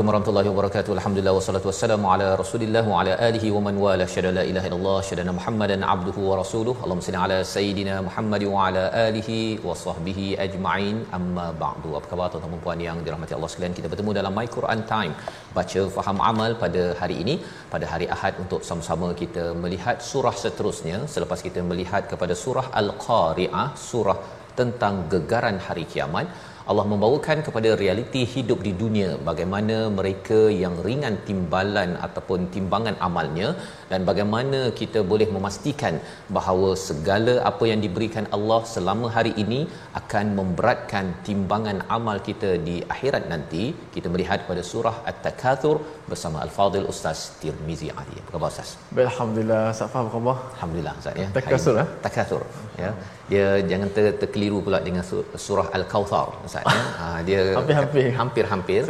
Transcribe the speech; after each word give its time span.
Assalamualaikum 0.00 0.24
warahmatullahi 0.32 0.50
wabarakatuh. 0.50 0.92
Alhamdulillah 0.98 1.32
wassalatu 1.38 1.68
wassalamu 1.70 2.06
ala 2.12 2.26
Rasulillah 2.40 2.82
wa 2.90 3.00
ala 3.00 3.12
alihi 3.26 3.48
wa 3.54 3.60
man 3.66 3.74
wala 3.82 4.04
syada 4.12 4.30
la 4.36 4.44
ilaha 4.50 4.66
illallah 4.68 5.00
syada 5.08 5.32
Muhammadan 5.38 5.82
abduhu 5.94 6.20
wa 6.28 6.36
rasuluh. 6.40 6.74
Allahumma 6.84 7.04
salli 7.06 7.20
ala 7.24 7.38
sayidina 7.54 7.94
Muhammad 8.06 8.42
wa 8.52 8.62
ala 8.68 8.84
alihi 9.02 9.36
wa 9.66 9.76
sahbihi 9.82 10.26
ajma'in. 10.46 10.96
Amma 11.18 11.46
ba'du. 11.64 11.90
Apa 11.98 12.06
khabar 12.12 12.28
tuan-tuan 12.32 12.54
dan 12.54 12.64
puan 12.64 12.80
yang 12.86 12.98
dirahmati 13.06 13.36
Allah 13.38 13.50
sekalian? 13.52 13.76
Kita 13.78 13.90
bertemu 13.92 14.16
dalam 14.20 14.32
My 14.38 14.46
Quran 14.56 14.82
Time. 14.94 15.12
Baca 15.58 15.82
faham 15.96 16.20
amal 16.32 16.52
pada 16.64 16.84
hari 17.02 17.18
ini, 17.24 17.36
pada 17.74 17.88
hari 17.92 18.08
Ahad 18.16 18.40
untuk 18.44 18.64
sama-sama 18.70 19.10
kita 19.22 19.46
melihat 19.64 19.98
surah 20.12 20.36
seterusnya 20.44 21.00
selepas 21.16 21.42
kita 21.48 21.62
melihat 21.72 22.04
kepada 22.14 22.36
surah 22.44 22.68
Al-Qari'ah, 22.82 23.68
surah 23.90 24.18
tentang 24.62 24.94
gegaran 25.12 25.58
hari 25.68 25.84
kiamat. 25.92 26.28
Allah 26.70 26.84
membawakan 26.92 27.38
kepada 27.46 27.70
realiti 27.82 28.22
hidup 28.32 28.60
di 28.66 28.72
dunia 28.82 29.10
bagaimana 29.28 29.76
mereka 29.98 30.40
yang 30.62 30.74
ringan 30.86 31.16
timbalan 31.28 31.90
ataupun 32.06 32.40
timbangan 32.54 32.96
amalnya 33.06 33.48
dan 33.90 34.00
bagaimana 34.08 34.60
kita 34.80 35.00
boleh 35.12 35.28
memastikan 35.36 35.96
bahawa 36.36 36.70
segala 36.88 37.34
apa 37.50 37.64
yang 37.70 37.80
diberikan 37.86 38.26
Allah 38.36 38.60
selama 38.74 39.08
hari 39.16 39.32
ini 39.44 39.60
akan 40.00 40.26
memberatkan 40.40 41.06
timbangan 41.28 41.80
amal 41.96 42.18
kita 42.28 42.50
di 42.68 42.76
akhirat 42.94 43.24
nanti. 43.32 43.64
Kita 43.94 44.08
melihat 44.14 44.40
pada 44.50 44.64
surah 44.72 44.96
At-Takatsur 45.10 45.76
bersama 46.12 46.36
Al-Fadil 46.44 46.86
Ustaz 46.92 47.18
Tirmizi 47.40 47.88
Ali. 48.00 48.16
Apa 48.22 48.30
khabar 48.34 48.48
Ustaz? 48.54 48.68
Baik, 48.96 49.06
Alhamdulillah. 49.12 49.62
Ustaz 49.74 49.88
faham 49.94 50.08
khabar? 50.14 50.36
Alhamdulillah 50.56 50.94
Ustaz 51.00 51.14
ya. 51.22 51.28
Takatsur, 51.38 51.74
Hari- 51.78 51.82
eh? 51.84 51.88
Takatsur 52.04 52.42
ya. 52.84 52.90
Dia 53.32 53.46
jangan 53.70 53.88
ter, 53.96 54.04
terkeliru 54.22 54.58
pula 54.66 54.78
dengan 54.86 55.02
su- 55.10 55.26
surah 55.46 55.66
Al-Kautsar 55.78 56.26
Ustaz 56.48 56.62
ya. 56.66 56.76
Ha, 57.00 57.06
dia 57.28 57.40
Hampir-hampir. 57.58 58.06
hampir-hampir. 58.20 58.80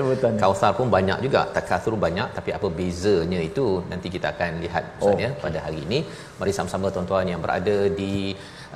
Kautsar 0.44 0.72
pun 0.78 0.88
banyak 0.96 1.18
juga, 1.26 1.40
Takatsur 1.56 1.94
banyak 2.06 2.28
tapi 2.38 2.50
apa 2.58 2.66
bezanya 2.80 3.40
itu 3.50 3.66
nanti 3.92 4.08
kita 4.16 4.28
akan 4.34 4.50
lihat 4.64 4.84
Ustaz 5.00 5.14
Oh. 5.16 5.20
ya 5.26 5.30
pada 5.44 5.58
hari 5.66 5.80
ini. 5.86 5.98
Mari 6.40 6.52
sama-sama 6.58 6.86
tuan-tuan 6.94 7.26
yang 7.32 7.40
berada 7.44 7.76
di 8.00 8.12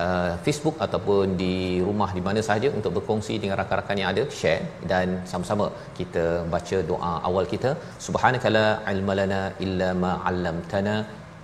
uh, 0.04 0.32
Facebook 0.44 0.76
ataupun 0.86 1.36
di 1.42 1.54
rumah 1.86 2.10
di 2.18 2.22
mana 2.26 2.40
sahaja 2.48 2.68
untuk 2.78 2.92
berkongsi 2.98 3.34
dengan 3.42 3.56
rakan-rakan 3.60 3.98
yang 4.00 4.10
ada 4.12 4.24
share. 4.38 4.62
Dan 4.92 5.08
sama-sama 5.32 5.66
kita 5.98 6.24
baca 6.54 6.78
doa 6.92 7.12
awal 7.28 7.46
kita. 7.54 7.72
Subhanakala 8.06 8.64
ilmalana 8.94 9.42
illa 9.66 9.90
ma 10.04 10.12
'allamtana 10.28 10.96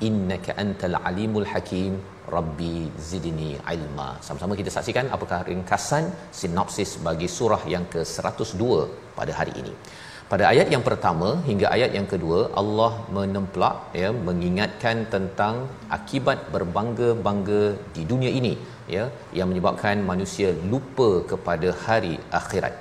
innaka 0.08 0.58
antal 0.64 0.98
alimul 1.10 1.48
hakim. 1.52 1.94
Rabbi 2.36 2.74
zidni 3.10 3.52
ilma. 3.74 4.08
Sama-sama 4.26 4.54
kita 4.58 4.70
saksikan 4.74 5.06
apakah 5.16 5.38
ringkasan 5.48 6.04
sinopsis 6.40 6.90
bagi 7.06 7.28
surah 7.36 7.62
yang 7.74 7.84
ke-102 7.94 8.62
pada 9.18 9.32
hari 9.38 9.54
ini 9.62 9.74
pada 10.32 10.44
ayat 10.52 10.68
yang 10.74 10.84
pertama 10.88 11.28
hingga 11.46 11.66
ayat 11.76 11.90
yang 11.96 12.06
kedua 12.10 12.40
Allah 12.60 12.90
menemplak 13.16 13.76
ya 14.00 14.08
mengingatkan 14.28 14.98
tentang 15.14 15.54
akibat 15.96 16.38
berbangga-bangga 16.54 17.62
di 17.96 18.02
dunia 18.10 18.30
ini 18.40 18.52
ya 18.94 19.04
yang 19.38 19.48
menyebabkan 19.50 20.06
manusia 20.10 20.50
lupa 20.72 21.10
kepada 21.32 21.70
hari 21.86 22.14
akhirat. 22.40 22.76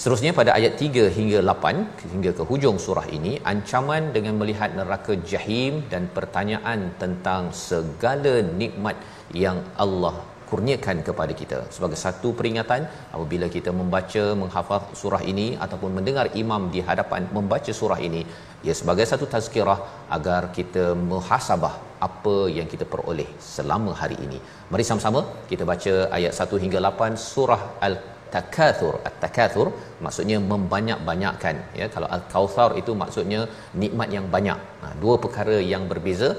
Seterusnya 0.00 0.32
pada 0.40 0.50
ayat 0.58 0.74
3 0.86 1.04
hingga 1.18 1.38
8 1.52 2.10
hingga 2.14 2.32
ke 2.38 2.42
hujung 2.50 2.76
surah 2.84 3.06
ini 3.18 3.32
ancaman 3.52 4.02
dengan 4.16 4.34
melihat 4.40 4.72
neraka 4.80 5.14
jahim 5.32 5.84
dan 5.92 6.04
pertanyaan 6.18 6.82
tentang 7.02 7.52
segala 7.68 8.34
nikmat 8.62 8.96
yang 9.44 9.60
Allah 9.84 10.16
kurniakan 10.48 10.96
kepada 11.08 11.32
kita. 11.40 11.58
Sebagai 11.76 11.98
satu 12.04 12.28
peringatan 12.38 12.82
apabila 13.14 13.46
kita 13.56 13.72
membaca 13.80 14.24
menghafal 14.42 14.80
surah 15.00 15.22
ini 15.32 15.46
ataupun 15.64 15.92
mendengar 15.98 16.26
imam 16.42 16.64
di 16.74 16.82
hadapan 16.88 17.24
membaca 17.38 17.72
surah 17.80 18.00
ini 18.08 18.22
ia 18.66 18.74
sebagai 18.80 19.06
satu 19.10 19.26
tazkirah 19.32 19.78
agar 20.16 20.42
kita 20.58 20.84
muhasabah 21.10 21.74
apa 22.06 22.36
yang 22.58 22.68
kita 22.72 22.84
peroleh 22.92 23.28
selama 23.54 23.92
hari 24.02 24.16
ini. 24.26 24.38
Mari 24.72 24.84
sama-sama 24.90 25.20
kita 25.50 25.64
baca 25.72 25.94
ayat 26.18 26.32
1 26.34 26.62
hingga 26.64 26.78
8 26.90 27.26
surah 27.30 27.62
al 27.86 27.96
takathur 28.34 28.94
at-takathur 29.08 29.66
maksudnya 30.04 30.38
membanyak-banyakkan 30.52 31.56
ya. 31.80 31.86
Kalau 31.94 32.08
al-kautsar 32.16 32.70
itu 32.80 32.92
maksudnya 33.02 33.40
nikmat 33.82 34.08
yang 34.16 34.26
banyak. 34.34 34.58
Nah 34.82 34.92
dua 35.02 35.16
perkara 35.24 35.56
yang 35.72 35.84
berbeza 35.92 36.30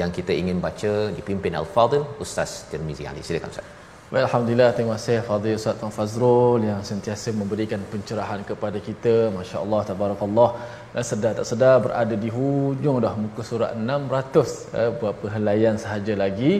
yang 0.00 0.10
kita 0.18 0.32
ingin 0.42 0.60
baca 0.66 0.92
dipimpin 1.18 1.54
al-fadil 1.60 2.04
ustaz 2.24 2.52
Tirmizi 2.70 3.04
Ali 3.10 3.22
silakan 3.28 3.52
ustaz 3.54 3.68
Baik, 4.12 4.24
Alhamdulillah. 4.26 4.68
Terima 4.76 4.92
kasih 4.96 5.16
Fadil 5.20 5.56
Ustaz 5.60 5.76
Tuan 5.80 5.92
Fazrul 5.92 6.60
yang 6.64 6.80
sentiasa 6.90 7.28
memberikan 7.40 7.80
pencerahan 7.92 8.40
kepada 8.50 8.80
kita. 8.86 9.28
Masya 9.34 9.56
Allah, 9.64 9.80
Tabarakallah. 9.88 10.50
Dan 10.94 11.04
sedar 11.04 11.32
tak 11.36 11.44
sedar 11.50 11.74
berada 11.84 12.16
di 12.16 12.30
hujung 12.36 13.04
dah 13.04 13.12
muka 13.24 13.44
surat 13.50 13.76
600. 13.76 14.72
Eh, 14.80 14.88
beberapa 14.96 15.26
helaian 15.34 15.76
sahaja 15.76 16.16
lagi. 16.24 16.52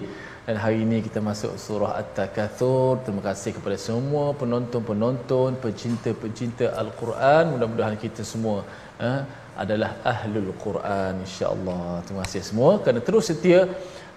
Dan 0.49 0.57
hari 0.65 0.81
ini 0.81 1.05
kita 1.05 1.21
masuk 1.21 1.61
surah 1.61 1.93
At-Takathur. 2.01 3.05
Terima 3.05 3.21
kasih 3.21 3.53
kepada 3.61 3.77
semua 3.77 4.33
penonton-penonton, 4.33 5.61
pecinta-pecinta 5.61 6.73
Al-Quran. 6.73 7.53
Mudah-mudahan 7.53 8.01
kita 8.01 8.25
semua 8.25 8.65
eh, 8.97 9.21
adalah 9.63 10.01
Ahlul 10.13 10.57
Quran 10.57 11.21
insya-Allah. 11.21 12.01
Terima 12.09 12.25
kasih 12.25 12.41
semua 12.49 12.81
kerana 12.81 13.05
terus 13.05 13.29
setia 13.29 13.61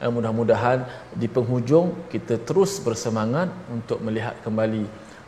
Eh, 0.01 0.09
mudah-mudahan 0.09 0.81
di 1.13 1.29
penghujung 1.29 2.09
kita 2.09 2.41
terus 2.41 2.81
bersemangat 2.81 3.53
untuk 3.69 4.01
melihat 4.01 4.33
kembali 4.41 4.81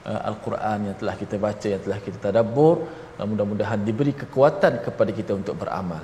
uh, 0.09 0.21
al-Quran 0.33 0.89
yang 0.89 0.95
telah 0.97 1.13
kita 1.13 1.35
baca 1.37 1.67
yang 1.69 1.83
telah 1.85 1.99
kita 2.01 2.17
tadabbur 2.17 2.89
uh, 3.21 3.25
mudah-mudahan 3.31 3.85
diberi 3.85 4.17
kekuatan 4.17 4.81
kepada 4.81 5.13
kita 5.13 5.37
untuk 5.37 5.61
beramal 5.61 6.01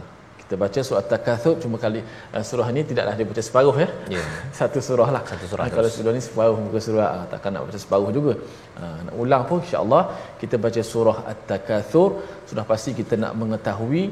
kita 0.50 0.58
baca 0.58 0.80
surah 0.82 1.06
Takatsur 1.06 1.56
cuma 1.62 1.78
kali 1.78 2.02
uh, 2.34 2.42
surah 2.50 2.68
ini 2.74 2.82
tidaklah 2.82 3.14
dia 3.14 3.26
baca 3.32 3.42
separuh 3.48 3.76
ya 3.78 3.88
Ya. 4.18 4.24
satu 4.60 4.82
surah 4.88 5.10
lah 5.16 5.22
Satu 5.32 5.46
surah 5.46 5.64
Ah, 5.64 5.70
terus. 5.70 5.78
kalau 5.78 5.90
surah 5.98 6.14
ni 6.18 6.22
separuh 6.28 6.58
muka 6.58 6.80
surah 6.88 7.08
ah, 7.18 7.26
takkan 7.30 7.52
nak 7.54 7.70
baca 7.70 7.80
separuh 7.86 8.10
juga 8.18 8.34
Ah, 8.82 8.98
nak 9.06 9.14
ulang 9.24 9.44
pun 9.50 9.62
insya-Allah 9.62 10.04
kita 10.42 10.58
baca 10.66 10.82
surah 10.92 11.18
At-Takatsur 11.32 12.10
sudah 12.50 12.66
pasti 12.72 12.98
kita 12.98 13.14
nak 13.24 13.34
mengetahui 13.42 14.04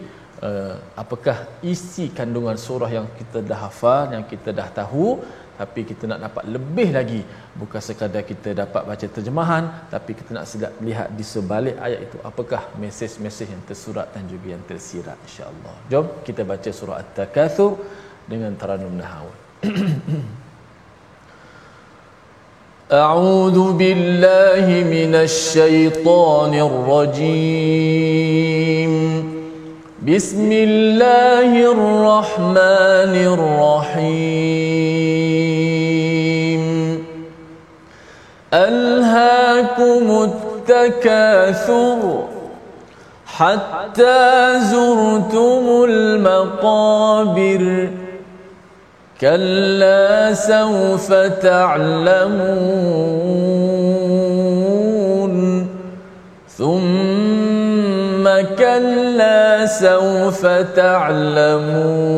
uh, 0.46 0.76
apakah 1.04 1.38
isi 1.74 2.06
kandungan 2.18 2.54
surah 2.66 2.92
yang 2.98 3.08
kita 3.20 3.42
dah 3.50 3.60
hafal 3.66 4.14
yang 4.14 4.24
kita 4.32 4.54
dah 4.60 4.68
tahu 4.80 5.08
tapi 5.61 5.81
kita 5.91 6.05
nak 6.11 6.21
dapat 6.27 6.45
lebih 6.55 6.89
lagi 6.97 7.21
bukan 7.61 7.81
sekadar 7.89 8.23
kita 8.31 8.49
dapat 8.63 8.83
baca 8.91 9.07
terjemahan 9.17 9.65
tapi 9.95 10.11
kita 10.19 10.31
nak 10.37 10.47
sedap 10.51 10.73
lihat 10.89 11.09
di 11.19 11.25
sebalik 11.33 11.77
ayat 11.87 12.01
itu 12.07 12.17
apakah 12.31 12.63
mesej-mesej 12.83 13.49
yang 13.55 13.63
tersurat 13.71 14.07
dan 14.15 14.25
juga 14.33 14.47
yang 14.55 14.65
tersirat 14.71 15.19
insya-Allah 15.29 15.75
jom 15.93 16.07
kita 16.27 16.43
baca 16.53 16.71
surah 16.79 16.97
At-Takatsur 17.03 17.73
dengan 18.33 18.53
taranum 18.61 18.95
nahawun 19.03 19.37
أعوذ 22.93 23.73
بالله 23.81 24.67
من 24.85 25.15
الشيطان 25.15 26.53
الرجيم 26.69 28.93
بسم 30.05 30.51
الله 30.53 31.51
الرحمن 31.73 33.15
الرحيم 33.33 34.93
ألهاكم 38.54 40.30
التكاثر 40.70 42.24
حتى 43.26 44.60
زرتم 44.60 45.86
المقابر 45.90 47.90
كلا 49.22 50.34
سوف 50.34 51.14
تعلمون 51.14 52.98
ثم 56.58 58.24
كلا 58.58 59.66
سوف 59.66 60.48
تعلمون 60.76 62.18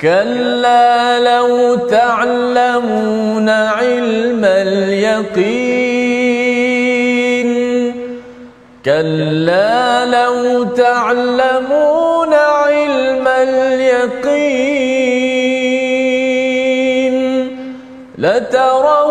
كلا 0.00 1.18
لو 1.20 1.76
تعلمون 1.76 3.48
علم 3.48 4.44
اليقين 4.44 5.86
كلا 8.84 10.04
لو 10.04 10.64
تعلمون 10.64 12.34
علم 12.34 13.28
اليقين 13.28 14.66
لترون 18.18 19.05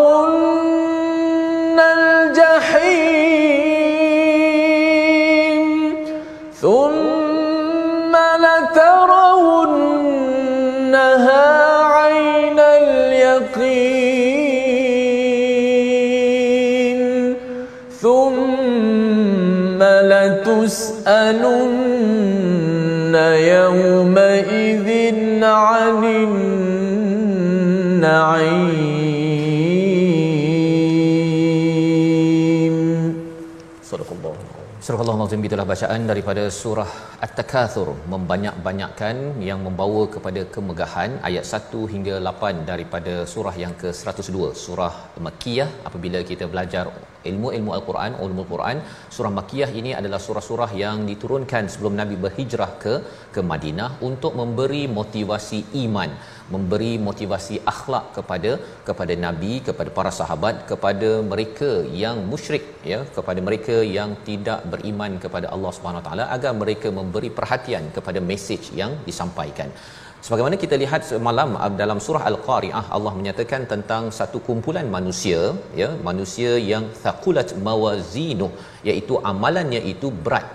لتسألن 21.05 22.01
يومئذ 23.53 24.89
عن 25.43 26.03
النعيم 27.93 28.74
Surah 34.86 35.02
Allah 35.02 35.34
itulah 35.46 35.64
bacaan 35.70 36.00
daripada 36.10 36.42
surah 36.58 36.90
At-Takathur. 37.26 37.88
Membanyak-banyakkan 38.12 39.16
yang 39.48 39.60
membawa 39.66 40.02
kepada 40.14 40.42
kemegahan 40.54 41.10
ayat 41.28 41.44
1 41.58 41.80
hingga 41.94 42.14
8 42.28 42.62
daripada 42.70 43.14
surah 43.32 43.54
yang 43.62 43.74
ke-102 43.80 44.38
surah 44.64 44.94
Makkiyah. 45.26 45.68
Apabila 45.88 46.20
kita 46.30 46.46
belajar 46.52 46.84
ilmu-ilmu 47.30 47.70
Al-Quran 47.76 48.12
ulumul 48.24 48.48
Quran 48.52 48.78
surah 49.16 49.32
Makkiyah 49.38 49.70
ini 49.80 49.90
adalah 50.00 50.20
surah-surah 50.26 50.70
yang 50.82 50.98
diturunkan 51.10 51.64
sebelum 51.72 51.94
Nabi 52.00 52.16
berhijrah 52.24 52.70
ke 52.84 52.94
ke 53.34 53.42
Madinah 53.50 53.90
untuk 54.08 54.32
memberi 54.40 54.82
motivasi 54.98 55.60
iman 55.84 56.10
memberi 56.54 56.92
motivasi 57.08 57.56
akhlak 57.72 58.04
kepada 58.16 58.50
kepada 58.88 59.14
nabi 59.26 59.52
kepada 59.68 59.90
para 59.98 60.12
sahabat 60.18 60.56
kepada 60.70 61.10
mereka 61.30 61.70
yang 62.02 62.18
musyrik 62.32 62.64
ya 62.92 63.00
kepada 63.18 63.42
mereka 63.48 63.76
yang 63.98 64.12
tidak 64.28 64.60
beriman 64.72 65.14
kepada 65.24 65.46
Allah 65.56 65.72
Subhanahu 65.76 66.04
taala 66.08 66.26
agar 66.36 66.52
mereka 66.62 66.90
memberi 66.98 67.30
perhatian 67.38 67.86
kepada 67.98 68.22
mesej 68.30 68.62
yang 68.80 68.94
disampaikan. 69.08 69.70
Sebagaimana 70.26 70.56
kita 70.62 70.76
lihat 70.82 71.02
semalam 71.10 71.50
uh, 71.64 71.72
dalam 71.80 71.98
surah 72.04 72.22
Al-Qari'ah 72.30 72.84
Allah 72.96 73.12
menyatakan 73.18 73.62
tentang 73.72 74.04
satu 74.18 74.38
kumpulan 74.46 74.86
manusia 74.96 75.40
ya 75.80 75.88
manusia 76.08 76.52
yang 76.70 76.86
thaqulat 77.04 77.50
mawazinuh 77.66 78.50
iaitu 78.88 79.16
amalannya 79.32 79.82
itu 79.92 80.10
berat 80.26 80.46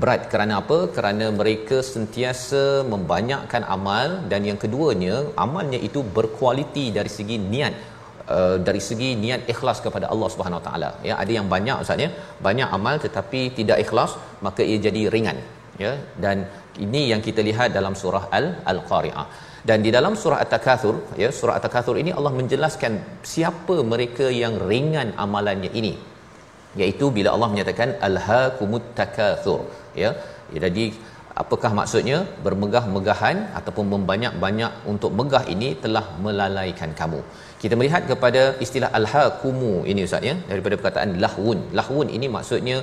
berat. 0.00 0.22
Kerana 0.32 0.54
apa? 0.62 0.78
Kerana 0.96 1.26
mereka 1.40 1.76
sentiasa 1.94 2.62
membanyakkan 2.92 3.62
amal 3.76 4.08
dan 4.30 4.40
yang 4.48 4.58
keduanya 4.64 5.16
amalnya 5.44 5.80
itu 5.88 6.00
berkualiti 6.16 6.86
dari 6.98 7.10
segi 7.18 7.36
niat 7.54 7.74
uh, 8.36 8.56
dari 8.68 8.80
segi 8.88 9.10
niat 9.24 9.42
ikhlas 9.52 9.80
kepada 9.86 10.06
Allah 10.12 10.28
Subhanahu 10.34 10.60
Wa 10.60 10.66
taala. 10.68 10.90
Ya 11.08 11.16
ada 11.22 11.32
yang 11.38 11.48
banyak 11.54 11.76
ustaz 11.84 12.04
ya. 12.06 12.10
Banyak 12.48 12.70
amal 12.78 12.96
tetapi 13.06 13.42
tidak 13.58 13.80
ikhlas 13.84 14.14
maka 14.46 14.62
ia 14.70 14.78
jadi 14.88 15.02
ringan. 15.16 15.40
Ya 15.84 15.92
dan 16.24 16.36
ini 16.84 17.02
yang 17.12 17.20
kita 17.28 17.40
lihat 17.48 17.70
dalam 17.78 17.96
surah 18.02 18.24
al 18.38 18.46
al-qari'ah. 18.72 19.26
Dan 19.68 19.78
di 19.84 19.90
dalam 19.94 20.14
surah 20.22 20.40
at-takatsur 20.44 20.94
ya 21.22 21.28
surah 21.38 21.54
at-takatsur 21.58 21.96
ini 22.02 22.10
Allah 22.18 22.32
menjelaskan 22.40 22.92
siapa 23.32 23.76
mereka 23.92 24.26
yang 24.42 24.54
ringan 24.70 25.08
amalannya 25.24 25.70
ini 25.80 25.94
iaitu 26.80 27.08
bila 27.16 27.28
Allah 27.34 27.50
menyatakan 27.52 27.90
alhaakumut 28.08 28.86
takatsur 29.00 29.60
ya 30.02 30.10
jadi 30.64 30.84
apakah 31.42 31.70
maksudnya? 31.78 32.18
Bermegah-megahan 32.44 33.36
ataupun 33.58 33.86
membanyak-banyak 33.94 34.72
untuk 34.92 35.10
megah 35.18 35.44
ini 35.54 35.68
telah 35.84 36.04
melalaikan 36.26 36.92
kamu. 37.00 37.20
Kita 37.62 37.74
melihat 37.78 38.02
kepada 38.10 38.42
istilah 38.64 38.90
alhaakumu 38.98 39.72
ini 39.90 40.00
ustaz 40.08 40.28
ya. 40.30 40.34
Daripada 40.50 40.74
perkataan 40.80 41.12
lahwun 41.24 41.60
lahwun 41.78 42.08
ini 42.16 42.28
maksudnya 42.36 42.78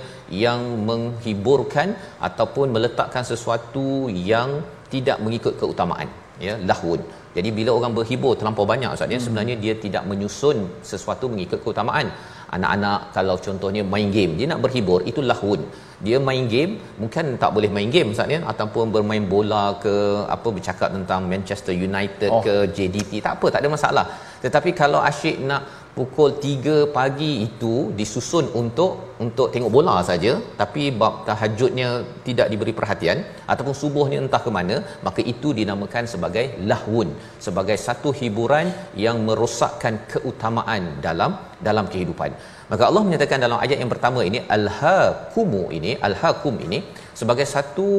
yang 0.45 0.61
menghiburkan 0.89 1.89
ataupun 2.29 2.69
meletakkan 2.77 3.25
sesuatu 3.31 3.87
yang 4.31 4.51
tidak 4.93 5.19
mengikut 5.25 5.53
keutamaan 5.61 6.09
ya. 6.47 6.55
Lahwun 6.69 7.01
jadi 7.37 7.49
bila 7.57 7.71
orang 7.77 7.93
berhibur 7.97 8.33
terlampau 8.39 8.65
banyak 8.71 8.89
ustaz 8.95 9.13
ya 9.13 9.17
hmm. 9.19 9.25
sebenarnya 9.25 9.55
dia 9.63 9.73
tidak 9.85 10.03
menyusun 10.09 10.57
sesuatu 10.91 11.25
mengikut 11.33 11.59
keutamaan 11.65 12.07
anak-anak 12.57 12.99
kalau 13.17 13.35
contohnya 13.45 13.83
main 13.93 14.07
game 14.15 14.33
dia 14.39 14.47
nak 14.51 14.61
berhibur 14.65 14.99
itu 15.11 15.21
lahwun 15.29 15.61
dia 16.05 16.17
main 16.27 16.43
game 16.53 16.71
mungkin 17.01 17.25
tak 17.41 17.51
boleh 17.55 17.69
main 17.75 17.89
game 17.95 18.09
ustaz 18.13 18.33
ya? 18.35 18.39
Ataupun 18.51 18.91
bermain 18.95 19.23
bola 19.33 19.63
ke 19.83 19.95
apa 20.35 20.47
bercakap 20.55 20.89
tentang 20.95 21.21
Manchester 21.31 21.73
United 21.87 22.29
oh. 22.35 22.41
ke 22.45 22.55
JDT 22.75 23.11
tak 23.25 23.33
apa 23.39 23.47
tak 23.53 23.61
ada 23.63 23.69
masalah. 23.75 24.05
Tetapi 24.43 24.69
kalau 24.81 24.99
asyik 25.09 25.37
nak 25.49 25.61
pukul 25.97 26.29
3 26.43 26.75
pagi 26.95 27.31
itu 27.47 27.73
disusun 27.97 28.45
untuk 28.61 28.91
untuk 29.25 29.47
tengok 29.53 29.71
bola 29.75 29.95
saja 30.09 30.31
tapi 30.61 30.83
bab 31.01 31.15
tahajudnya 31.27 31.89
tidak 32.27 32.47
diberi 32.51 32.73
perhatian 32.79 33.17
ataupun 33.51 33.75
subuhnya 33.81 34.17
entah 34.23 34.41
ke 34.45 34.51
mana 34.57 34.75
maka 35.07 35.21
itu 35.33 35.49
dinamakan 35.59 36.05
sebagai 36.13 36.45
lahwun 36.69 37.09
sebagai 37.45 37.77
satu 37.85 38.11
hiburan 38.19 38.69
yang 39.05 39.19
merosakkan 39.27 39.97
keutamaan 40.13 40.83
dalam 41.07 41.33
dalam 41.67 41.85
kehidupan. 41.91 42.31
Maka 42.71 42.83
Allah 42.89 43.03
menyatakan 43.07 43.39
dalam 43.45 43.59
ayat 43.63 43.77
yang 43.83 43.91
pertama 43.93 44.19
ini 44.29 44.39
alhaakumu 44.57 45.63
ini 45.77 45.91
alhaakum 46.07 46.57
ini 46.65 46.79
sebagai 47.21 47.47
satu 47.55 47.89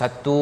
satu 0.00 0.38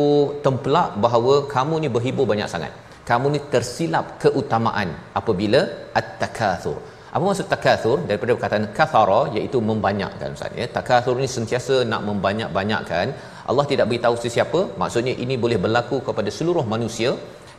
tempelak 0.46 0.96
bahawa 1.04 1.34
kamu 1.54 1.74
ni 1.84 1.90
berhibur 1.96 2.26
banyak 2.32 2.50
sangat. 2.54 2.72
Kamu 3.10 3.26
ni 3.34 3.40
tersilap 3.52 4.06
keutamaan 4.22 4.88
apabila 5.20 5.60
at-takatsur 6.00 6.78
apa 7.14 7.24
maksud 7.28 7.46
takatsur 7.52 7.96
daripada 8.08 8.32
perkataan 8.36 8.66
kathara 8.76 9.20
iaitu 9.36 9.58
membanyakkan 9.70 10.32
ustaz 10.36 10.54
ya. 10.60 10.66
Takatsur 10.76 11.14
ni 11.22 11.28
sentiasa 11.36 11.76
nak 11.90 12.02
membanyak-banyakkan. 12.08 13.06
Allah 13.50 13.64
tidak 13.72 13.86
beritahu 13.90 14.16
sesiapa. 14.24 14.60
Maksudnya 14.82 15.14
ini 15.24 15.36
boleh 15.44 15.58
berlaku 15.64 15.96
kepada 16.08 16.32
seluruh 16.38 16.64
manusia. 16.74 17.10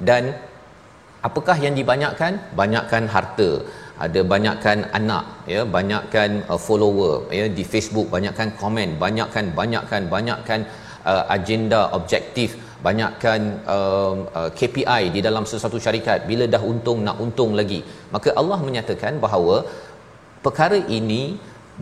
Dan 0.10 0.34
apakah 1.28 1.58
yang 1.66 1.78
dibanyakkan? 1.80 2.34
Banyakkan 2.62 3.06
harta. 3.16 3.50
Ada 4.06 4.22
banyakkan 4.34 4.90
anak 5.00 5.26
ya. 5.54 5.62
Banyakkan 5.78 6.30
uh, 6.50 6.60
follower 6.66 7.14
ya 7.40 7.46
di 7.58 7.66
Facebook. 7.74 8.10
Banyakkan 8.16 8.58
komen. 8.64 8.98
Banyakkan 9.06 9.54
banyakkan 9.62 10.10
banyakkan 10.16 10.60
uh, 11.12 11.24
agenda 11.38 11.94
objektif 12.00 12.58
banyakkan 12.88 13.42
um, 13.76 14.18
uh, 14.40 14.50
KPI 14.60 15.04
di 15.16 15.20
dalam 15.28 15.44
sesuatu 15.52 15.80
syarikat. 15.86 16.20
Bila 16.30 16.46
dah 16.56 16.62
untung 16.72 17.00
nak 17.08 17.18
untung 17.26 17.52
lagi. 17.60 17.80
Maka 18.16 18.32
Allah 18.42 18.60
menyatakan 18.68 19.16
bahawa 19.26 19.56
perkara 20.46 20.80
ini 21.00 21.24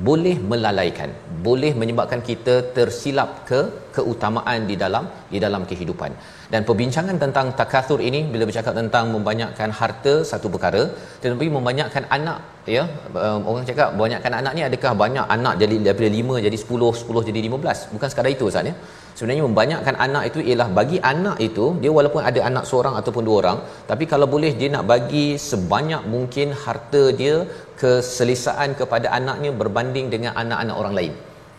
boleh 0.08 0.36
melalaikan 0.52 1.10
boleh 1.48 1.72
menyebabkan 1.82 2.22
kita 2.30 2.54
tersilap 2.76 3.32
ke 3.50 3.60
keutamaan 3.96 4.64
di 4.70 4.76
dalam 4.84 5.06
di 5.34 5.40
dalam 5.46 5.64
kehidupan 5.70 6.12
dan 6.54 6.62
perbincangan 6.68 7.18
tentang 7.24 7.48
takatsur 7.60 8.00
ini 8.08 8.20
bila 8.32 8.44
bercakap 8.50 8.74
tentang 8.80 9.06
membanyakkan 9.14 9.70
harta 9.80 10.14
satu 10.32 10.48
perkara 10.54 10.82
tetapi 11.22 11.48
membanyakkan 11.58 12.04
anak 12.18 12.40
ya 12.76 12.84
um, 13.22 13.40
orang 13.52 13.64
cakap 13.70 13.90
banyakkan 14.02 14.34
anak 14.40 14.52
ni 14.58 14.64
adakah 14.68 14.92
banyak 15.04 15.26
anak 15.36 15.54
jadi 15.62 15.76
daripada 15.86 16.10
5 16.18 16.46
jadi 16.48 16.58
10 16.64 16.90
10 17.04 17.30
jadi 17.30 17.40
15 17.48 17.94
bukan 17.94 18.10
sekadar 18.14 18.32
itu 18.38 18.46
ustaz 18.52 18.72
ya. 18.72 18.76
Sebenarnya 19.18 19.44
membanyakkan 19.48 19.96
anak 20.06 20.24
itu 20.30 20.40
ialah 20.50 20.68
bagi 20.78 20.98
anak 21.14 21.38
itu 21.48 21.66
dia 21.82 21.92
walaupun 21.98 22.22
ada 22.30 22.40
anak 22.50 22.64
seorang 22.70 22.94
ataupun 23.00 23.24
dua 23.28 23.38
orang 23.42 23.58
tapi 23.90 24.04
kalau 24.12 24.28
boleh 24.36 24.52
dia 24.60 24.70
nak 24.76 24.86
bagi 24.94 25.26
sebanyak 25.50 26.04
mungkin 26.14 26.48
harta 26.64 27.04
dia 27.22 27.36
keselesaan 27.82 28.72
kepada 28.80 29.10
anaknya 29.20 29.52
berbanding 29.62 30.08
dengan 30.14 30.34
anak-anak 30.44 30.78
orang 30.84 30.96
lain 31.00 31.14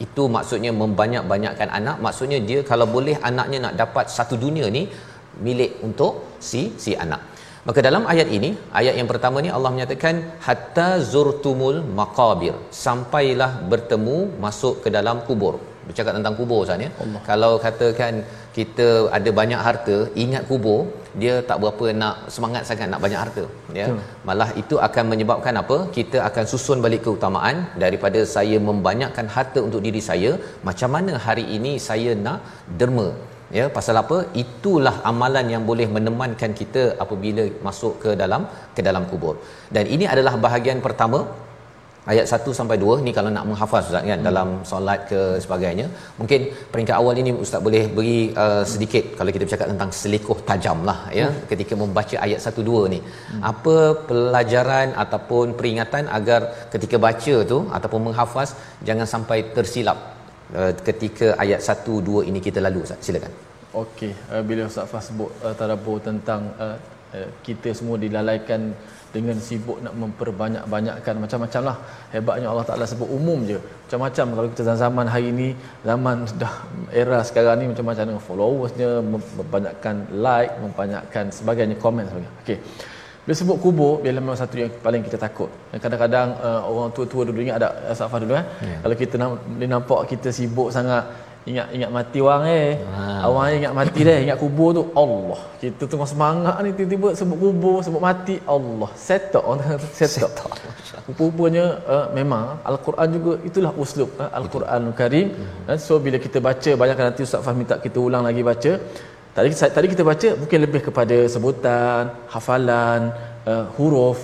itu 0.04 0.23
maksudnya 0.37 0.71
membanyak-banyakkan 0.82 1.68
anak. 1.78 1.97
Maksudnya 2.06 2.38
dia 2.49 2.61
kalau 2.71 2.87
boleh 2.97 3.16
anaknya 3.28 3.59
nak 3.66 3.75
dapat 3.82 4.06
satu 4.16 4.35
dunia 4.44 4.66
ni 4.76 4.82
milik 5.47 5.73
untuk 5.87 6.12
si 6.49 6.62
si 6.85 6.92
anak. 7.04 7.21
Maka 7.66 7.80
dalam 7.87 8.04
ayat 8.12 8.28
ini 8.37 8.50
ayat 8.80 8.94
yang 8.99 9.09
pertama 9.11 9.38
ni 9.44 9.50
Allah 9.56 9.71
menyatakan 9.75 10.14
hatta 10.47 10.88
zurtumul 11.12 11.78
maqabir. 11.99 12.54
Sampailah 12.87 13.50
bertemu 13.73 14.16
masuk 14.44 14.75
ke 14.85 14.88
dalam 14.97 15.18
kubur. 15.28 15.54
Bercakap 15.87 16.12
tentang 16.18 16.35
kubur 16.38 16.59
Ustaz 16.64 16.82
ya? 16.87 16.90
Kalau 17.28 17.52
katakan 17.66 18.23
kita 18.56 18.87
ada 19.16 19.30
banyak 19.38 19.61
harta 19.66 19.97
ingat 20.25 20.42
kubur 20.50 20.80
dia 21.21 21.35
tak 21.49 21.59
berapa 21.62 21.87
nak 22.02 22.14
semangat 22.35 22.62
sangat 22.68 22.88
nak 22.92 23.00
banyak 23.04 23.21
harta 23.23 23.44
ya. 23.78 23.87
Hmm. 23.88 24.00
malah 24.28 24.49
itu 24.62 24.76
akan 24.87 25.04
menyebabkan 25.12 25.54
apa? 25.62 25.76
Kita 25.97 26.18
akan 26.28 26.44
susun 26.52 26.78
balik 26.85 27.02
keutamaan 27.06 27.56
daripada 27.82 28.21
saya 28.37 28.56
membanyakkan 28.68 29.28
harta 29.37 29.61
untuk 29.68 29.82
diri 29.87 30.02
saya 30.11 30.32
macam 30.68 30.90
mana 30.97 31.14
hari 31.26 31.44
ini 31.56 31.75
saya 31.88 32.12
nak 32.26 32.40
derma 32.80 33.09
ya. 33.59 33.66
Pasal 33.76 33.99
apa? 34.02 34.18
Itulah 34.44 34.97
amalan 35.12 35.49
yang 35.54 35.64
boleh 35.71 35.88
menemankan 35.97 36.52
kita 36.61 36.85
apabila 37.04 37.47
masuk 37.68 37.94
ke 38.04 38.12
dalam 38.23 38.44
ke 38.76 38.82
dalam 38.88 39.06
kubur. 39.12 39.37
Dan 39.76 39.87
ini 39.97 40.06
adalah 40.14 40.35
bahagian 40.47 40.80
pertama 40.88 41.21
ayat 42.11 42.26
1 42.37 42.59
sampai 42.59 42.76
2 42.82 43.04
ni 43.06 43.11
kalau 43.16 43.30
nak 43.35 43.44
menghafaz 43.49 43.82
ustaz 43.88 44.04
kan 44.11 44.18
hmm. 44.21 44.26
dalam 44.28 44.49
solat 44.71 45.00
ke 45.11 45.21
sebagainya 45.44 45.87
mungkin 46.21 46.40
peringkat 46.73 46.97
awal 47.00 47.14
ini 47.23 47.32
ustaz 47.44 47.61
boleh 47.66 47.82
beri 47.97 48.16
uh, 48.44 48.64
sedikit 48.73 49.04
kalau 49.18 49.30
kita 49.35 49.44
bercakap 49.47 49.68
tentang 49.73 49.90
selikoh 50.00 50.38
tajam 50.49 50.78
lah 50.88 50.99
ya 51.21 51.26
hmm. 51.28 51.42
ketika 51.50 51.76
membaca 51.82 52.16
ayat 52.26 52.40
1 52.52 52.66
2 52.71 52.92
ni 52.94 53.00
hmm. 53.02 53.42
apa 53.50 53.76
pelajaran 54.09 54.88
ataupun 55.04 55.54
peringatan 55.61 56.06
agar 56.18 56.40
ketika 56.75 56.99
baca 57.06 57.37
tu 57.52 57.59
ataupun 57.78 58.02
menghafaz 58.09 58.52
jangan 58.88 59.09
sampai 59.14 59.38
tersilap 59.59 59.99
uh, 60.59 60.73
ketika 60.88 61.28
ayat 61.44 61.62
1 61.76 62.00
2 62.11 62.28
ini 62.30 62.42
kita 62.49 62.59
lalu 62.66 62.80
ustaz 62.87 62.99
silakan 63.09 63.35
okey 63.85 64.12
uh, 64.32 64.42
bila 64.49 64.66
ustaz 64.71 64.90
Fas 64.94 65.06
sebut 65.11 65.30
uh, 65.47 65.54
tadabbur 65.61 65.99
tentang 66.09 66.42
uh, 66.64 66.76
uh, 67.16 67.28
kita 67.47 67.71
semua 67.78 67.97
dilalaikan 68.04 68.75
dengan 69.14 69.37
sibuk 69.47 69.78
nak 69.85 69.95
memperbanyak-banyakkan 70.02 71.14
macam-macam 71.25 71.62
lah. 71.69 71.76
Hebatnya 72.14 72.47
Allah 72.52 72.66
Ta'ala 72.69 72.85
sebut 72.92 73.09
umum 73.19 73.38
je. 73.50 73.59
Macam-macam 73.85 74.26
kalau 74.37 74.49
kita 74.52 74.62
zaman 74.85 75.07
hari 75.14 75.26
ini 75.35 75.49
zaman 75.88 76.16
dah 76.42 76.54
era 77.02 77.19
sekarang 77.28 77.57
ni 77.61 77.66
macam-macam 77.73 78.04
dengan 78.09 78.25
followersnya 78.28 78.90
membanyakkan 79.12 79.97
like 80.25 80.52
membanyakkan 80.64 81.25
sebagainya 81.38 81.76
komen 81.85 82.04
sebagainya. 82.11 82.33
Okay. 82.42 82.59
bila 83.23 83.35
sebut 83.38 83.59
kubur 83.64 83.92
bila 84.04 84.19
memang 84.19 84.38
satu 84.42 84.54
yang 84.62 84.71
paling 84.87 85.02
kita 85.07 85.19
takut. 85.25 85.50
Kadang-kadang 85.85 86.28
uh, 86.47 86.61
orang 86.71 86.90
tua-tua 86.97 87.23
dulu 87.28 87.38
ingat 87.45 87.57
ada 87.61 87.69
Asafah 87.92 88.19
dulu 88.23 88.35
eh? 88.40 88.47
Yeah. 88.69 88.81
kalau 88.83 88.97
kita 89.02 89.14
nampak 89.75 90.00
kita 90.12 90.28
sibuk 90.38 90.69
sangat 90.76 91.04
ingat 91.50 91.66
ingat 91.76 91.90
mati 91.96 92.18
orang 92.26 92.44
eh. 92.46 92.68
Ha. 92.94 93.26
Orang 93.26 93.54
ingat 93.58 93.72
mati 93.78 94.00
deh, 94.08 94.18
ingat 94.25 94.38
kubur 94.42 94.68
tu. 94.76 94.82
Allah. 95.02 95.40
Kita 95.62 95.84
tengah 95.90 96.08
semangat 96.12 96.56
ni 96.64 96.70
tiba-tiba 96.78 97.08
sebut 97.18 97.38
kubur, 97.42 97.76
sebut 97.87 98.02
mati. 98.08 98.37
Allah. 98.54 98.90
Setok 99.06 99.44
orang 99.50 99.66
kata 99.75 100.06
setok. 100.14 100.52
Rupanya 101.18 101.64
uh, 101.94 102.06
memang 102.18 102.62
Al-Quran 102.70 103.08
juga 103.16 103.32
itulah 103.49 103.72
uslub 103.82 104.11
uh, 104.22 104.30
Al-Quranul 104.38 104.94
Karim. 105.00 105.28
Uh, 105.66 105.78
so 105.87 105.99
bila 106.04 106.18
kita 106.26 106.38
baca 106.49 106.70
banyak 106.82 106.96
nanti 107.06 107.26
Ustaz 107.26 107.42
Fahmi 107.46 107.62
minta 107.62 107.76
kita 107.87 107.99
ulang 107.99 108.22
lagi 108.28 108.42
baca. 108.50 108.72
Tadi 109.37 109.49
tadi 109.76 109.87
kita 109.94 110.04
baca 110.11 110.28
mungkin 110.40 110.58
lebih 110.66 110.80
kepada 110.88 111.16
sebutan, 111.34 112.02
hafalan, 112.34 113.11
uh, 113.50 113.64
huruf. 113.78 114.20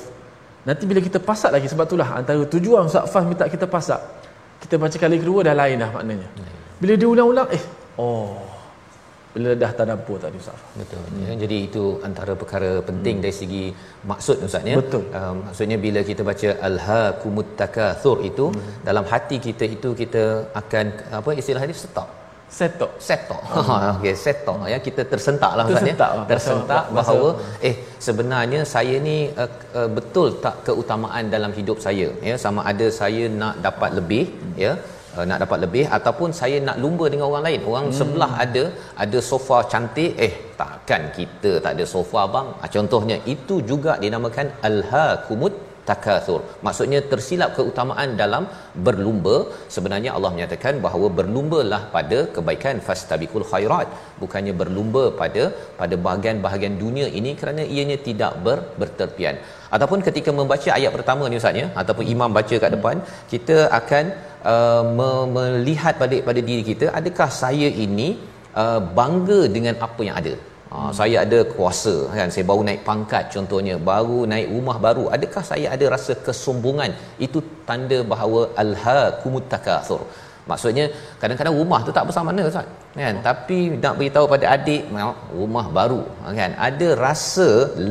Nanti 0.68 0.84
bila 0.90 1.00
kita 1.08 1.18
pasak 1.28 1.50
lagi 1.56 1.66
sebab 1.72 1.86
itulah 1.90 2.08
antara 2.20 2.46
tujuan 2.54 2.86
Ustaz 2.90 3.10
Fahmi 3.10 3.34
minta 3.34 3.50
kita 3.50 3.66
pasak. 3.66 4.00
Kita 4.62 4.74
baca 4.78 4.96
kali 5.02 5.16
kedua 5.22 5.40
dah 5.46 5.54
lain 5.54 5.76
dah 5.82 5.90
maknanya. 5.96 6.30
Hmm. 6.38 6.57
Bila 6.80 6.92
dia 7.00 7.08
ulang-ulang 7.14 7.48
eh 7.56 7.62
oh 7.98 8.48
bila 9.38 9.50
dah 9.62 9.70
tadabbur 9.78 10.18
tadi 10.22 10.36
Ustaz. 10.42 10.60
Betul. 10.80 11.02
Hmm. 11.06 11.20
Ya, 11.24 11.32
jadi 11.42 11.56
itu 11.68 11.82
antara 12.08 12.32
perkara 12.42 12.70
penting 12.88 13.16
hmm. 13.18 13.24
dari 13.24 13.34
segi 13.40 13.64
maksud 14.10 14.36
Ustaz 14.46 14.64
ya. 14.70 14.76
Betul. 14.80 15.04
Uh, 15.18 15.34
maksudnya 15.46 15.78
bila 15.86 16.00
kita 16.10 16.22
baca 16.30 16.50
alhaakumut 16.68 17.50
takatsur 17.60 18.16
itu 18.30 18.46
hmm. 18.50 18.70
dalam 18.88 19.04
hati 19.12 19.38
kita 19.48 19.66
itu 19.76 19.90
kita 20.02 20.24
akan 20.62 20.86
apa 21.20 21.30
istilah 21.42 21.68
dia 21.70 21.78
stop. 21.86 22.08
Setok. 22.58 22.92
Setok. 23.08 23.42
Hmm. 23.54 23.80
Okey, 24.00 24.14
setok 24.24 24.60
ya 24.72 24.78
kita 24.88 25.02
tersentaklah 25.12 25.64
Ustaz 25.70 25.82
ya. 25.82 25.86
Tersentak, 25.86 26.12
tersentak 26.32 26.84
bahawa 26.98 27.28
eh 27.68 27.74
sebenarnya 28.06 28.60
saya 28.74 28.96
ni 29.08 29.16
uh, 29.42 29.50
uh, 29.78 29.88
betul 29.98 30.28
tak 30.44 30.56
keutamaan 30.68 31.26
dalam 31.34 31.54
hidup 31.58 31.80
saya 31.86 32.08
ya 32.30 32.36
sama 32.44 32.62
ada 32.72 32.86
saya 33.00 33.24
nak 33.40 33.56
dapat 33.66 33.92
lebih 34.00 34.24
hmm. 34.32 34.54
ya 34.66 34.72
uh, 35.16 35.24
nak 35.30 35.38
dapat 35.44 35.58
lebih 35.64 35.84
ataupun 35.98 36.30
saya 36.40 36.56
nak 36.68 36.76
lumba 36.82 37.06
dengan 37.12 37.26
orang 37.30 37.44
lain. 37.48 37.60
Orang 37.70 37.86
hmm. 37.88 37.96
sebelah 38.00 38.32
ada 38.44 38.64
ada 39.04 39.18
sofa 39.30 39.58
cantik. 39.72 40.12
Eh 40.26 40.32
takkan 40.60 41.02
kita 41.18 41.52
tak 41.64 41.72
ada 41.76 41.86
sofa 41.94 42.22
bang. 42.34 42.48
Uh, 42.62 42.70
contohnya 42.76 43.18
itu 43.34 43.56
juga 43.70 43.94
dinamakan 44.04 44.48
alhaakumut 44.70 45.54
takathur. 45.90 46.40
Maksudnya 46.66 47.00
tersilap 47.12 47.50
keutamaan 47.58 48.10
dalam 48.22 48.44
berlumba. 48.86 49.36
Sebenarnya 49.76 50.10
Allah 50.16 50.32
menyatakan 50.36 50.74
bahawa 50.86 51.08
berlumbalah 51.20 51.82
pada 51.96 52.18
kebaikan 52.36 52.78
fastabiqul 52.88 53.46
khairat. 53.52 53.88
Bukannya 54.22 54.54
berlumba 54.62 55.04
pada 55.22 55.44
pada 55.80 55.96
bahagian-bahagian 56.06 56.76
dunia 56.84 57.08
ini 57.20 57.32
kerana 57.40 57.62
ianya 57.76 57.98
tidak 58.08 58.34
ber, 58.46 58.58
berterpian 58.80 59.38
ataupun 59.76 60.00
ketika 60.06 60.30
membaca 60.38 60.68
ayat 60.78 60.92
pertama 60.96 61.24
ni 61.30 61.38
ustaz 61.40 61.60
ya 61.62 61.66
ataupun 61.82 62.04
imam 62.14 62.30
baca 62.38 62.56
kat 62.64 62.72
depan 62.76 62.96
kita 63.32 63.56
akan 63.80 64.04
uh, 64.52 64.84
melihat 65.36 65.94
pada 66.02 66.18
pada 66.28 66.40
diri 66.48 66.62
kita 66.70 66.86
adakah 67.00 67.28
saya 67.42 67.68
ini 67.86 68.08
uh, 68.62 68.80
bangga 69.00 69.40
dengan 69.56 69.76
apa 69.88 70.00
yang 70.08 70.16
ada 70.22 70.34
uh, 70.76 70.90
saya 70.98 71.16
ada 71.24 71.40
kuasa 71.52 71.94
kan? 72.18 72.28
Saya 72.34 72.44
baru 72.50 72.62
naik 72.68 72.82
pangkat 72.88 73.24
contohnya. 73.34 73.74
Baru 73.90 74.18
naik 74.32 74.48
rumah 74.54 74.76
baru. 74.86 75.04
Adakah 75.16 75.44
saya 75.50 75.66
ada 75.74 75.86
rasa 75.94 76.14
kesombongan? 76.26 76.92
Itu 77.26 77.40
tanda 77.68 78.00
bahawa 78.12 78.40
alha 78.62 79.00
kumutakatsur 79.22 80.02
maksudnya 80.50 80.84
kadang-kadang 81.20 81.54
rumah 81.60 81.80
tu 81.86 81.92
tak 81.96 82.06
besar 82.08 82.22
mana 82.28 82.42
ustaz 82.50 82.66
kan? 83.00 83.14
Oh. 83.18 83.22
tapi 83.28 83.58
nak 83.82 83.94
beritahu 83.98 84.26
pada 84.34 84.46
adik 84.56 84.82
rumah 85.40 85.66
baru 85.78 86.00
kan? 86.40 86.52
Ada 86.68 86.88
rasa 87.06 87.48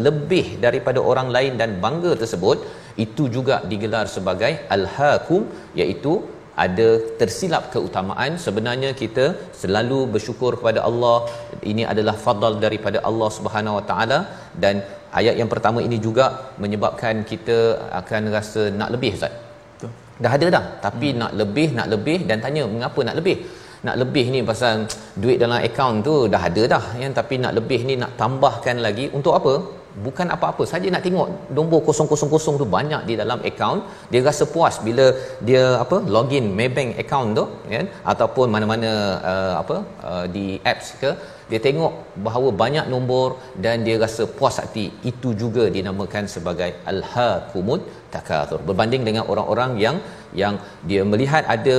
lebih 0.07 0.45
daripada 0.65 0.99
orang 1.11 1.29
lain 1.35 1.53
dan 1.61 1.71
bangga 1.85 2.13
tersebut 2.21 2.57
itu 3.05 3.23
juga 3.35 3.55
digelar 3.71 4.05
sebagai 4.15 4.53
alhaqum 4.75 5.43
iaitu 5.81 6.13
ada 6.65 6.87
tersilap 7.19 7.63
keutamaan 7.73 8.31
sebenarnya 8.45 8.89
kita 9.01 9.25
selalu 9.61 9.99
bersyukur 10.13 10.51
kepada 10.59 10.79
Allah 10.89 11.17
ini 11.71 11.83
adalah 11.91 12.15
fadal 12.25 12.53
daripada 12.65 12.99
Allah 13.09 13.29
Subhanahu 13.37 13.77
Wa 13.79 13.85
Taala 13.89 14.19
dan 14.63 14.75
ayat 15.19 15.35
yang 15.41 15.49
pertama 15.53 15.79
ini 15.87 15.97
juga 16.07 16.25
menyebabkan 16.63 17.21
kita 17.31 17.57
akan 18.01 18.21
rasa 18.37 18.63
nak 18.79 18.91
lebih 18.95 19.11
Ustaz. 19.17 19.33
Betul. 19.73 19.91
Dah 20.23 20.33
ada 20.37 20.47
dah 20.55 20.65
tapi 20.87 21.07
hmm. 21.11 21.19
nak 21.21 21.31
lebih 21.41 21.67
nak 21.77 21.87
lebih 21.93 22.19
dan 22.29 22.37
tanya 22.45 22.63
mengapa 22.75 23.01
nak 23.09 23.17
lebih? 23.21 23.37
Nak 23.87 23.95
lebih 24.01 24.25
ni 24.33 24.39
pasal 24.51 24.75
duit 25.21 25.37
dalam 25.43 25.59
akaun 25.67 25.97
tu 26.07 26.15
dah 26.33 26.41
ada 26.49 26.63
dah 26.73 26.85
yang 27.01 27.13
tapi 27.19 27.35
nak 27.43 27.53
lebih 27.57 27.81
ni 27.89 27.95
nak 28.03 28.13
tambahkan 28.21 28.77
lagi 28.85 29.05
untuk 29.17 29.35
apa? 29.39 29.53
Bukan 30.05 30.27
apa-apa. 30.35 30.63
Saja 30.71 30.87
nak 30.93 31.03
tengok 31.05 31.27
nombor 31.57 31.79
000 31.87 32.61
tu 32.61 32.67
banyak 32.77 33.01
di 33.09 33.13
dalam 33.21 33.39
akaun 33.49 33.79
dia 34.11 34.21
rasa 34.27 34.43
puas 34.53 34.75
bila 34.87 35.05
dia 35.47 35.63
apa 35.83 35.97
login 36.15 36.45
Maybank 36.59 36.91
account 37.03 37.31
tu 37.39 37.45
kan? 37.73 37.87
Ataupun 38.11 38.47
mana-mana 38.55 38.91
uh, 39.31 39.53
apa 39.61 39.77
uh, 40.11 40.25
di 40.35 40.45
apps 40.73 40.89
ke. 41.01 41.11
Dia 41.51 41.59
tengok 41.65 41.93
bahawa 42.25 42.49
banyak 42.61 42.85
nombor 42.93 43.27
dan 43.63 43.85
dia 43.87 43.95
rasa 44.05 44.23
puas 44.37 44.55
hati. 44.61 44.85
Itu 45.11 45.29
juga 45.43 45.65
dinamakan 45.75 46.25
sebagai 46.35 46.69
alhaqumut 46.91 47.81
takatsur 48.15 48.59
berbanding 48.67 49.03
dengan 49.07 49.23
orang-orang 49.31 49.73
yang 49.85 49.97
yang 50.41 50.55
dia 50.89 51.01
melihat 51.11 51.43
ada 51.55 51.77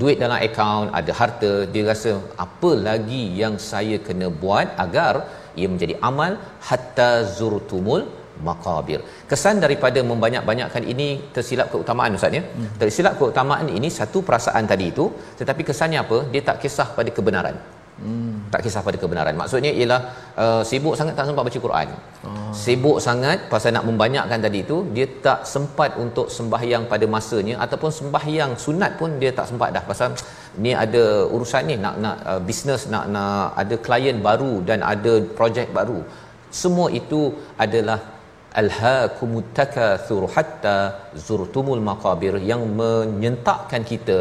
duit 0.00 0.16
dalam 0.22 0.38
akaun 0.46 0.86
ada 0.98 1.12
harta 1.20 1.52
dia 1.72 1.84
rasa 1.90 2.12
apa 2.44 2.70
lagi 2.88 3.22
yang 3.40 3.54
saya 3.70 3.96
kena 4.06 4.28
buat 4.42 4.68
agar 4.84 5.14
ia 5.60 5.68
menjadi 5.72 5.94
amal 6.10 6.32
hatta 6.68 7.10
zurtumul 7.38 8.02
maqabir. 8.48 9.00
Kesan 9.30 9.56
daripada 9.64 10.00
membanyak-banyakkan 10.10 10.84
ini 10.92 11.08
tersilap 11.36 11.68
keutamaan 11.74 12.16
ustaz 12.18 12.38
ya. 12.38 12.42
Tersilap 12.80 13.14
keutamaan 13.20 13.68
ini 13.78 13.90
satu 13.98 14.20
perasaan 14.28 14.66
tadi 14.72 14.88
itu 14.94 15.06
tetapi 15.40 15.62
kesannya 15.70 16.00
apa? 16.04 16.18
Dia 16.32 16.42
tak 16.48 16.58
kisah 16.64 16.88
pada 16.98 17.12
kebenaran. 17.18 17.56
Hmm. 18.02 18.36
Tak 18.52 18.60
kisah 18.64 18.82
pada 18.86 18.98
kebenaran. 19.02 19.34
Maksudnya 19.40 19.70
ialah 19.80 20.00
uh, 20.42 20.62
sibuk 20.68 20.94
sangat 20.98 21.14
tak 21.18 21.26
sempat 21.28 21.44
baca 21.48 21.58
Quran. 21.66 21.88
Oh. 22.26 22.50
Sibuk 22.62 22.98
sangat 23.06 23.38
pasal 23.52 23.70
nak 23.76 23.84
membanyakkan 23.88 24.40
tadi 24.46 24.58
itu, 24.66 24.76
dia 24.96 25.06
tak 25.26 25.40
sempat 25.54 25.90
untuk 26.04 26.26
sembahyang 26.36 26.84
pada 26.92 27.06
masanya 27.14 27.54
ataupun 27.64 27.90
sembahyang 27.98 28.52
sunat 28.64 28.92
pun 29.00 29.10
dia 29.22 29.30
tak 29.38 29.46
sempat 29.50 29.70
dah 29.76 29.84
pasal 29.90 30.16
ni 30.64 30.72
ada 30.84 31.02
urusan 31.34 31.62
ni 31.70 31.76
nak 31.84 31.94
nak 32.04 32.16
uh, 32.30 32.40
bisnes 32.48 32.82
nak 32.94 33.04
nak 33.14 33.56
ada 33.62 33.76
klien 33.86 34.18
baru 34.28 34.52
dan 34.68 34.80
ada 34.92 35.12
projek 35.38 35.68
baru. 35.78 36.00
Semua 36.62 36.88
itu 37.00 37.20
adalah 37.64 37.98
alhaakumut 38.60 39.46
takatsur 39.58 40.24
hatta 40.34 40.76
zurtumul 41.26 41.82
maqabir 41.90 42.34
yang 42.50 42.62
menyentakkan 42.80 43.82
kita 43.92 44.18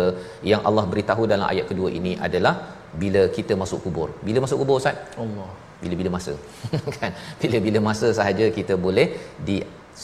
yang 0.52 0.62
Allah 0.70 0.86
beritahu 0.92 1.26
dalam 1.34 1.48
ayat 1.52 1.66
kedua 1.72 1.90
ini 2.00 2.14
adalah 2.28 2.54
bila 3.02 3.24
kita 3.38 3.56
masuk 3.64 3.80
kubur. 3.88 4.10
Bila 4.28 4.38
masuk 4.46 4.60
kubur 4.62 4.78
Ustaz? 4.82 4.98
Allah. 5.24 5.50
Bila-bila 5.82 6.10
masa. 6.16 6.34
kan? 6.98 7.12
Bila-bila 7.42 7.80
masa 7.90 8.08
sahaja 8.18 8.48
kita 8.58 8.74
boleh 8.86 9.08
di 9.48 9.58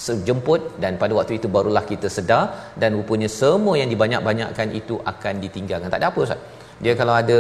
sejemput 0.06 0.62
dan 0.84 0.94
pada 1.02 1.14
waktu 1.18 1.34
itu 1.40 1.48
barulah 1.56 1.84
kita 1.92 2.08
sedar 2.18 2.44
dan 2.82 2.90
rupanya 3.00 3.30
semua 3.40 3.74
yang 3.82 3.90
dibanyak-banyakkan 3.94 4.70
itu 4.80 4.96
akan 5.12 5.34
ditinggalkan. 5.44 5.90
Tak 5.94 6.00
ada 6.02 6.10
apa 6.14 6.20
Ustaz. 6.28 6.42
Dia 6.84 6.94
kalau 7.00 7.14
ada 7.22 7.38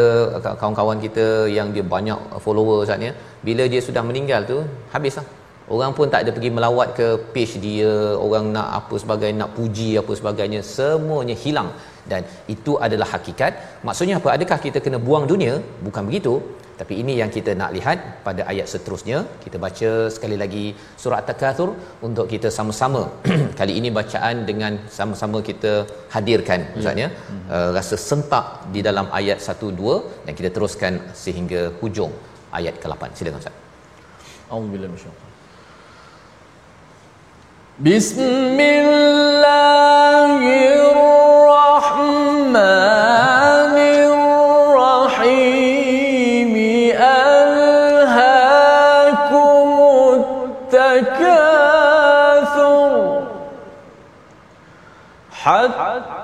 kawan-kawan 0.62 1.00
kita 1.06 1.26
yang 1.58 1.68
dia 1.76 1.86
banyak 1.96 2.20
follower 2.46 2.78
Ustaz 2.86 3.08
ya, 3.08 3.12
bila 3.48 3.66
dia 3.74 3.82
sudah 3.88 4.04
meninggal 4.10 4.42
tu 4.52 4.58
habislah. 4.96 5.28
Orang 5.76 5.92
pun 5.98 6.08
tak 6.14 6.22
ada 6.24 6.32
pergi 6.36 6.50
melawat 6.58 6.90
ke 6.98 7.08
page 7.34 7.54
dia, 7.66 7.94
orang 8.26 8.46
nak 8.56 8.68
apa 8.80 8.96
sebagainya, 9.04 9.38
nak 9.44 9.52
puji 9.58 9.90
apa 10.02 10.14
sebagainya, 10.20 10.60
semuanya 10.76 11.36
hilang 11.44 11.70
dan 12.12 12.22
itu 12.54 12.74
adalah 12.86 13.08
hakikat 13.16 13.52
maksudnya 13.88 14.16
apa 14.20 14.30
adakah 14.36 14.60
kita 14.66 14.80
kena 14.86 14.98
buang 15.08 15.26
dunia 15.32 15.54
bukan 15.86 16.04
begitu 16.10 16.34
tapi 16.80 16.94
ini 17.02 17.14
yang 17.20 17.30
kita 17.36 17.52
nak 17.62 17.72
lihat 17.76 17.98
pada 18.26 18.42
ayat 18.52 18.68
seterusnya. 18.74 19.18
Kita 19.44 19.58
baca 19.66 19.90
sekali 20.16 20.38
lagi 20.44 20.66
surah 21.02 21.22
takatsur 21.30 21.70
untuk 22.08 22.26
kita 22.34 22.50
sama-sama 22.58 23.02
kali 23.60 23.74
ini 23.80 23.90
bacaan 24.00 24.36
dengan 24.50 24.74
sama-sama 24.98 25.38
kita 25.50 25.74
hadirkan 26.16 26.62
ustaz 26.80 27.04
ya. 27.04 27.10
Hmm. 27.10 27.44
uh, 27.56 27.70
rasa 27.78 27.96
sentak 28.10 28.46
di 28.76 28.82
dalam 28.90 29.08
ayat 29.20 29.40
1 29.42 29.72
2 29.84 30.26
dan 30.26 30.34
kita 30.40 30.50
teruskan 30.58 30.94
sehingga 31.24 31.62
hujung 31.82 32.14
ayat 32.60 32.76
ke-8 32.84 33.04
silakan 33.20 33.42
ustaz. 33.44 33.56
Alhamdulillah 34.50 34.92
masyaallah 34.96 35.26
Bismillahirrahmanirrahim 37.88 40.07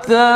حتى 0.03 0.29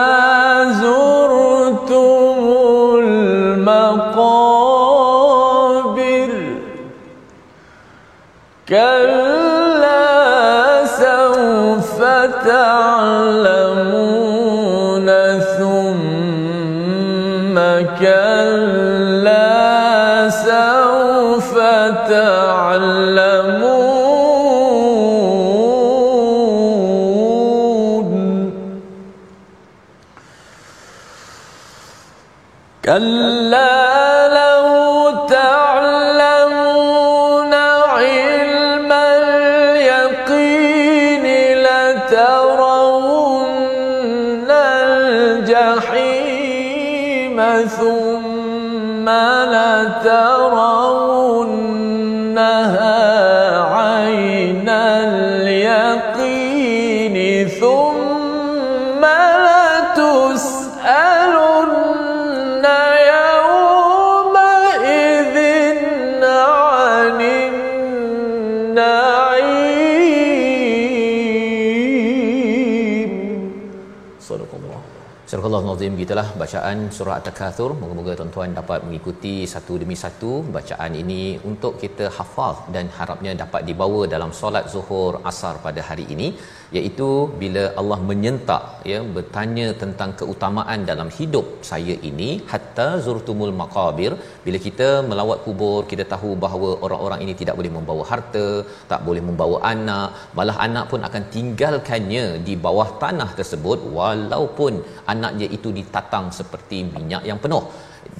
Al-Nazim 75.79 75.99
gitulah 76.03 76.29
bacaan 76.41 76.79
surah 76.95 77.17
At-Takatsur. 77.19 77.69
Moga-moga 77.81 78.13
tuan-tuan 78.19 78.51
dapat 78.59 78.79
mengikuti 78.87 79.35
satu 79.53 79.75
demi 79.83 79.97
satu 80.03 80.31
bacaan 80.57 80.93
ini 81.03 81.21
untuk 81.51 81.73
kita 81.83 82.07
hafal 82.17 82.55
dan 82.75 82.91
harapnya 82.97 83.33
dapat 83.43 83.63
dibawa 83.69 84.01
dalam 84.15 84.31
solat 84.39 84.65
Zuhur 84.73 85.13
Asar 85.31 85.55
pada 85.67 85.83
hari 85.89 86.07
ini 86.15 86.29
iaitu 86.77 87.09
bila 87.43 87.63
Allah 87.81 87.99
menyentak 88.09 88.63
ya 88.91 88.99
bertanya 89.17 89.67
tentang 89.83 90.11
keutamaan 90.21 90.81
dalam 90.91 91.09
hidup 91.19 91.47
saya 91.71 91.95
ini 92.11 92.29
hatta 92.51 92.89
zurtumul 93.07 93.55
maqabir 93.61 94.13
bila 94.47 94.59
kita 94.67 94.89
melawat 95.11 95.39
kubur 95.47 95.81
kita 95.93 96.05
tahu 96.13 96.31
bahawa 96.45 96.71
orang-orang 96.87 97.23
ini 97.27 97.35
tidak 97.41 97.57
boleh 97.61 97.73
membawa 97.77 98.05
harta 98.11 98.47
tak 98.93 99.01
boleh 99.09 99.23
membawa 99.29 99.59
anak 99.73 100.09
malah 100.39 100.57
anak 100.67 100.85
pun 100.93 101.03
akan 101.09 101.25
tinggalkannya 101.37 102.25
di 102.49 102.57
bawah 102.67 102.89
tanah 103.05 103.31
tersebut 103.41 103.81
walaupun 103.99 104.75
anaknya 105.15 105.49
itu 105.59 105.68
ditatang 105.79 106.27
seperti 106.39 106.79
minyak 106.95 107.23
yang 107.31 107.39
penuh. 107.45 107.65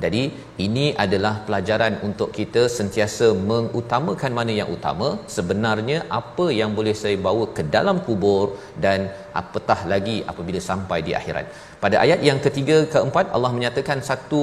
Jadi 0.03 0.23
ini 0.67 0.87
adalah 1.05 1.35
pelajaran 1.47 1.95
untuk 2.09 2.29
kita 2.39 2.63
sentiasa 2.79 3.27
mengutamakan 3.51 4.33
mana 4.39 4.53
yang 4.61 4.71
utama. 4.77 5.09
Sebenarnya 5.37 5.99
apa 6.21 6.47
yang 6.61 6.71
boleh 6.79 6.95
saya 7.03 7.17
bawa 7.27 7.45
ke 7.57 7.63
dalam 7.77 7.99
kubur 8.07 8.59
dan 8.85 9.09
apatah 9.41 9.81
lagi 9.93 10.17
apabila 10.31 10.61
sampai 10.71 10.99
di 11.07 11.15
akhirat 11.21 11.47
pada 11.83 11.97
ayat 12.05 12.21
yang 12.29 12.39
ketiga 12.45 12.77
keempat 12.93 13.27
Allah 13.37 13.51
menyatakan 13.57 13.99
satu 14.09 14.43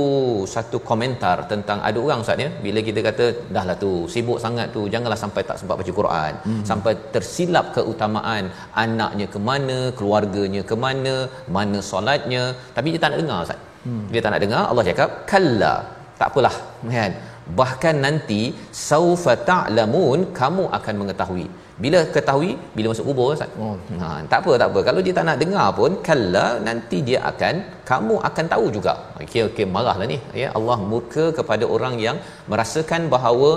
satu 0.53 0.77
komentar 0.89 1.35
tentang 1.51 1.79
ada 1.87 1.99
orang 2.03 2.21
Ustaz 2.23 2.43
ya. 2.43 2.49
Bila 2.65 2.79
kita 2.87 2.99
kata 3.07 3.25
dahlah 3.55 3.75
tu 3.83 3.91
sibuk 4.13 4.39
sangat 4.45 4.67
tu 4.75 4.81
janganlah 4.93 5.19
sampai 5.23 5.41
tak 5.49 5.57
sempat 5.61 5.75
baca 5.79 5.93
Quran. 5.99 6.33
Hmm. 6.47 6.63
sampai 6.69 6.93
tersilap 7.15 7.65
keutamaan 7.75 8.45
anaknya 8.83 9.27
ke 9.33 9.41
mana 9.49 9.77
keluarganya 9.97 10.61
ke 10.69 10.77
mana 10.85 11.15
mana 11.57 11.79
solatnya. 11.91 12.43
Tapi 12.77 12.87
dia 12.95 13.01
tak 13.03 13.11
nak 13.13 13.21
dengar 13.23 13.39
Ustaz. 13.47 13.59
Hmm. 13.85 14.05
dia 14.13 14.21
tak 14.23 14.31
nak 14.33 14.41
dengar 14.45 14.63
Allah 14.71 14.85
cakap 14.89 15.09
kalla. 15.33 15.75
Tak 16.19 16.27
apalah 16.31 16.55
kan? 16.95 17.13
Bahkan 17.59 17.95
nanti 18.05 18.41
saufa 18.87 19.33
ta'lamun 19.51 20.19
kamu 20.39 20.63
akan 20.77 20.95
mengetahui 21.01 21.47
bila 21.83 21.99
ketahui 22.15 22.51
bila 22.75 22.87
masuk 22.91 23.05
kubur 23.09 23.25
Ustaz. 23.35 23.51
Oh. 23.63 23.75
Ha 24.01 24.07
tak 24.31 24.39
apa 24.43 24.51
tak 24.61 24.67
apa 24.71 24.79
kalau 24.87 25.01
dia 25.05 25.13
tak 25.17 25.25
nak 25.29 25.37
dengar 25.43 25.67
pun 25.79 25.91
kalla 26.07 26.45
nanti 26.67 26.97
dia 27.07 27.19
akan 27.31 27.55
kamu 27.89 28.15
akan 28.29 28.45
tahu 28.53 28.65
juga. 28.75 28.93
Okey 29.23 29.41
okey 29.47 29.65
marahlah 29.75 30.07
ni 30.13 30.17
ya 30.41 30.49
Allah 30.57 30.77
murka 30.91 31.25
kepada 31.39 31.67
orang 31.75 31.95
yang 32.05 32.17
merasakan 32.51 33.01
bahawa 33.13 33.49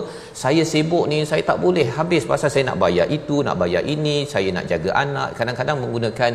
saya 0.43 0.65
sibuk 0.73 1.05
ni 1.13 1.21
saya 1.31 1.43
tak 1.51 1.61
boleh 1.67 1.87
habis 1.99 2.27
pasal 2.33 2.51
saya 2.55 2.65
nak 2.71 2.81
bayar 2.85 3.07
itu 3.19 3.39
nak 3.49 3.59
bayar 3.63 3.85
ini 3.95 4.17
saya 4.35 4.51
nak 4.57 4.67
jaga 4.73 4.91
anak 5.05 5.31
kadang-kadang 5.39 5.79
menggunakan 5.85 6.33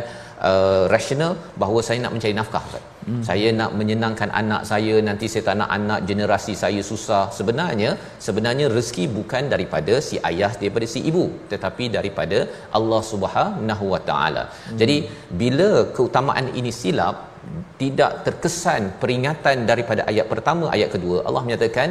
uh, 0.51 0.84
rasional 0.93 1.34
bahawa 1.62 1.79
saya 1.88 1.99
nak 2.03 2.13
mencari 2.15 2.36
nafkah 2.39 2.63
Ustaz. 2.69 2.84
Hmm. 3.08 3.23
Saya 3.27 3.47
nak 3.60 3.71
menyenangkan 3.79 4.29
anak 4.41 4.62
saya 4.71 4.95
nanti 5.08 5.27
saya 5.32 5.43
tak 5.47 5.58
nak 5.62 5.69
anak 5.77 5.99
generasi 6.10 6.53
saya 6.63 6.82
susah. 6.91 7.23
Sebenarnya 7.38 7.91
sebenarnya 8.27 8.67
rezeki 8.75 9.06
bukan 9.17 9.45
daripada 9.53 9.95
si 10.08 10.17
ayah 10.29 10.51
daripada 10.62 10.88
si 10.93 11.01
ibu 11.12 11.25
tetapi 11.53 11.88
daripada 11.97 12.39
Allah 12.79 13.01
Subhanahu 13.12 13.86
Wa 13.93 14.01
Taala. 14.10 14.45
Hmm. 14.47 14.79
Jadi 14.82 14.97
bila 15.43 15.69
keutamaan 15.97 16.49
ini 16.62 16.73
silap 16.82 17.15
tidak 17.82 18.12
terkesan 18.25 18.84
peringatan 19.01 19.58
daripada 19.71 20.01
ayat 20.12 20.27
pertama 20.34 20.65
ayat 20.75 20.89
kedua 20.95 21.17
Allah 21.27 21.41
menyatakan 21.47 21.89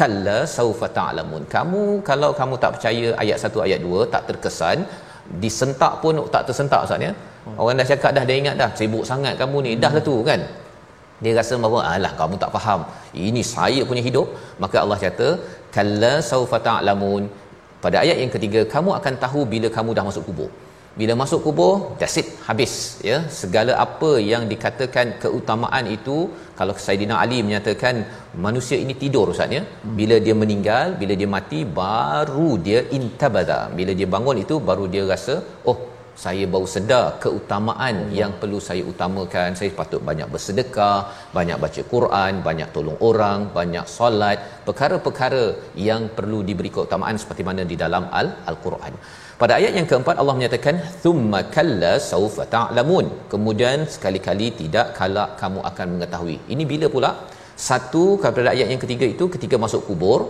kalla 0.00 0.38
saufa 0.56 0.86
ta'lamun. 0.98 1.42
Kamu 1.54 1.82
kalau 2.08 2.30
kamu 2.40 2.54
tak 2.62 2.72
percaya 2.74 3.06
ayat 3.22 3.38
1 3.48 3.66
ayat 3.66 3.80
2 3.94 4.12
tak 4.14 4.22
terkesan 4.28 4.78
disentak 5.44 5.94
pun 6.02 6.20
tak 6.34 6.44
tersentak 6.48 6.82
Ustaz 6.86 7.06
ya. 7.06 7.12
Orang 7.62 7.80
dah 7.80 7.86
cakap 7.90 8.10
dah 8.16 8.24
dah 8.28 8.36
ingat 8.40 8.56
dah. 8.62 8.70
Sibuk 8.78 9.04
sangat 9.10 9.34
kamu 9.40 9.58
ni. 9.66 9.72
Dah 9.84 9.92
lah 9.96 10.04
tu 10.10 10.16
kan. 10.30 10.42
dia 11.22 11.32
rasa 11.38 11.54
bahawa 11.62 11.80
alah 11.92 12.12
kamu 12.18 12.34
tak 12.42 12.50
faham. 12.56 12.80
Ini 13.28 13.42
saya 13.54 13.82
punya 13.90 14.02
hidup. 14.08 14.28
Maka 14.62 14.76
Allah 14.84 14.98
kata 15.04 15.28
kalla 15.76 16.14
saufa 16.30 16.58
ta'lamun. 16.68 17.22
Pada 17.84 17.96
ayat 18.04 18.16
yang 18.22 18.32
ketiga 18.36 18.60
kamu 18.74 18.90
akan 18.98 19.14
tahu 19.24 19.40
bila 19.52 19.68
kamu 19.76 19.90
dah 19.98 20.04
masuk 20.08 20.24
kubur. 20.28 20.50
Bila 21.00 21.12
masuk 21.20 21.40
kubur 21.46 21.72
that's 21.98 22.16
it 22.20 22.28
habis 22.46 22.72
ya. 23.08 23.18
Segala 23.40 23.72
apa 23.84 24.10
yang 24.30 24.42
dikatakan 24.52 25.06
keutamaan 25.22 25.84
itu 25.96 26.16
kalau 26.58 26.74
Saidina 26.86 27.14
Ali 27.24 27.38
menyatakan 27.46 27.94
manusia 28.46 28.78
ini 28.84 28.94
tidur 29.02 29.26
ustaz 29.34 29.54
ya. 29.58 29.62
Bila 29.98 30.16
dia 30.26 30.34
meninggal 30.42 30.98
bila 31.02 31.14
dia 31.20 31.28
mati 31.36 31.60
baru 31.82 32.50
dia 32.66 32.80
intabada. 32.98 33.60
Bila 33.78 33.94
dia 34.00 34.08
bangun 34.14 34.42
itu 34.44 34.56
baru 34.70 34.86
dia 34.94 35.04
rasa 35.12 35.36
oh 35.70 35.78
saya 36.22 36.44
baru 36.52 36.66
sedar 36.74 37.04
keutamaan 37.22 37.96
Allah. 38.04 38.14
yang 38.18 38.32
perlu 38.40 38.58
saya 38.68 38.82
utamakan. 38.92 39.54
Saya 39.58 39.70
patut 39.80 40.00
banyak 40.08 40.28
bersedekah 40.34 40.98
banyak 41.36 41.58
baca 41.64 41.82
Quran 41.92 42.32
banyak 42.48 42.68
tolong 42.76 42.98
orang 43.08 43.38
banyak 43.58 43.86
solat. 43.96 44.38
Perkara-perkara 44.66 45.44
yang 45.88 46.02
perlu 46.16 46.40
diberi 46.48 46.72
keutamaan 46.76 47.18
seperti 47.22 47.44
mana 47.48 47.62
di 47.72 47.78
dalam 47.84 48.06
al 48.20 48.28
al-Quran. 48.50 48.94
Pada 49.42 49.54
ayat 49.60 49.72
yang 49.78 49.86
keempat 49.90 50.16
Allah 50.20 50.34
menyatakan 50.38 50.76
thumma 51.02 51.40
kalla 51.56 51.92
saufa 52.10 52.44
ta'lamun. 52.54 53.06
Kemudian 53.32 53.86
sekali-kali 53.94 54.48
tidak 54.60 54.86
kala 54.98 55.24
kamu 55.42 55.60
akan 55.70 55.86
mengetahui. 55.94 56.36
Ini 56.54 56.64
bila 56.72 56.88
pula? 56.94 57.12
Satu 57.68 58.04
pada 58.24 58.50
ayat 58.56 58.68
yang 58.72 58.82
ketiga 58.82 59.06
itu 59.14 59.24
ketika 59.34 59.56
masuk 59.64 59.82
kubur 59.86 60.20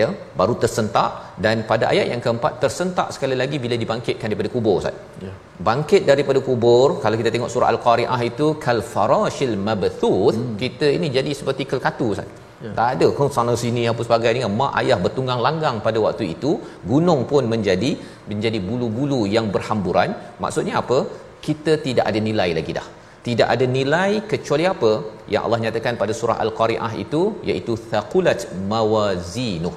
ya 0.00 0.08
baru 0.38 0.54
tersentak 0.62 1.10
dan 1.44 1.56
pada 1.70 1.84
ayat 1.92 2.06
yang 2.12 2.20
keempat 2.24 2.52
tersentak 2.62 3.08
sekali 3.14 3.36
lagi 3.42 3.56
bila 3.64 3.76
dibangkitkan 3.82 4.26
daripada 4.30 4.50
kubur 4.54 4.74
Ustaz. 4.80 4.96
Ya. 5.26 5.32
Bangkit 5.68 6.02
daripada 6.10 6.40
kubur 6.48 6.88
kalau 7.04 7.16
kita 7.20 7.30
tengok 7.34 7.52
surah 7.54 7.70
al-Qari'ah 7.74 8.20
itu 8.30 8.48
kal 8.64 8.80
farashil 8.94 9.56
mabthuth 9.68 10.36
hmm. 10.40 10.56
kita 10.62 10.88
ini 10.96 11.08
jadi 11.16 11.32
seperti 11.40 11.64
kelkatu 11.72 12.06
Ustaz. 12.14 12.28
Ya. 12.64 12.70
Tak 12.78 12.88
ada 12.94 13.06
kau 13.16 13.28
sana 13.38 13.54
sini 13.62 13.82
apa 13.92 14.02
sebagainya 14.06 14.50
mak 14.60 14.72
ayah 14.82 14.98
bertunggang 15.04 15.40
langgang 15.46 15.76
pada 15.86 15.98
waktu 16.06 16.24
itu 16.34 16.52
gunung 16.92 17.20
pun 17.32 17.44
menjadi 17.54 17.90
menjadi 18.30 18.58
bulu-bulu 18.68 19.20
yang 19.36 19.48
berhamburan 19.56 20.10
maksudnya 20.44 20.76
apa 20.82 20.98
kita 21.46 21.72
tidak 21.86 22.04
ada 22.10 22.20
nilai 22.28 22.50
lagi 22.58 22.72
dah 22.78 22.86
tidak 23.26 23.48
ada 23.54 23.66
nilai 23.78 24.10
kecuali 24.32 24.64
apa? 24.74 24.92
Yang 25.32 25.42
Allah 25.46 25.60
nyatakan 25.64 25.94
pada 26.02 26.12
surah 26.20 26.36
al-qari'ah 26.44 26.92
itu 27.04 27.22
iaitu 27.48 27.72
thaqulat 27.90 28.40
mawazinuh. 28.72 29.74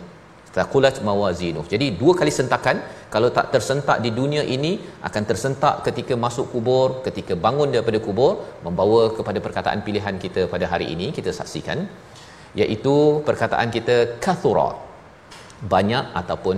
Thaqulat 0.58 0.95
mawazinuh. 1.08 1.63
Jadi 1.73 1.86
dua 1.99 2.13
kali 2.19 2.32
sentakan 2.39 2.77
kalau 3.13 3.30
tak 3.38 3.47
tersentak 3.54 3.97
di 4.06 4.10
dunia 4.19 4.43
ini 4.56 4.71
akan 5.08 5.23
tersentak 5.30 5.75
ketika 5.88 6.13
masuk 6.25 6.45
kubur 6.54 6.88
ketika 7.08 7.34
bangun 7.45 7.69
daripada 7.75 7.99
kubur 8.08 8.32
membawa 8.65 9.01
kepada 9.17 9.39
perkataan 9.45 9.80
pilihan 9.88 10.15
kita 10.23 10.43
pada 10.54 10.67
hari 10.71 10.88
ini 10.93 11.08
kita 11.17 11.32
saksikan 11.39 11.80
iaitu 12.62 12.95
perkataan 13.27 13.67
kita 13.77 13.97
kathura. 14.25 14.69
Banyak 15.73 16.06
ataupun 16.19 16.58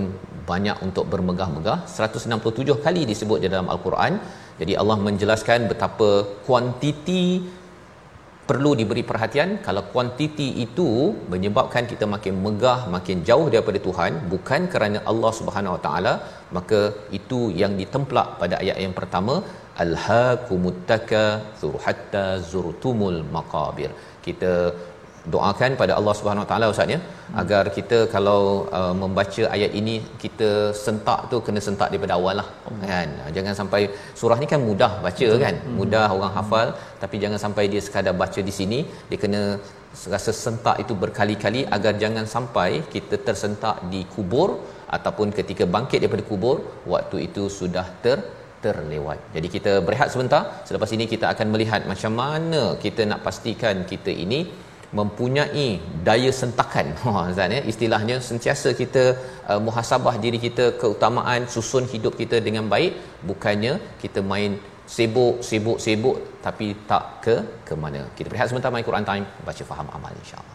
banyak 0.49 0.77
untuk 0.85 1.05
bermegah-megah. 1.11 1.77
167 1.87 2.83
kali 2.85 3.01
disebut 3.11 3.39
di 3.43 3.47
dalam 3.53 3.67
al-Quran 3.73 4.13
jadi 4.61 4.73
Allah 4.81 4.97
menjelaskan 5.07 5.59
betapa 5.71 6.09
kuantiti 6.45 7.23
perlu 8.49 8.71
diberi 8.79 9.03
perhatian. 9.09 9.49
Kalau 9.65 9.83
kuantiti 9.91 10.47
itu 10.65 10.87
menyebabkan 11.33 11.83
kita 11.91 12.05
makin 12.13 12.35
megah 12.45 12.79
makin 12.95 13.19
jauh 13.29 13.47
daripada 13.53 13.79
Tuhan 13.87 14.13
bukan 14.33 14.61
kerana 14.73 14.99
Allah 15.11 15.31
Subhanahu 15.39 15.75
Wa 15.75 15.81
Taala 15.85 16.13
maka 16.57 16.81
itu 17.19 17.39
yang 17.61 17.75
ditemplak 17.81 18.27
pada 18.41 18.57
ayat 18.63 18.79
yang 18.85 18.95
pertama 18.99 19.35
alhaqumuttaka 19.83 21.21
hatta 21.85 22.25
zurtumul 22.51 23.21
maqabir. 23.37 23.91
Kita 24.25 24.53
doakan 25.33 25.71
pada 25.81 25.93
Allah 25.99 26.13
Subhanahu 26.19 26.43
Wa 26.45 26.49
Taala 26.51 26.65
ustaz 26.73 26.93
ya 26.93 26.99
hmm. 26.99 27.35
agar 27.41 27.63
kita 27.77 27.97
kalau 28.15 28.41
uh, 28.79 28.93
membaca 29.01 29.43
ayat 29.55 29.71
ini 29.79 29.95
kita 30.23 30.49
sentak 30.85 31.19
tu 31.31 31.37
kena 31.45 31.61
sentak 31.67 31.87
daripada 31.91 32.15
awal 32.19 32.35
lah 32.41 32.47
hmm. 32.49 32.81
kan 32.91 33.07
jangan 33.37 33.53
sampai 33.59 33.81
surah 34.21 34.37
ni 34.41 34.49
kan 34.53 34.61
mudah 34.69 34.91
baca 35.05 35.29
hmm. 35.29 35.41
kan 35.45 35.55
mudah 35.79 36.05
orang 36.17 36.33
hmm. 36.33 36.39
hafal 36.39 36.67
tapi 37.03 37.15
jangan 37.23 37.39
sampai 37.45 37.65
dia 37.73 37.81
sekadar 37.87 38.15
baca 38.23 38.41
di 38.49 38.53
sini 38.59 38.79
dia 39.11 39.19
kena 39.23 39.43
rasa 40.13 40.31
sentak 40.43 40.77
itu 40.83 40.93
berkali-kali 41.03 41.63
agar 41.77 41.93
jangan 42.03 42.27
sampai 42.35 42.69
kita 42.93 43.15
tersentak 43.27 43.77
di 43.91 44.03
kubur 44.13 44.49
ataupun 44.97 45.27
ketika 45.39 45.63
bangkit 45.75 45.99
daripada 46.03 46.23
kubur 46.31 46.57
waktu 46.93 47.17
itu 47.27 47.43
sudah 47.59 47.87
ter 48.05 48.19
terlewat. 48.63 49.19
Jadi 49.35 49.47
kita 49.55 49.71
berehat 49.87 50.09
sebentar. 50.13 50.41
Selepas 50.67 50.89
ini 50.95 51.05
kita 51.13 51.25
akan 51.33 51.47
melihat 51.53 51.81
macam 51.91 52.13
mana 52.21 52.61
kita 52.83 53.01
nak 53.09 53.19
pastikan 53.27 53.83
kita 53.91 54.11
ini 54.25 54.39
mempunyai 54.99 55.67
daya 56.07 56.31
sentakan. 56.41 56.87
Ha 57.03 57.23
Zan 57.37 57.55
ya. 57.57 57.61
Istilahnya 57.71 58.17
sentiasa 58.29 58.71
kita 58.81 59.03
uh, 59.51 59.59
muhasabah 59.65 60.15
diri 60.25 60.39
kita 60.47 60.65
keutamaan 60.81 61.49
susun 61.55 61.85
hidup 61.93 62.15
kita 62.21 62.39
dengan 62.47 62.67
baik. 62.73 62.93
Bukannya 63.29 63.73
kita 64.03 64.21
main 64.33 64.53
sibuk 64.95 65.35
sibuk 65.49 65.77
sibuk 65.85 66.17
tapi 66.45 66.67
tak 66.89 67.05
ke 67.25 67.35
ke 67.67 67.75
mana. 67.85 68.03
Kita 68.17 68.27
berehat 68.31 68.49
sebentar 68.51 68.71
mai 68.75 68.85
Quran 68.89 69.07
time. 69.11 69.25
Baca 69.47 69.63
faham 69.71 69.89
amal 69.97 70.13
insyaallah 70.23 70.52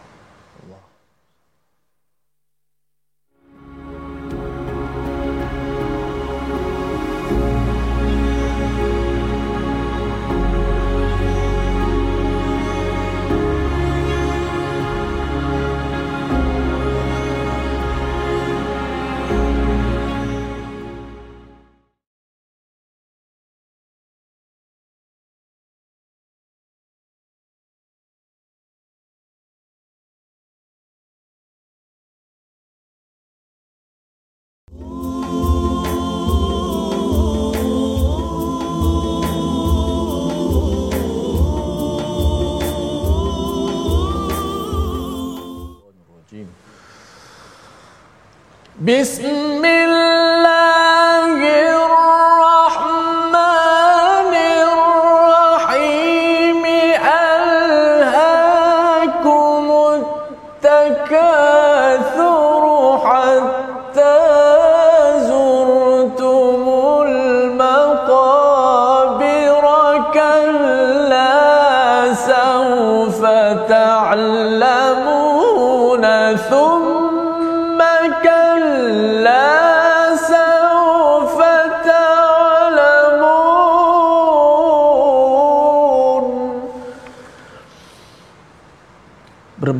بسم 48.88 49.47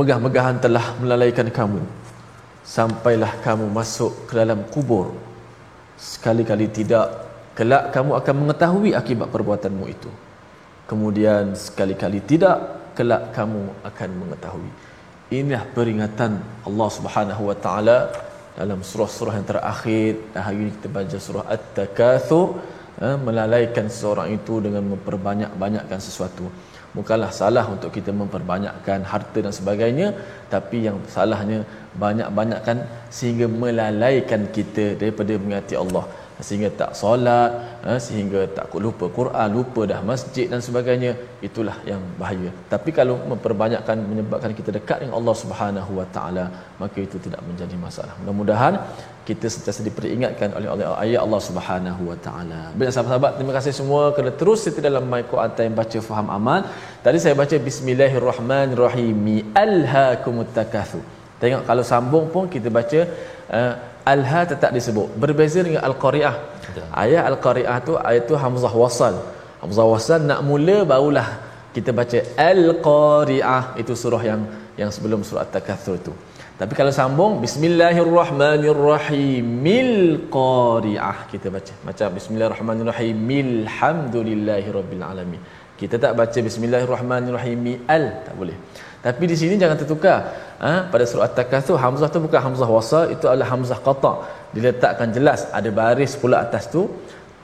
bermegah-megahan 0.09 0.57
telah 0.57 0.97
melalaikan 0.97 1.45
kamu. 1.53 1.85
Sampailah 2.65 3.37
kamu 3.45 3.69
masuk 3.69 4.25
ke 4.25 4.33
dalam 4.41 4.65
kubur. 4.73 5.13
Sekali-kali 6.01 6.65
tidak 6.73 7.29
kelak 7.53 7.93
kamu 7.93 8.17
akan 8.17 8.35
mengetahui 8.41 8.91
akibat 8.97 9.29
perbuatanmu 9.29 9.85
itu. 9.85 10.09
Kemudian 10.89 11.53
sekali-kali 11.53 12.25
tidak 12.25 12.57
kelak 12.97 13.29
kamu 13.37 13.69
akan 13.85 14.09
mengetahui. 14.17 14.71
Inilah 15.29 15.61
peringatan 15.77 16.41
Allah 16.65 16.89
Subhanahu 16.89 17.53
wa 17.53 17.57
taala 17.65 18.09
dalam 18.57 18.81
surah-surah 18.81 19.37
yang 19.37 19.45
terakhir. 19.45 20.33
Dan 20.33 20.41
hari 20.41 20.57
ini 20.65 20.71
kita 20.73 20.89
baca 20.89 21.17
surah 21.21 21.45
At-Takatsur 21.53 22.57
eh, 22.97 23.17
melalaikan 23.21 23.85
seseorang 23.93 24.33
itu 24.33 24.57
dengan 24.57 24.89
memperbanyak-banyakkan 24.89 26.01
sesuatu 26.01 26.49
bukanlah 26.97 27.31
salah 27.39 27.65
untuk 27.73 27.91
kita 27.97 28.11
memperbanyakkan 28.21 28.99
harta 29.11 29.39
dan 29.45 29.53
sebagainya 29.59 30.07
tapi 30.53 30.77
yang 30.87 30.97
salahnya 31.15 31.59
banyak-banyakkan 32.03 32.77
sehingga 33.17 33.45
melalaikan 33.63 34.41
kita 34.57 34.85
daripada 35.01 35.33
mengingati 35.41 35.77
Allah. 35.83 36.05
Sehingga 36.47 36.69
tak 36.79 36.91
solat 36.99 37.51
ha, 37.83 37.99
sehingga 38.05 38.41
tak 38.57 38.71
lupa 38.85 39.05
Quran 39.17 39.49
lupa 39.57 39.81
dah 39.91 39.99
masjid 40.11 40.45
dan 40.51 40.63
sebagainya 40.67 41.11
itulah 41.47 41.75
yang 41.89 41.99
bahaya. 42.21 42.49
Tapi 42.73 42.95
kalau 42.99 43.15
memperbanyakkan 43.31 43.97
menyebabkan 44.11 44.55
kita 44.59 44.71
dekat 44.77 45.03
dengan 45.03 45.19
Allah 45.19 45.35
Subhanahu 45.41 45.91
Wa 45.99 46.07
Taala 46.15 46.45
maka 46.81 46.97
itu 47.07 47.19
tidak 47.25 47.43
menjadi 47.49 47.75
masalah. 47.85 48.15
Mudah-mudahan 48.23 48.73
kita 49.27 49.47
sentiasa 49.53 49.81
diperingatkan 49.87 50.49
oleh 50.57 50.69
oleh 50.73 50.85
ayat 51.05 51.21
Allah 51.25 51.41
Subhanahu 51.47 52.01
Wa 52.11 52.17
Taala. 52.25 52.61
Baik 52.77 52.89
sahabat-sahabat, 52.95 53.31
terima 53.37 53.53
kasih 53.57 53.73
semua 53.79 54.01
kerana 54.15 54.33
terus 54.41 54.59
setia 54.65 54.83
dalam 54.87 55.05
my 55.11 55.21
Quran 55.31 55.51
time 55.57 55.73
baca 55.79 55.99
faham 56.09 56.27
amal. 56.37 56.61
Tadi 57.05 57.17
saya 57.23 57.35
baca 57.41 57.55
bismillahirrahmanirrahim. 57.69 59.25
Alhaakumut 59.65 60.51
takatsur. 60.57 61.03
Tengok 61.41 61.63
kalau 61.69 61.83
sambung 61.91 62.25
pun 62.33 62.45
kita 62.55 62.67
baca 62.77 62.99
uh, 63.57 63.73
alha 64.13 64.41
tetap 64.51 64.71
disebut. 64.77 65.07
Berbeza 65.23 65.59
dengan 65.67 65.81
al-qari'ah. 65.89 66.35
Ayat 67.03 67.23
al-qari'ah 67.31 67.77
tu 67.87 67.93
ayat 68.09 68.23
tu 68.29 68.35
hamzah 68.43 68.73
wasal. 68.83 69.15
Hamzah 69.63 69.85
wasal 69.93 70.19
nak 70.31 70.41
mula 70.49 70.77
barulah 70.91 71.27
kita 71.75 71.91
baca 71.99 72.19
al-qari'ah 72.51 73.63
itu 73.81 73.93
surah 74.03 74.23
yang 74.31 74.41
yang 74.81 74.89
sebelum 74.95 75.21
surah 75.27 75.43
at-takatsur 75.45 75.97
tu. 76.07 76.13
Tapi 76.59 76.75
kalau 76.75 76.91
sambung 76.91 77.39
Bismillahirrahmanirrahim. 77.43 79.43
Mil 79.67 79.91
qari'ah 80.37 81.17
Kita 81.31 81.47
baca. 81.55 81.73
Macam 81.87 82.07
Bismillahirrahmanirrahim. 82.19 83.15
Milhamdulillahirabbil 83.31 85.03
alamin. 85.11 85.39
Kita 85.79 85.95
tak 86.03 86.11
baca 86.19 86.39
Bismillahirrahmanirrahim 86.47 87.87
Al 87.87 88.27
Tak 88.27 88.35
boleh. 88.35 88.59
Tapi 88.99 89.23
di 89.31 89.35
sini 89.39 89.55
jangan 89.55 89.79
tertukar. 89.79 90.19
Ha? 90.59 90.91
Pada 90.91 91.07
surah 91.07 91.31
At-Takathur 91.31 91.79
Hamzah 91.79 92.11
tu 92.11 92.19
bukan 92.19 92.43
Hamzah 92.43 92.67
wasal 92.67 93.15
Itu 93.15 93.31
adalah 93.31 93.55
Hamzah 93.55 93.79
qata' 93.79 94.27
Diletakkan 94.51 95.15
jelas 95.15 95.47
Ada 95.55 95.71
baris 95.71 96.19
pula 96.19 96.43
atas 96.43 96.67
tu. 96.67 96.91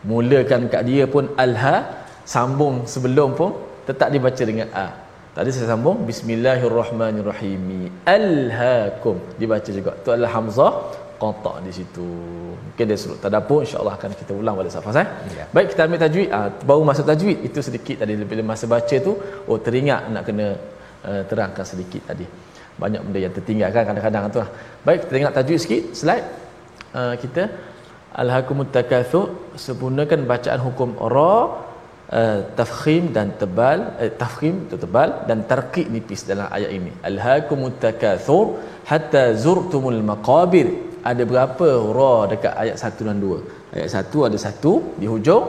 Mulakan 0.03 0.67
kat 0.67 0.83
dia 0.83 1.07
pun 1.07 1.31
Al-Ha 1.39 2.03
Sambung 2.27 2.83
sebelum 2.83 3.31
pun 3.39 3.55
Tetap 3.87 4.11
dibaca 4.11 4.43
dengan 4.43 4.67
A 4.75 5.04
Tadi 5.35 5.51
saya 5.55 5.67
sambung 5.71 5.97
Bismillahirrahmanirrahim. 6.09 7.91
Alhaakum 8.07 9.15
dibaca 9.39 9.67
juga. 9.77 9.91
Tu 10.03 10.09
adalah 10.13 10.31
hamzah 10.35 10.71
qata 11.21 11.53
di 11.65 11.71
situ. 11.77 12.07
Mungkin 12.65 12.85
dia 12.89 12.97
suruh 13.01 13.19
tadabbur 13.23 13.59
insya-Allah 13.65 13.95
akan 13.99 14.15
kita 14.21 14.31
ulang 14.31 14.55
pada 14.59 14.71
safas 14.75 14.95
eh. 15.03 15.07
Ya. 15.39 15.45
Baik 15.55 15.67
kita 15.75 15.81
ambil 15.87 15.99
tajwid. 16.05 16.29
Ah 16.37 16.47
baru 16.69 16.87
masuk 16.89 17.05
tajwid 17.11 17.37
itu 17.47 17.59
sedikit 17.67 17.95
tadi 18.01 18.15
bila 18.31 18.43
masa 18.51 18.65
baca 18.75 18.95
tu 19.07 19.11
oh 19.49 19.57
teringat 19.65 20.07
nak 20.15 20.23
kena 20.29 20.47
uh, 21.09 21.21
terangkan 21.27 21.67
sedikit 21.67 22.01
tadi. 22.09 22.23
Banyak 22.83 23.01
benda 23.03 23.19
yang 23.25 23.35
tertinggal 23.35 23.69
kan 23.75 23.83
kadang-kadang 23.91 24.23
tu. 24.31 24.39
Lah. 24.43 24.49
Baik 24.87 24.99
kita 25.03 25.11
tengok 25.19 25.35
tajwid 25.35 25.59
sikit 25.65 25.83
slide 25.99 26.25
uh, 26.95 27.13
kita 27.23 27.43
Alhaakumut 28.23 28.71
takatsur 28.71 29.25
sempurnakan 29.59 30.23
bacaan 30.31 30.63
hukum 30.63 30.95
ra 31.15 31.35
uh, 32.19 32.39
tafkhim 32.59 33.03
dan 33.15 33.27
tebal 33.41 33.79
uh, 34.01 34.11
tafkhim 34.21 34.55
itu 34.67 34.77
tebal 34.83 35.09
dan 35.29 35.45
tarqiq 35.51 35.87
nipis 35.93 36.23
dalam 36.29 36.47
ayat 36.57 36.71
ini. 36.77 36.91
Alhaakumut 37.09 37.77
takatsur 37.85 38.45
hatta 38.91 39.23
zurtumul 39.45 40.01
maqabir. 40.11 40.69
Ada 41.05 41.23
berapa 41.31 41.67
ra 41.97 42.13
dekat 42.31 42.53
ayat 42.61 42.77
1 42.81 43.07
dan 43.07 43.17
2 43.21 43.77
ayat 43.77 43.89
1 44.09 44.27
ada 44.27 44.37
satu 44.45 44.73
di 45.01 45.05
hujung. 45.13 45.45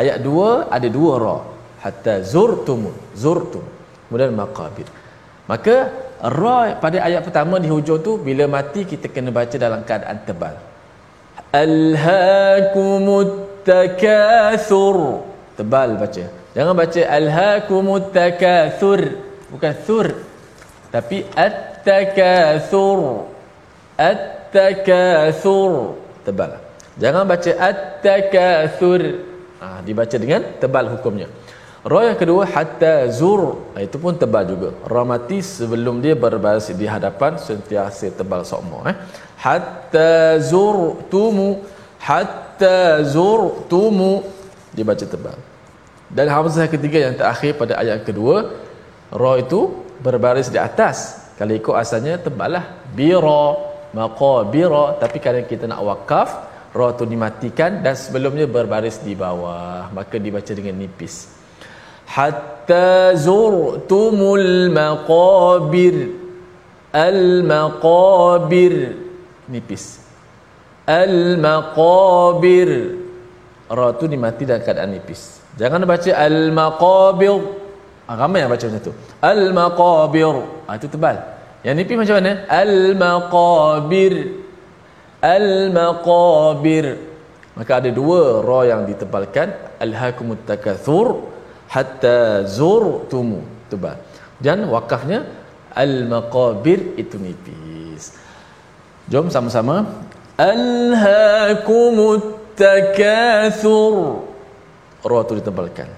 Ayat 0.00 0.16
2 0.22 0.70
ada 0.76 0.88
dua 0.96 1.12
ra 1.24 1.36
hatta 1.84 2.14
zurtum 2.32 2.82
zurtum. 3.22 3.64
Kemudian 4.06 4.30
maqabir. 4.42 4.86
Maka 5.50 5.76
ra 6.38 6.58
pada 6.84 6.98
ayat 7.08 7.20
pertama 7.26 7.58
di 7.64 7.68
hujung 7.74 8.00
tu 8.06 8.12
bila 8.26 8.44
mati 8.56 8.80
kita 8.92 9.06
kena 9.14 9.30
baca 9.38 9.56
dalam 9.64 9.80
keadaan 9.88 10.18
tebal. 10.28 10.54
Alhaakumut 11.64 13.32
takatsur 13.68 14.98
tebal 15.58 15.98
baca. 15.98 16.24
Jangan 16.54 16.74
baca 16.74 17.02
alhaakumut 17.02 18.14
takatsur 18.14 19.00
bukan 19.50 19.74
sur 19.86 20.06
tapi 20.94 21.26
at-takatsur 21.34 23.26
at-takatsur 23.98 25.72
tebal. 26.22 26.58
Jangan 26.94 27.26
baca 27.26 27.50
at-takatsur 27.58 29.02
ha, 29.58 29.82
dibaca 29.82 30.16
dengan 30.18 30.42
tebal 30.62 30.86
hukumnya. 30.94 31.26
Ra 31.84 32.00
yang 32.08 32.16
kedua 32.16 32.48
hatta 32.48 33.12
zur. 33.12 33.60
Ha, 33.76 33.84
itu 33.84 34.00
pun 34.00 34.16
tebal 34.16 34.48
juga. 34.48 34.72
Ra 34.88 35.04
mati 35.04 35.44
sebelum 35.44 36.00
dia 36.00 36.16
berbaris 36.16 36.72
di 36.72 36.88
hadapan 36.88 37.36
sentiasa 37.36 38.08
tebal 38.08 38.40
sokmo 38.40 38.80
eh. 38.88 38.96
Hatta 39.36 40.40
zur 40.40 41.04
tumu. 41.12 41.60
Hatta 42.00 43.04
zur 43.04 43.68
tumu 44.74 44.82
dibaca 44.82 45.06
tebal. 45.06 45.38
Dan 46.10 46.26
hamzah 46.28 46.66
ketiga 46.66 46.98
yang 47.10 47.14
terakhir 47.14 47.54
pada 47.54 47.78
ayat 47.78 48.02
kedua, 48.02 48.50
ra 49.14 49.32
itu 49.38 49.70
berbaris 50.02 50.50
di 50.50 50.58
atas. 50.58 51.22
Kalau 51.38 51.54
ikut 51.54 51.74
asalnya 51.74 52.18
tebalah 52.18 52.82
bira 52.94 53.58
maqabira. 53.94 54.98
Tapi 54.98 55.18
kadang 55.18 55.46
kita 55.46 55.70
nak 55.70 55.82
wakaf 55.82 56.28
ra 56.74 56.94
tu 56.94 57.06
dimatikan 57.06 57.82
dan 57.82 57.94
sebelumnya 57.98 58.46
berbaris 58.46 59.02
di 59.02 59.14
bawah. 59.18 59.90
Maka 59.90 60.18
dibaca 60.18 60.52
dengan 60.54 60.78
nipis. 60.78 61.30
Hatta 62.06 63.16
zurtumul 63.18 64.70
maqabir. 64.70 66.14
Al 66.94 67.42
maqabir. 67.42 68.74
Nipis. 69.50 69.98
Al 70.86 71.34
maqabir 71.42 73.03
ra 73.70 73.92
tu 73.96 74.04
dimati 74.10 74.44
dalam 74.44 74.62
keadaan 74.64 74.92
nipis. 74.92 75.40
Jangan 75.56 75.86
baca 75.86 76.10
al 76.12 76.52
maqabir 76.52 77.40
ah, 78.08 78.16
ramai 78.18 78.40
yang 78.42 78.50
baca 78.52 78.66
macam 78.68 78.82
tu. 78.82 78.92
Al 79.22 79.52
maqabir 79.54 80.34
ah, 80.68 80.74
itu 80.76 80.88
tebal. 80.90 81.16
Yang 81.64 81.76
nipis 81.80 81.96
macam 81.96 82.14
mana? 82.20 82.32
Al 82.50 82.74
maqabir 82.98 84.14
al 85.24 85.72
maqabir 85.72 86.86
maka 87.54 87.78
ada 87.78 87.90
dua 87.94 88.42
ra 88.42 88.66
yang 88.66 88.82
ditebalkan. 88.82 89.78
Alhaakumut 89.78 90.42
takatsur 90.42 91.30
hatta 91.70 92.42
zurtumu 92.50 93.46
tebal. 93.70 93.94
Dan 94.42 94.66
wakafnya 94.66 95.22
al 95.70 96.10
maqabir 96.10 96.98
itu 96.98 97.14
nipis. 97.18 98.18
Jom 99.06 99.30
sama-sama. 99.30 99.86
Alhaakumut 100.34 102.33
takathur 102.56 104.24
ra 105.04 105.20
tu 105.28 105.36
ditebalkan 105.36 105.90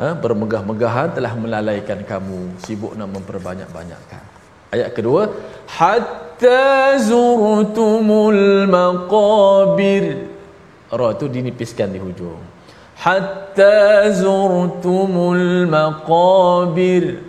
ha? 0.00 0.12
bermegah-megahan 0.16 1.16
telah 1.16 1.32
melalaikan 1.34 2.00
kamu. 2.04 2.60
Sibuk 2.60 2.92
nak 2.94 3.08
memperbanyak-banyakkan. 3.16 4.22
Ayat 4.72 4.92
kedua 4.92 5.32
hatta 5.70 7.00
zurtumul 7.00 8.68
maqabir. 8.68 10.28
Ra 10.92 11.08
tu 11.18 11.26
dinipiskan 11.26 11.90
di 11.90 11.98
hujung. 11.98 12.40
Hatta 12.96 14.08
zurtumul 14.12 15.66
maqabir. 15.66 17.24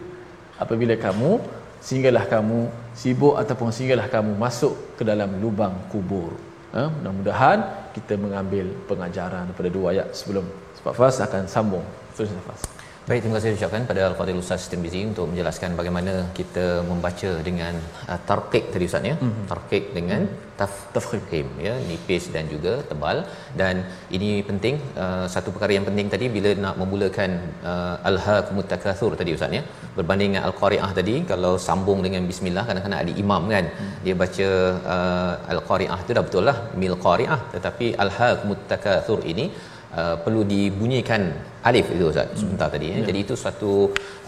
Apabila 0.58 0.98
kamu 0.98 1.40
sehinggalah 1.80 2.26
kamu 2.26 2.68
sibuk 2.98 3.38
ataupun 3.38 3.70
sehinggalah 3.70 4.10
kamu 4.10 4.34
masuk 4.36 4.74
ke 4.98 5.06
dalam 5.06 5.38
lubang 5.38 5.78
kubur 5.94 6.47
ha? 6.76 6.88
mudah-mudahan 6.92 7.92
kita 7.94 8.16
mengambil 8.20 8.68
pengajaran 8.88 9.52
daripada 9.52 9.70
dua 9.70 9.88
ayat 9.94 10.08
sebelum. 10.16 10.46
Sebab 10.82 10.94
fas 10.94 11.20
akan 11.20 11.44
sambung. 11.50 11.86
Terus 12.16 12.34
nafas 12.34 12.77
Baik, 13.10 13.22
terima 13.24 13.36
kasih 13.38 13.52
ucapkan 13.58 13.84
pada 13.90 14.02
Al-Fadhil 14.06 14.40
Ustaz 14.42 14.64
Tirmizi 14.72 15.02
untuk 15.10 15.26
menjelaskan 15.32 15.78
bagaimana 15.80 16.14
kita 16.38 16.64
membaca 16.90 17.30
dengan 17.46 17.76
uh, 18.12 18.18
tarqiq 18.30 18.66
tadi 18.74 18.86
Ustaz 18.90 19.08
ya. 19.10 19.16
Mm-hmm. 19.16 19.46
Tarqiq 19.52 19.86
dengan 19.98 20.22
mm-hmm. 20.26 20.58
taf 20.60 20.74
tafkhim 20.96 21.48
ya, 21.68 21.74
nipis 21.90 22.26
dan 22.34 22.52
juga 22.54 22.74
tebal 22.90 23.18
dan 23.62 23.76
ini 24.18 24.32
penting 24.50 24.76
uh, 25.04 25.24
satu 25.36 25.54
perkara 25.54 25.72
yang 25.78 25.88
penting 25.90 26.10
tadi 26.16 26.28
bila 26.36 26.52
nak 26.66 26.76
memulakan 26.82 27.32
uh, 27.72 27.96
al-haakumut 28.12 28.68
takatsur 28.74 29.12
tadi 29.22 29.38
Ustaz 29.38 29.56
ya. 29.60 29.64
Berbanding 30.00 30.32
dengan 30.34 30.44
al-qari'ah 30.50 30.92
tadi 31.00 31.16
kalau 31.32 31.54
sambung 31.70 32.02
dengan 32.08 32.28
bismillah 32.32 32.66
kadang-kadang 32.72 33.02
ada 33.06 33.16
imam 33.24 33.44
kan. 33.56 33.66
Mm-hmm. 33.72 34.04
Dia 34.04 34.16
baca 34.24 34.50
uh, 34.98 35.34
al-qari'ah 35.56 36.00
tu 36.10 36.20
dah 36.20 36.26
betul 36.28 36.46
lah 36.52 36.58
mil 36.84 36.98
qari'ah 37.08 37.40
tetapi 37.56 37.90
al-haakumut 38.06 38.68
takatsur 38.74 39.22
ini 39.34 39.48
Uh, 39.88 40.16
perlu 40.24 40.42
dibunyikan 40.44 41.22
alif 41.68 41.88
itu 41.96 42.06
Ustaz 42.12 42.28
hmm. 42.30 42.40
sebentar 42.40 42.68
tadi 42.74 42.88
ya. 42.92 42.96
ya. 43.00 43.04
Jadi 43.10 43.20
itu 43.26 43.34
suatu 43.42 43.74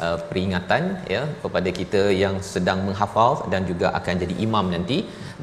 uh, 0.06 0.17
peringatan 0.30 0.84
ya 1.13 1.22
kepada 1.43 1.69
kita 1.80 2.02
yang 2.24 2.36
sedang 2.52 2.80
menghafal 2.88 3.34
dan 3.54 3.67
juga 3.72 3.88
akan 4.00 4.13
jadi 4.24 4.36
imam 4.45 4.65
nanti 4.76 4.98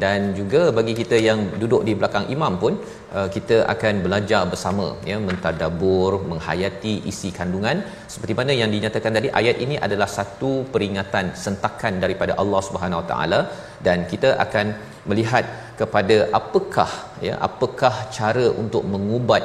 dan 0.04 0.18
juga 0.38 0.62
bagi 0.78 0.94
kita 1.00 1.16
yang 1.26 1.40
duduk 1.62 1.82
di 1.88 1.92
belakang 1.98 2.24
imam 2.34 2.54
pun 2.62 2.74
uh, 3.16 3.28
kita 3.36 3.56
akan 3.74 3.94
belajar 4.06 4.40
bersama 4.52 4.86
ya 5.10 5.18
mentadabbur 5.28 6.12
menghayati 6.30 6.94
isi 7.12 7.30
kandungan 7.38 7.78
seperti 8.14 8.36
mana 8.40 8.54
yang 8.60 8.72
dinyatakan 8.76 9.16
tadi 9.18 9.30
ayat 9.42 9.58
ini 9.66 9.78
adalah 9.88 10.08
satu 10.18 10.52
peringatan 10.74 11.28
sentakan 11.44 11.94
daripada 12.06 12.34
Allah 12.44 12.62
Subhanahu 12.68 13.02
Wa 13.02 13.08
Taala 13.12 13.40
dan 13.88 14.08
kita 14.14 14.32
akan 14.46 14.66
melihat 15.10 15.44
kepada 15.80 16.16
apakah 16.40 16.90
ya 17.28 17.36
apakah 17.48 17.94
cara 18.18 18.48
untuk 18.64 18.84
mengubat 18.94 19.44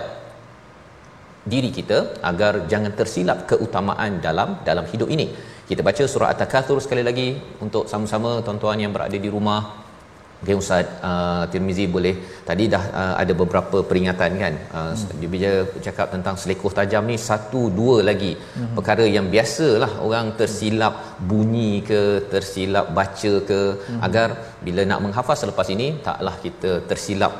diri 1.53 1.69
kita 1.77 1.99
agar 2.29 2.53
jangan 2.71 2.93
tersilap 2.99 3.39
keutamaan 3.49 4.21
dalam 4.25 4.49
dalam 4.69 4.85
hidup 4.91 5.09
ini 5.15 5.27
kita 5.69 5.81
baca 5.87 6.03
surah 6.13 6.29
at-takatsur 6.33 6.77
sekali 6.85 7.03
lagi 7.09 7.29
untuk 7.65 7.85
sama-sama 7.91 8.31
tuan-tuan 8.45 8.81
yang 8.83 8.93
berada 8.95 9.17
di 9.25 9.29
rumah 9.35 9.61
Okay 10.41 10.55
Ustaz 10.61 10.85
uh, 11.07 11.43
Tirmizi 11.51 11.83
boleh 11.95 12.13
tadi 12.47 12.65
dah 12.73 12.83
uh, 12.99 13.13
ada 13.21 13.33
beberapa 13.41 13.77
peringatan 13.89 14.31
kan 14.43 14.53
uh, 14.77 14.93
hmm. 14.93 15.19
dia 15.19 15.29
bila 15.33 15.51
cakap 15.87 16.07
tentang 16.13 16.35
selekoh 16.41 16.71
tajam 16.77 17.05
ni 17.11 17.17
satu 17.29 17.61
dua 17.79 17.97
lagi 18.09 18.31
hmm. 18.37 18.73
perkara 18.77 19.05
yang 19.17 19.27
biasalah 19.33 19.91
orang 20.07 20.33
tersilap 20.39 20.95
bunyi 21.31 21.71
ke 21.89 22.01
tersilap 22.33 22.89
baca 22.99 23.33
ke 23.51 23.59
hmm. 23.73 24.01
agar 24.07 24.27
bila 24.65 24.81
nak 24.91 25.01
menghafaz 25.05 25.45
selepas 25.45 25.69
ini 25.75 25.89
taklah 26.07 26.35
kita 26.45 26.71
tersilap 26.89 27.35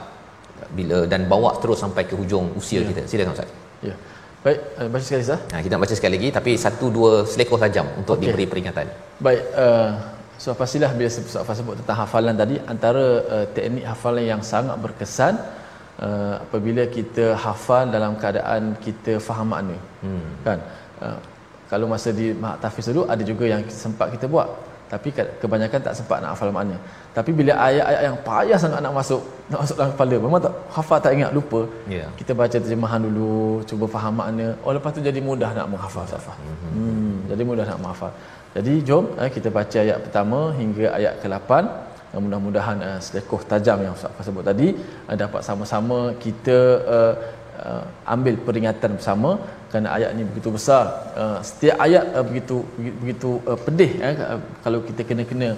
bila 0.77 0.99
dan 1.13 1.25
bawa 1.33 1.57
terus 1.63 1.81
sampai 1.85 2.05
ke 2.11 2.13
hujung 2.21 2.53
usia 2.61 2.81
ya. 2.81 2.87
kita 2.91 3.03
silakan 3.09 3.35
Ustaz 3.37 3.60
ya. 3.89 3.95
Baik, 4.45 4.59
uh, 4.79 4.87
baca 4.93 5.03
sekali 5.05 5.23
sah. 5.31 5.39
Ha, 5.53 5.61
kita 5.61 5.73
nak 5.77 5.83
baca 5.85 5.95
sekali 5.99 6.13
lagi 6.17 6.29
tapi 6.37 6.51
satu 6.65 6.85
dua 6.97 7.11
selekoh 7.31 7.59
tajam 7.63 7.87
untuk 8.01 8.15
okay. 8.17 8.23
diberi 8.25 8.45
peringatan. 8.51 8.87
Baik, 9.25 9.41
uh, 9.63 9.89
So 10.41 10.53
pastilah 10.59 10.89
bila 10.97 11.09
Ustaz 11.13 11.57
sebut 11.57 11.75
tentang 11.79 11.97
hafalan 12.01 12.35
tadi 12.41 12.55
antara 12.73 13.05
uh, 13.33 13.45
teknik 13.55 13.85
hafalan 13.89 14.25
yang 14.31 14.41
sangat 14.51 14.75
berkesan 14.83 15.33
uh, 16.05 16.35
apabila 16.45 16.83
kita 16.95 17.25
hafal 17.43 17.83
dalam 17.95 18.13
keadaan 18.21 18.73
kita 18.85 19.13
faham 19.27 19.47
makna. 19.53 19.77
Hmm. 20.01 20.25
Kan? 20.45 20.59
Uh, 21.05 21.19
kalau 21.71 21.85
masa 21.93 22.09
di 22.19 22.33
mak 22.43 22.55
tahfiz 22.63 22.89
dulu 22.89 23.03
ada 23.13 23.23
juga 23.31 23.45
yang 23.53 23.61
sempat 23.83 24.09
kita 24.15 24.25
buat 24.33 24.49
tapi 24.93 25.09
kebanyakan 25.41 25.79
tak 25.87 25.93
sempat 25.99 26.17
nak 26.25 26.33
hafal 26.33 26.49
makna. 26.57 26.77
Tapi 27.17 27.31
bila 27.39 27.53
ayat-ayat 27.67 28.01
yang 28.07 28.17
payah 28.27 28.57
sangat 28.63 28.79
nak 28.85 28.93
masuk 28.99 29.21
nak 29.51 29.59
masuk 29.61 29.75
dalam 29.79 29.91
kepala, 29.93 30.15
memang 30.25 30.41
tak 30.45 30.53
hafal 30.75 30.99
tak 31.05 31.13
ingat 31.17 31.31
lupa. 31.37 31.61
Yeah. 31.95 32.07
Kita 32.19 32.31
baca 32.41 32.57
terjemahan 32.63 33.01
dulu, 33.07 33.59
cuba 33.69 33.85
faham 33.95 34.13
makna. 34.19 34.47
Oh 34.63 34.71
lepas 34.77 34.91
tu 34.95 35.01
jadi 35.09 35.19
mudah 35.29 35.51
nak 35.57 35.67
menghafal 35.73 36.05
Safah. 36.13 36.35
Hmm. 36.39 36.57
hmm. 36.75 37.15
Jadi 37.31 37.43
mudah 37.49 37.65
nak 37.71 37.79
menghafal. 37.83 38.11
Jadi 38.55 38.73
jom 38.87 39.05
eh, 39.23 39.29
kita 39.35 39.49
baca 39.57 39.77
ayat 39.85 39.97
pertama 40.05 40.39
hingga 40.59 40.85
ayat 40.99 41.13
ke-8. 41.23 41.51
Eh, 42.13 42.21
mudah-mudahan 42.23 42.77
uh, 42.87 42.99
selekoh 43.05 43.41
tajam 43.51 43.77
yang 43.83 43.93
Ustaz 43.97 44.23
sebut 44.27 44.43
tadi 44.49 44.67
uh, 45.09 45.15
dapat 45.23 45.41
sama-sama 45.47 45.99
kita 46.23 46.57
uh, 46.95 47.13
uh, 47.69 47.83
ambil 48.13 48.35
peringatan 48.47 48.91
bersama 48.99 49.29
kerana 49.71 49.87
ayat 49.97 50.09
ini 50.15 50.23
begitu 50.29 50.49
besar. 50.57 50.85
Uh, 51.21 51.39
setiap 51.49 51.77
ayat 51.85 52.05
uh, 52.17 52.23
begitu 52.29 52.57
begitu 53.01 53.29
uh, 53.51 53.59
pedih 53.65 53.91
eh, 54.07 54.13
kalau 54.65 54.79
kita 54.87 55.01
kena-kena 55.09 55.49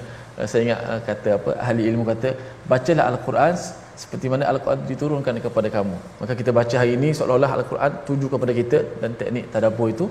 saya 0.51 0.61
ingat 0.65 0.79
uh, 0.91 1.01
kata 1.09 1.29
apa 1.37 1.51
ahli 1.65 1.83
ilmu 1.91 2.03
kata 2.11 2.29
bacalah 2.71 3.05
al-Quran 3.11 3.53
seperti 4.01 4.25
mana 4.33 4.43
al-Quran 4.51 4.79
diturunkan 4.91 5.35
kepada 5.45 5.67
kamu. 5.75 5.97
Maka 6.21 6.33
kita 6.39 6.51
baca 6.59 6.75
hari 6.81 6.93
ini 6.97 7.09
seolah-olah 7.17 7.51
al-Quran 7.57 7.91
tuju 8.07 8.27
kepada 8.33 8.53
kita 8.59 8.79
dan 9.01 9.11
teknik 9.19 9.45
tadabbur 9.53 9.87
itu 9.95 10.05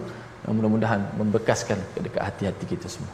mudah-mudahan 0.56 1.00
membekaskan 1.18 1.78
dekat 2.06 2.22
hati-hati 2.28 2.64
kita 2.74 2.86
semua. 2.94 3.12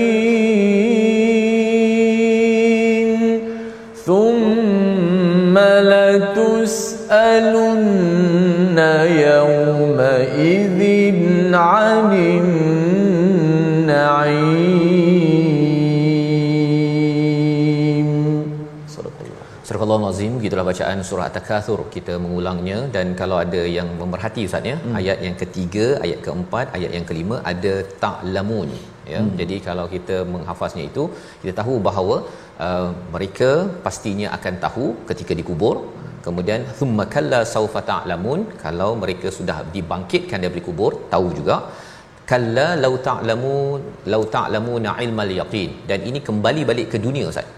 ثم 4.05 5.57
لتسألن 5.89 6.93
يومئذ 9.25 10.81
عن 11.55 12.13
Astagfirullahalazim 19.73 20.33
Azim 20.33 20.41
gitulah 20.43 20.63
bacaan 20.67 20.97
surah 21.07 21.25
At-Takatsur 21.29 21.79
kita 21.93 22.13
mengulangnya. 22.23 22.79
Dan 22.95 23.07
kalau 23.21 23.37
ada 23.43 23.61
yang 23.75 23.87
memerhati 24.01 24.41
ustaz 24.47 24.69
ya 24.71 24.75
hmm. 24.77 24.97
ayat 24.99 25.17
yang 25.25 25.35
ketiga 25.41 25.85
ayat 26.05 26.19
keempat 26.25 26.65
ayat 26.77 26.91
yang 26.95 27.05
kelima 27.09 27.35
ada 27.51 27.73
ta'lamun 28.03 28.69
ya. 29.11 29.19
Hmm. 29.21 29.31
jadi 29.39 29.55
kalau 29.67 29.85
kita 29.95 30.17
menghafaznya 30.33 30.83
itu 30.89 31.03
kita 31.41 31.53
tahu 31.61 31.73
bahawa 31.87 32.17
uh, 32.65 32.89
mereka 33.15 33.49
pastinya 33.87 34.27
akan 34.37 34.53
tahu 34.65 34.85
ketika 35.09 35.35
dikubur. 35.41 35.75
Kemudian 36.27 36.61
thumma 36.77 37.05
kalla 37.15 37.41
saufa 37.55 37.83
ta'lamun 37.89 38.39
kalau 38.65 38.91
mereka 39.05 39.27
sudah 39.39 39.57
dibangkitkan 39.73 40.45
dari 40.45 40.63
kubur 40.69 40.91
tahu 41.15 41.27
juga. 41.39 41.57
Kalla 42.33 42.67
law 42.85 42.93
ta'lamun 43.09 43.79
law 44.13 44.23
ta'lamuna 44.37 44.93
ilmal 45.07 45.33
yaqin. 45.41 45.71
Dan 45.89 46.01
ini 46.11 46.21
kembali 46.29 46.61
balik 46.71 46.87
ke 46.93 46.99
dunia 47.07 47.25
ustaz 47.33 47.49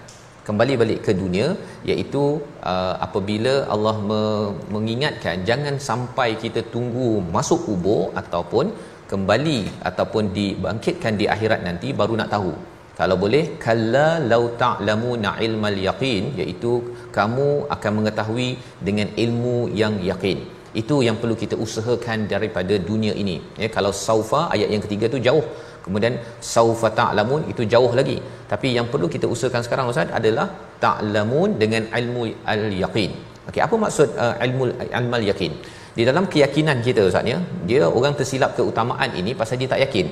kembali 0.47 0.73
balik 0.81 0.99
ke 1.05 1.11
dunia 1.21 1.47
iaitu 1.91 2.23
uh, 2.71 2.95
apabila 3.05 3.53
Allah 3.75 3.95
me- 4.09 4.53
mengingatkan 4.75 5.45
jangan 5.49 5.75
sampai 5.89 6.29
kita 6.43 6.63
tunggu 6.73 7.09
masuk 7.35 7.61
kubur 7.67 8.01
ataupun 8.21 8.67
kembali 9.11 9.59
ataupun 9.89 10.23
dibangkitkan 10.37 11.13
di 11.21 11.27
akhirat 11.35 11.61
nanti 11.67 11.89
baru 12.01 12.15
nak 12.21 12.31
tahu. 12.35 12.53
Kalau 12.99 13.15
boleh 13.23 13.43
kalla 13.63 14.07
law 14.31 14.43
ta'lamuna 14.61 15.31
ilmal 15.45 15.79
yaqin 15.87 16.25
iaitu 16.41 16.73
kamu 17.17 17.47
akan 17.75 17.91
mengetahui 17.97 18.49
dengan 18.87 19.07
ilmu 19.23 19.57
yang 19.81 19.95
yakin 20.11 20.39
itu 20.81 20.95
yang 21.07 21.17
perlu 21.21 21.35
kita 21.41 21.55
usahakan 21.65 22.19
daripada 22.33 22.75
dunia 22.89 23.13
ini. 23.23 23.37
Ya 23.63 23.69
kalau 23.75 23.91
saufa 24.05 24.41
ayat 24.55 24.69
yang 24.73 24.83
ketiga 24.85 25.05
tu 25.13 25.19
jauh 25.27 25.45
kemudian 25.85 26.13
saufa 26.53 26.89
ta'lamun 26.99 27.41
itu 27.51 27.63
jauh 27.73 27.93
lagi. 27.99 28.17
Tapi 28.51 28.67
yang 28.77 28.87
perlu 28.93 29.07
kita 29.15 29.25
usahakan 29.33 29.63
sekarang 29.67 29.87
ustaz 29.93 30.11
adalah 30.19 30.47
ta'lamun 30.83 31.49
dengan 31.61 31.85
ilmu 31.99 32.23
al-yaqin. 32.53 33.11
Okey 33.49 33.61
apa 33.65 33.75
maksud 33.83 34.09
uh, 34.23 34.35
ilmu 34.45 34.63
ilmal 34.99 35.25
yaqin 35.31 35.51
di 35.97 36.03
dalam 36.09 36.23
keyakinan 36.31 36.77
kita 36.87 37.01
ustaz 37.09 37.31
ya 37.33 37.37
dia 37.69 37.83
orang 37.97 38.13
tersilap 38.19 38.51
keutamaan 38.57 39.11
ini 39.19 39.33
pasal 39.41 39.61
dia 39.61 39.69
tak 39.73 39.83
yakin. 39.85 40.07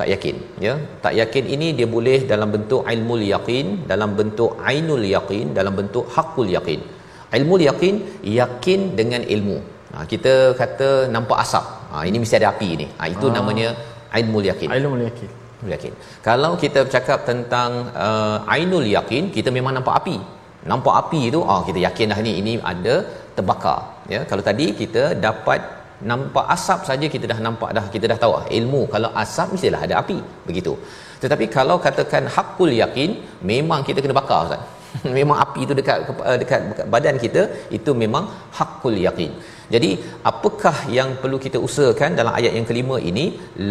Tak 0.00 0.08
yakin 0.12 0.36
ya. 0.66 0.74
Tak 1.04 1.14
yakin 1.20 1.44
ini 1.54 1.66
dia 1.78 1.86
boleh 1.96 2.18
dalam 2.32 2.48
bentuk 2.54 2.82
ilmu 2.94 3.16
yaqin 3.34 3.66
dalam 3.92 4.10
bentuk 4.18 4.50
ainul 4.70 5.04
yaqin 5.16 5.46
dalam 5.58 5.74
bentuk 5.80 6.06
hakul 6.16 6.48
yaqin. 6.56 6.80
Ilmu 7.38 7.56
yaqin 7.68 7.94
yakin 8.40 8.80
dengan 8.98 9.22
ilmu. 9.34 9.58
Ha, 9.92 10.04
kita 10.12 10.32
kata 10.60 10.88
nampak 11.14 11.38
asap. 11.44 11.64
Ha, 11.92 11.96
ini 12.08 12.16
mesti 12.22 12.36
ada 12.40 12.48
api 12.52 12.68
ni. 12.80 12.86
Ha, 12.98 13.04
itu 13.14 13.26
ah. 13.30 13.32
namanya 13.36 13.68
ainul 14.18 14.44
yakin. 14.50 14.68
Ainul 14.74 15.02
yakin. 15.08 15.30
Yakin. 15.74 15.92
Kalau 16.28 16.52
kita 16.62 16.78
bercakap 16.86 17.18
tentang 17.30 17.70
uh, 18.06 18.38
ainul 18.54 18.86
yakin 18.96 19.30
kita 19.36 19.50
memang 19.58 19.74
nampak 19.78 19.94
api. 20.00 20.16
Nampak 20.70 20.94
api 21.02 21.20
itu 21.30 21.38
oh 21.52 21.60
kita 21.68 21.78
yakin 21.86 22.12
dah 22.12 22.18
ni 22.26 22.32
ini 22.40 22.52
ada 22.72 22.94
terbakar. 23.36 23.78
Ya 24.14 24.20
kalau 24.30 24.42
tadi 24.48 24.66
kita 24.80 25.02
dapat 25.26 25.60
nampak 26.10 26.44
asap 26.54 26.80
saja 26.88 27.06
kita 27.14 27.26
dah 27.32 27.38
nampak 27.46 27.70
dah 27.78 27.84
kita 27.94 28.04
dah 28.12 28.18
tahu 28.24 28.34
ilmu. 28.58 28.82
Kalau 28.94 29.10
asap 29.22 29.54
mestilah 29.54 29.80
ada 29.86 29.96
api. 30.02 30.18
Begitu. 30.48 30.74
Tetapi 31.22 31.46
kalau 31.56 31.76
katakan 31.86 32.24
hakul 32.36 32.70
yakin 32.82 33.10
memang 33.52 33.82
kita 33.88 33.98
kena 34.04 34.16
bakar 34.20 34.40
ustaz. 34.46 34.62
Memang 35.18 35.36
api 35.44 35.60
itu 35.64 35.74
dekat 35.78 35.98
dekat, 36.42 36.60
dekat 36.70 36.86
badan 36.94 37.16
kita 37.22 37.42
itu 37.76 37.90
memang 38.02 38.24
hakul 38.58 38.92
yakin 39.06 39.30
Jadi 39.74 39.90
apakah 40.30 40.76
yang 40.96 41.10
perlu 41.22 41.38
kita 41.44 41.58
usahakan 41.66 42.18
dalam 42.20 42.34
ayat 42.38 42.52
yang 42.58 42.66
kelima 42.70 42.96
ini? 43.10 43.24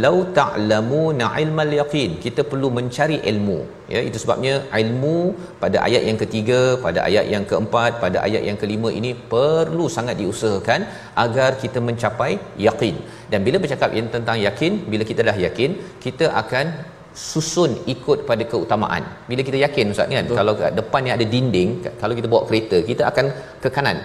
Lau 0.04 0.18
ta'lamuna 0.40 1.28
ilmal 1.42 1.74
yaqin. 1.82 2.12
Kita 2.26 2.44
perlu 2.52 2.70
mencari 2.78 3.20
ilmu. 3.32 3.60
Ya 3.94 4.02
itu 4.08 4.18
sebabnya 4.24 4.54
ilmu 4.80 5.18
pada 5.64 5.78
ayat 5.88 6.04
yang 6.10 6.18
ketiga 6.22 6.60
pada 6.86 7.00
ayat 7.08 7.26
yang 7.34 7.44
keempat 7.50 8.00
pada 8.04 8.18
ayat 8.28 8.44
yang 8.50 8.58
kelima 8.62 8.90
ini 9.00 9.12
perlu 9.34 9.86
sangat 9.96 10.16
diusahakan 10.22 10.82
agar 11.24 11.50
kita 11.64 11.80
mencapai 11.88 12.32
yakin 12.68 12.96
dan 13.32 13.40
bila 13.48 13.60
bercakap 13.64 13.92
yang 13.98 14.08
tentang 14.16 14.40
yakin 14.48 14.80
bila 14.94 15.04
kita 15.12 15.28
dah 15.30 15.36
yakin 15.46 15.74
kita 16.06 16.28
akan 16.44 16.68
susun 17.14 17.72
ikut 17.94 18.20
pada 18.30 18.44
keutamaan. 18.52 19.04
Bila 19.30 19.42
kita 19.48 19.58
yakin 19.64 19.92
ustaz 19.94 20.08
kan 20.12 20.26
Betul. 20.28 20.38
kalau 20.40 20.54
kat 20.60 20.74
depan 20.80 21.02
ni 21.06 21.12
ada 21.16 21.26
dinding, 21.34 21.70
kalau 22.02 22.14
kita 22.20 22.28
bawa 22.34 22.44
kereta, 22.50 22.78
kita 22.90 23.04
akan 23.12 23.26
ke 23.64 23.70
kanan. 23.76 23.98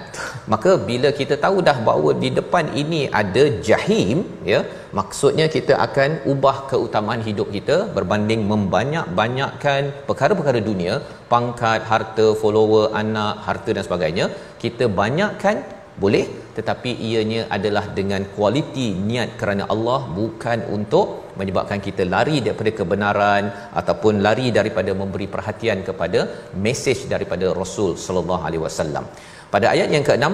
Maka 0.52 0.70
bila 0.88 1.11
kita 1.20 1.34
tahu 1.44 1.62
dah 1.68 1.76
bahawa 1.88 2.11
di 2.24 2.30
depan 2.38 2.64
ini 2.82 3.00
ada 3.20 3.44
jahim, 3.68 4.26
ya, 4.52 4.61
maksudnya 4.98 5.46
kita 5.57 5.74
akan 5.86 6.11
ubah 6.32 6.57
keutamaan 6.72 7.22
hidup 7.28 7.48
kita 7.57 7.76
berbanding 7.96 8.42
membanyak-banyakkan 8.52 9.82
perkara-perkara 10.11 10.62
dunia, 10.70 10.96
pangkat, 11.32 11.82
harta, 11.92 12.28
follower, 12.42 12.84
anak, 13.02 13.34
harta 13.46 13.70
dan 13.76 13.84
sebagainya, 13.88 14.26
kita 14.64 14.86
banyakkan 15.02 15.59
boleh 16.03 16.24
tetapi 16.57 16.90
ianya 17.09 17.40
adalah 17.57 17.82
dengan 17.99 18.22
kualiti 18.34 18.88
niat 19.11 19.30
kerana 19.40 19.64
Allah 19.74 20.01
bukan 20.18 20.59
untuk 20.76 21.07
menyebabkan 21.38 21.80
kita 21.86 22.03
lari 22.14 22.36
daripada 22.47 22.70
kebenaran 22.78 23.44
ataupun 23.80 24.14
lari 24.26 24.47
daripada 24.59 24.92
memberi 25.01 25.26
perhatian 25.34 25.80
kepada 25.88 26.20
mesej 26.64 27.01
daripada 27.12 27.47
Rasul 27.61 27.90
sallallahu 28.05 28.42
alaihi 28.49 28.62
wasallam. 28.66 29.07
Pada 29.55 29.68
ayat 29.74 29.88
yang 29.97 30.05
ke-6 30.09 30.24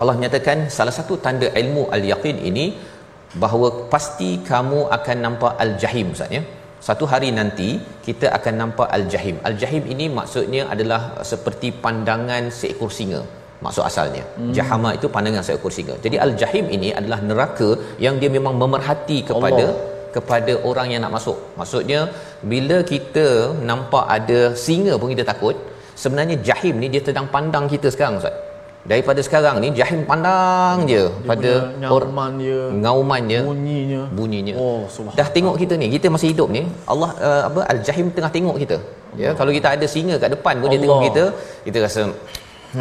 Allah 0.00 0.14
menyatakan 0.18 0.58
salah 0.76 0.94
satu 0.98 1.14
tanda 1.24 1.48
ilmu 1.62 1.84
al-yaqin 1.96 2.38
ini 2.50 2.66
bahawa 3.42 3.68
pasti 3.94 4.30
kamu 4.50 4.80
akan 4.98 5.18
nampak 5.26 5.54
al-jahim 5.64 6.14
Ustaz 6.14 6.36
ya. 6.38 6.42
Satu 6.88 7.04
hari 7.12 7.30
nanti 7.38 7.68
kita 8.06 8.26
akan 8.36 8.54
nampak 8.62 8.88
al-jahim. 8.98 9.36
Al-jahim 9.48 9.84
ini 9.94 10.06
maksudnya 10.18 10.62
adalah 10.74 11.00
seperti 11.30 11.70
pandangan 11.84 12.44
seekor 12.60 12.92
singa 12.98 13.22
maksud 13.64 13.84
asalnya. 13.90 14.24
Hmm. 14.38 14.52
Jahama 14.56 14.90
itu 14.98 15.06
pandangan 15.14 15.44
seekor 15.48 15.72
singa. 15.76 15.94
Jadi 16.04 16.16
al-jahim 16.26 16.66
ini 16.76 16.90
adalah 17.00 17.20
neraka 17.28 17.70
yang 18.06 18.16
dia 18.22 18.30
memang 18.36 18.54
memerhati 18.62 19.18
kepada 19.30 19.64
Allah. 19.68 19.94
kepada 20.16 20.52
orang 20.70 20.88
yang 20.92 21.00
nak 21.04 21.14
masuk. 21.18 21.38
Maksudnya 21.60 22.00
bila 22.52 22.78
kita 22.92 23.26
nampak 23.70 24.04
ada 24.18 24.40
singa 24.66 24.94
pun 25.00 25.10
kita 25.14 25.24
takut, 25.32 25.56
sebenarnya 26.02 26.36
jahim 26.48 26.76
ni 26.82 26.88
dia 26.94 27.02
sedang 27.08 27.26
pandang 27.34 27.66
kita 27.74 27.90
sekarang 27.96 28.16
Ustaz. 28.22 28.36
Daripada 28.90 29.20
sekarang 29.26 29.56
ni 29.62 29.68
jahim 29.78 30.00
pandang 30.10 30.76
je 30.90 31.00
dia 31.02 31.02
pada 31.30 31.50
ngauman 31.82 32.32
dia, 32.42 32.60
ngauman 32.84 33.22
dia, 33.30 33.40
bunyinya. 33.48 34.02
Bunyinya. 34.18 34.54
Oh, 34.64 34.80
Dah 35.18 35.28
tengok 35.36 35.56
kita 35.62 35.74
ni, 35.82 35.86
kita 35.96 36.06
masih 36.14 36.28
hidup 36.32 36.48
ni, 36.56 36.62
Allah 36.92 37.10
uh, 37.28 37.42
apa 37.48 37.60
al-jahim 37.72 38.06
tengah 38.16 38.30
tengok 38.36 38.56
kita. 38.62 38.76
Ya, 38.78 39.28
Allah. 39.28 39.36
Kalau 39.38 39.52
kita 39.56 39.68
ada 39.76 39.86
singa 39.94 40.14
kat 40.22 40.30
depan 40.36 40.54
pun 40.62 40.68
Allah. 40.68 40.72
dia 40.72 40.84
tengok 40.84 41.00
kita, 41.08 41.24
kita 41.66 41.78
rasa 41.86 42.02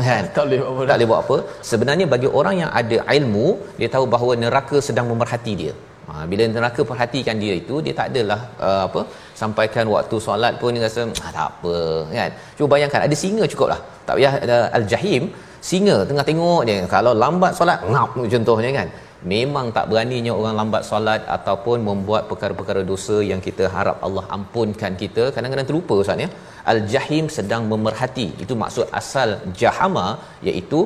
kan? 0.08 0.24
Tak 0.36 0.44
boleh 0.46 0.60
buat 0.62 0.72
apa. 0.74 0.84
Tak 0.90 0.96
boleh 0.98 1.08
buat 1.12 1.22
apa. 1.26 1.38
Sebenarnya 1.72 2.06
bagi 2.14 2.30
orang 2.40 2.56
yang 2.62 2.72
ada 2.82 2.98
ilmu 3.18 3.48
dia 3.80 3.90
tahu 3.96 4.06
bahawa 4.16 4.34
neraka 4.44 4.78
sedang 4.88 5.08
memerhati 5.12 5.54
dia. 5.62 5.74
Ha, 6.08 6.24
bila 6.32 6.44
neraka 6.48 6.82
perhatikan 6.90 7.36
dia 7.44 7.54
itu 7.62 7.76
dia 7.86 7.94
tak 8.00 8.08
adalah 8.12 8.40
uh, 8.66 8.84
apa 8.88 9.02
sampaikan 9.40 9.86
waktu 9.96 10.18
solat 10.26 10.54
pun 10.62 10.72
dia 10.76 10.84
rasa 10.88 11.02
ah, 11.26 11.32
tak 11.38 11.48
apa 11.52 11.76
kan? 12.18 12.32
Cuba 12.56 12.68
bayangkan 12.74 13.02
ada 13.08 13.16
singa 13.24 13.44
cukup 13.54 13.68
lah 13.74 13.80
tak 14.08 14.16
payah 14.18 14.34
ada 14.46 14.58
al-jahim 14.78 15.24
singa 15.70 15.98
tengah 16.10 16.26
tengok 16.30 16.62
dia. 16.70 16.78
Kalau 16.96 17.12
lambat 17.24 17.52
solat 17.60 17.84
ngap 17.92 18.16
contohnya 18.36 18.72
kan 18.80 18.88
memang 19.34 19.68
tak 19.76 19.86
beraninya 19.92 20.34
orang 20.40 20.56
lambat 20.60 20.84
solat 20.90 21.22
ataupun 21.38 21.78
membuat 21.90 22.24
perkara-perkara 22.32 22.82
dosa 22.92 23.18
yang 23.30 23.42
kita 23.48 23.66
harap 23.76 23.98
Allah 24.08 24.26
ampunkan 24.38 24.94
kita. 25.04 25.24
Kadang-kadang 25.36 25.68
terlupa 25.70 25.96
ustaz 26.04 26.24
ya. 26.26 26.30
Al-jahim 26.74 27.26
sedang 27.38 27.64
memerhati. 27.72 28.28
Itu 28.44 28.56
maksud 28.64 28.86
asal 29.02 29.30
jahama 29.62 30.08
iaitu 30.50 30.80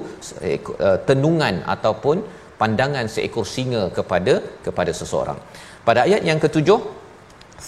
uh, 0.87 0.97
tenungan 1.09 1.57
ataupun 1.75 2.17
pandangan 2.61 3.05
seekor 3.15 3.45
singa 3.55 3.83
kepada 3.97 4.33
kepada 4.65 4.91
seseorang. 4.99 5.39
Pada 5.87 6.01
ayat 6.07 6.23
yang 6.29 6.39
ketujuh 6.43 6.79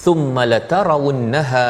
thumma 0.01 0.43
latarawunnaha 0.53 1.65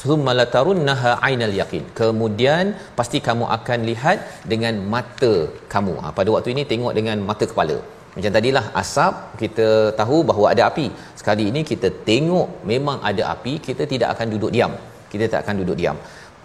thumma 0.00 0.32
latarunnaha 0.40 1.10
ainal 1.28 1.54
yaqin. 1.60 1.84
Kemudian 2.00 2.64
pasti 2.98 3.18
kamu 3.28 3.46
akan 3.56 3.78
lihat 3.90 4.18
dengan 4.52 4.74
mata 4.94 5.34
kamu. 5.74 5.94
Ha, 6.04 6.08
pada 6.18 6.30
waktu 6.36 6.50
ini 6.54 6.64
tengok 6.72 6.94
dengan 6.98 7.18
mata 7.30 7.46
kepala. 7.52 7.78
Macam 8.16 8.32
tadilah 8.36 8.64
asap 8.80 9.14
kita 9.42 9.68
tahu 10.00 10.18
bahawa 10.30 10.46
ada 10.54 10.62
api. 10.70 10.86
Sekali 11.20 11.46
ini 11.52 11.62
kita 11.70 11.88
tengok 12.10 12.48
memang 12.72 12.98
ada 13.10 13.22
api 13.34 13.54
kita 13.68 13.84
tidak 13.94 14.10
akan 14.14 14.28
duduk 14.34 14.52
diam. 14.56 14.74
Kita 15.14 15.26
tak 15.32 15.40
akan 15.44 15.56
duduk 15.62 15.78
diam. 15.80 15.98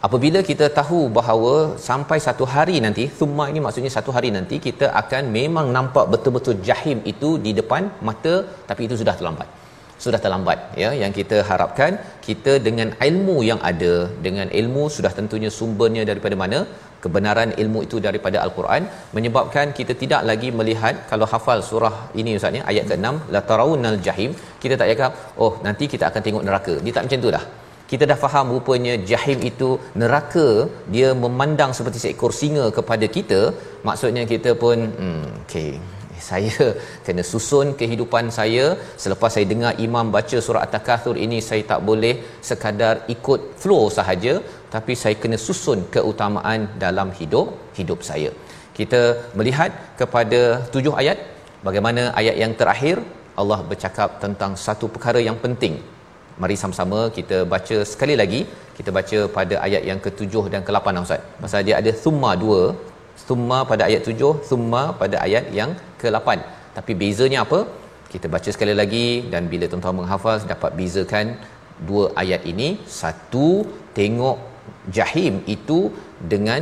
Apabila 0.07 0.39
kita 0.49 0.65
tahu 0.79 0.99
bahawa 1.17 1.53
sampai 1.87 2.17
satu 2.25 2.45
hari 2.53 2.75
nanti 2.85 3.03
thumma 3.19 3.45
ini 3.51 3.59
maksudnya 3.65 3.91
satu 3.95 4.11
hari 4.15 4.29
nanti 4.35 4.57
kita 4.67 4.87
akan 5.01 5.23
memang 5.37 5.67
nampak 5.77 6.05
betul-betul 6.13 6.55
jahim 6.67 6.99
itu 7.11 7.29
di 7.45 7.51
depan 7.59 7.91
mata 8.09 8.35
tapi 8.69 8.87
itu 8.87 8.95
sudah 9.01 9.15
terlambat 9.19 9.58
sudah 10.03 10.19
terlambat 10.23 10.59
ya. 10.81 10.89
Yang 11.01 11.13
kita 11.19 11.37
harapkan 11.49 11.91
kita 12.27 12.53
dengan 12.67 12.89
ilmu 13.09 13.37
yang 13.49 13.59
ada 13.71 13.93
dengan 14.27 14.47
ilmu 14.61 14.83
sudah 14.97 15.11
tentunya 15.19 15.51
sumbernya 15.57 16.03
daripada 16.11 16.37
mana? 16.43 16.61
Kebenaran 17.03 17.49
ilmu 17.61 17.79
itu 17.87 17.97
daripada 18.05 18.37
al-Quran 18.45 18.83
menyebabkan 19.17 19.67
kita 19.77 19.93
tidak 20.01 20.21
lagi 20.29 20.49
melihat 20.59 20.95
kalau 21.11 21.27
hafal 21.33 21.59
surah 21.69 21.95
ini 22.21 22.31
ustaz 22.39 22.55
ni 22.55 22.61
ayat 22.71 22.85
ke-6 22.91 23.15
la 23.35 23.41
tarawunal 23.49 23.99
jahim. 24.07 24.31
Kita 24.63 24.75
tak 24.81 24.89
cakap 24.91 25.11
oh 25.43 25.53
nanti 25.67 25.87
kita 25.93 26.05
akan 26.09 26.23
tengok 26.27 26.45
neraka. 26.47 26.75
Dia 26.85 26.93
tak 26.97 27.05
macam 27.07 27.21
tu 27.25 27.31
dah. 27.37 27.43
Kita 27.91 28.03
dah 28.09 28.17
faham 28.23 28.47
rupanya 28.55 28.95
jahim 29.11 29.39
itu 29.51 29.69
neraka 30.01 30.47
dia 30.95 31.07
memandang 31.23 31.71
seperti 31.77 31.99
seekor 32.03 32.33
singa 32.41 32.65
kepada 32.79 33.07
kita. 33.15 33.39
Maksudnya 33.87 34.25
kita 34.33 34.53
pun 34.65 34.77
hmm 34.99 35.23
okey 35.45 35.71
saya 36.29 36.67
kena 37.05 37.23
susun 37.31 37.67
kehidupan 37.79 38.25
saya. 38.37 38.65
Selepas 39.03 39.31
saya 39.35 39.45
dengar 39.53 39.73
imam 39.87 40.07
baca 40.15 40.37
surah 40.45 40.63
at-takatsur 40.65 41.15
ini 41.25 41.39
saya 41.49 41.63
tak 41.71 41.81
boleh 41.89 42.13
sekadar 42.49 42.95
ikut 43.15 43.41
flow 43.61 43.83
sahaja 43.97 44.33
tapi 44.75 44.95
saya 45.01 45.15
kena 45.23 45.37
susun 45.47 45.79
keutamaan 45.95 46.61
dalam 46.85 47.11
hidup 47.19 47.47
hidup 47.79 48.01
saya. 48.09 48.31
Kita 48.79 49.01
melihat 49.39 49.71
kepada 50.01 50.41
tujuh 50.73 50.95
ayat. 51.01 51.19
Bagaimana 51.67 52.01
ayat 52.19 52.35
yang 52.41 52.53
terakhir? 52.59 52.97
Allah 53.41 53.59
bercakap 53.71 54.09
tentang 54.23 54.51
satu 54.65 54.85
perkara 54.93 55.19
yang 55.29 55.37
penting. 55.45 55.75
Mari 56.41 56.55
sama-sama 56.61 56.99
kita 57.17 57.37
baca 57.53 57.77
sekali 57.93 58.15
lagi. 58.21 58.41
Kita 58.77 58.89
baca 58.97 59.19
pada 59.37 59.55
ayat 59.65 59.83
yang 59.89 59.99
ketujuh 60.05 60.43
dan 60.53 60.61
ke-8 60.67 61.01
Ustaz. 61.05 61.23
Pasal 61.43 61.61
dia 61.67 61.75
ada 61.81 61.91
summa 62.03 62.31
dua 62.43 62.61
summa 63.27 63.59
pada 63.71 63.83
ayat 63.89 64.01
tujuh 64.07 64.33
summa 64.49 64.83
pada 65.01 65.17
ayat 65.25 65.45
yang 65.59 65.71
ke-8 66.01 66.29
tapi 66.77 66.91
bezanya 67.01 67.39
apa? 67.45 67.59
Kita 68.13 68.27
baca 68.35 68.49
sekali 68.55 68.73
lagi 68.81 69.07
dan 69.31 69.43
bila 69.51 69.65
tuan-tuan 69.71 69.97
menghafal 69.99 70.37
dapat 70.53 70.71
bezakan 70.79 71.27
dua 71.89 72.05
ayat 72.21 72.41
ini. 72.51 72.67
Satu 72.99 73.47
tengok 73.99 74.37
jahim 74.97 75.33
itu 75.55 75.79
dengan 76.33 76.61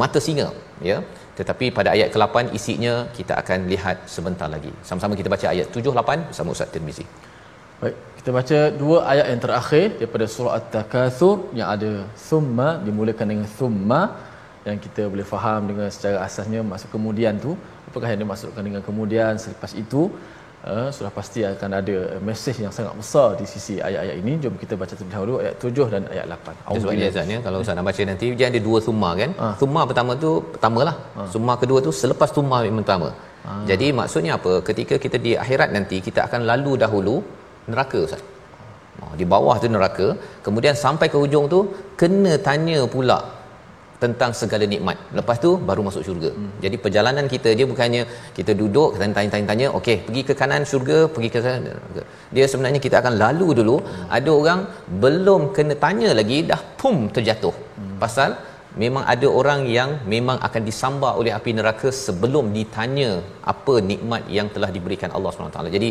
mata 0.00 0.20
singa 0.26 0.48
ya. 0.90 0.98
Tetapi 1.38 1.66
pada 1.78 1.88
ayat 1.96 2.08
ke-8 2.14 2.36
isinya 2.58 2.94
kita 3.16 3.32
akan 3.42 3.68
lihat 3.72 3.96
sebentar 4.14 4.48
lagi. 4.54 4.72
Sama-sama 4.88 5.18
kita 5.20 5.32
baca 5.34 5.46
ayat 5.54 5.68
7 5.78 5.92
8 5.92 6.28
bersama 6.28 6.56
Ustaz 6.56 6.72
Tirmizi. 6.74 7.04
Baik 7.80 7.96
kita 8.26 8.34
baca 8.42 8.60
dua 8.82 8.96
ayat 9.10 9.26
yang 9.30 9.40
terakhir 9.42 9.84
daripada 9.98 10.24
surah 10.34 10.54
at-takatsur 10.58 11.34
yang 11.58 11.68
ada 11.74 11.90
thumma 12.28 12.68
dimulakan 12.86 13.26
dengan 13.32 13.46
thumma 13.58 14.00
yang 14.68 14.78
kita 14.86 15.02
boleh 15.12 15.26
faham 15.34 15.60
dengan 15.70 15.88
secara 15.96 16.16
asasnya 16.26 16.60
maksud 16.70 16.88
kemudian 16.94 17.34
tu 17.44 17.52
apakah 17.88 18.08
yang 18.12 18.20
dimaksudkan 18.24 18.62
dengan 18.68 18.82
kemudian 18.88 19.32
selepas 19.44 19.72
itu? 19.84 20.02
Uh, 20.74 20.88
sudah 20.96 21.10
pasti 21.16 21.40
akan 21.48 21.70
ada 21.78 21.96
mesej 22.28 22.56
yang 22.62 22.72
sangat 22.76 22.94
besar 23.00 23.26
di 23.40 23.44
sisi 23.52 23.74
ayat-ayat 23.88 24.16
ini. 24.22 24.32
Jom 24.42 24.54
kita 24.62 24.74
baca 24.80 24.92
terlebih 24.98 25.14
dahulu 25.16 25.34
ayat 25.42 25.54
7 25.62 25.92
dan 25.92 26.02
ayat 26.14 26.24
8 26.36 26.54
Itu 26.58 26.80
sebabnya 26.82 27.10
Azan 27.10 27.28
ya 27.34 27.38
kalau 27.44 27.58
Ustaz 27.62 27.76
nak 27.78 27.86
baca 27.88 28.02
nanti 28.10 28.26
dia 28.38 28.46
ada 28.50 28.60
dua 28.68 28.78
summa 28.86 29.10
kan? 29.20 29.30
Ha. 29.42 29.46
summa 29.60 29.82
pertama 29.90 30.12
tu 30.24 30.30
pertamalah. 30.54 30.96
Ha. 31.16 31.28
summa 31.34 31.54
kedua 31.62 31.78
tu 31.86 31.92
selepas 32.00 32.30
summa 32.36 32.58
yang 32.66 32.80
pertama. 32.82 33.10
Ha. 33.46 33.52
jadi 33.70 33.86
maksudnya 33.98 34.32
apa? 34.38 34.54
Ketika 34.68 34.96
kita 35.04 35.20
di 35.26 35.34
akhirat 35.44 35.70
nanti 35.76 35.98
kita 36.08 36.22
akan 36.26 36.42
lalu 36.50 36.74
dahulu 36.84 37.14
neraka 37.70 38.00
Ustaz. 38.08 38.24
Di 39.20 39.26
bawah 39.34 39.56
tu 39.62 39.70
neraka. 39.76 40.08
Kemudian 40.46 40.74
sampai 40.84 41.06
ke 41.12 41.16
hujung 41.22 41.46
tu 41.54 41.60
kena 42.00 42.34
tanya 42.48 42.80
pula 42.96 43.20
tentang 44.02 44.30
segala 44.40 44.64
nikmat. 44.72 44.96
Lepas 45.18 45.36
tu 45.44 45.50
baru 45.68 45.82
masuk 45.88 46.02
syurga. 46.06 46.30
Hmm. 46.36 46.50
Jadi 46.64 46.76
perjalanan 46.84 47.26
kita 47.34 47.50
dia 47.58 47.66
bukannya 47.72 48.02
kita 48.38 48.52
duduk 48.60 48.88
kita 48.94 49.06
tanya-tanya, 49.34 49.68
okey, 49.78 49.96
pergi 50.06 50.22
ke 50.28 50.34
kanan 50.40 50.64
syurga, 50.70 50.98
pergi 51.14 51.30
ke 51.34 51.40
sana. 51.46 51.72
Dia 52.36 52.46
sebenarnya 52.52 52.80
kita 52.86 52.98
akan 53.02 53.14
lalu 53.24 53.48
dulu. 53.60 53.76
Hmm. 53.80 54.06
Ada 54.18 54.30
orang 54.40 54.60
belum 55.04 55.42
kena 55.56 55.76
tanya 55.84 56.10
lagi 56.20 56.38
dah 56.50 56.60
pum 56.80 56.96
terjatuh. 57.16 57.54
Hmm. 57.54 57.96
Pasal 58.04 58.30
memang 58.84 59.04
ada 59.12 59.28
orang 59.40 59.60
yang 59.76 59.90
memang 60.14 60.38
akan 60.46 60.62
disambar 60.68 61.12
oleh 61.20 61.32
api 61.38 61.50
neraka 61.58 61.88
sebelum 62.04 62.52
ditanya 62.56 63.10
apa 63.52 63.74
nikmat 63.90 64.22
yang 64.38 64.48
telah 64.54 64.70
diberikan 64.76 65.10
Allah 65.16 65.30
SWT. 65.32 65.76
Jadi 65.76 65.88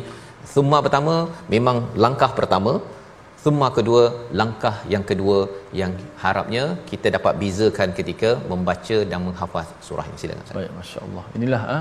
thumma 0.53 0.79
pertama 0.85 1.15
memang 1.55 1.77
langkah 2.03 2.31
pertama 2.39 2.73
Thumma 3.45 3.67
kedua, 3.77 4.03
langkah 4.39 4.75
yang 4.91 5.03
kedua 5.09 5.35
yang 5.79 5.91
harapnya 6.21 6.61
kita 6.91 7.07
dapat 7.15 7.33
bezakan 7.41 7.89
ketika 7.97 8.29
membaca 8.51 8.97
dan 9.09 9.19
menghafaz 9.25 9.67
surah 9.87 10.05
ini. 10.09 10.17
Silakan. 10.21 10.53
Baik, 10.57 10.71
masya-Allah. 10.77 11.23
Inilah 11.37 11.61
ha, 11.71 11.77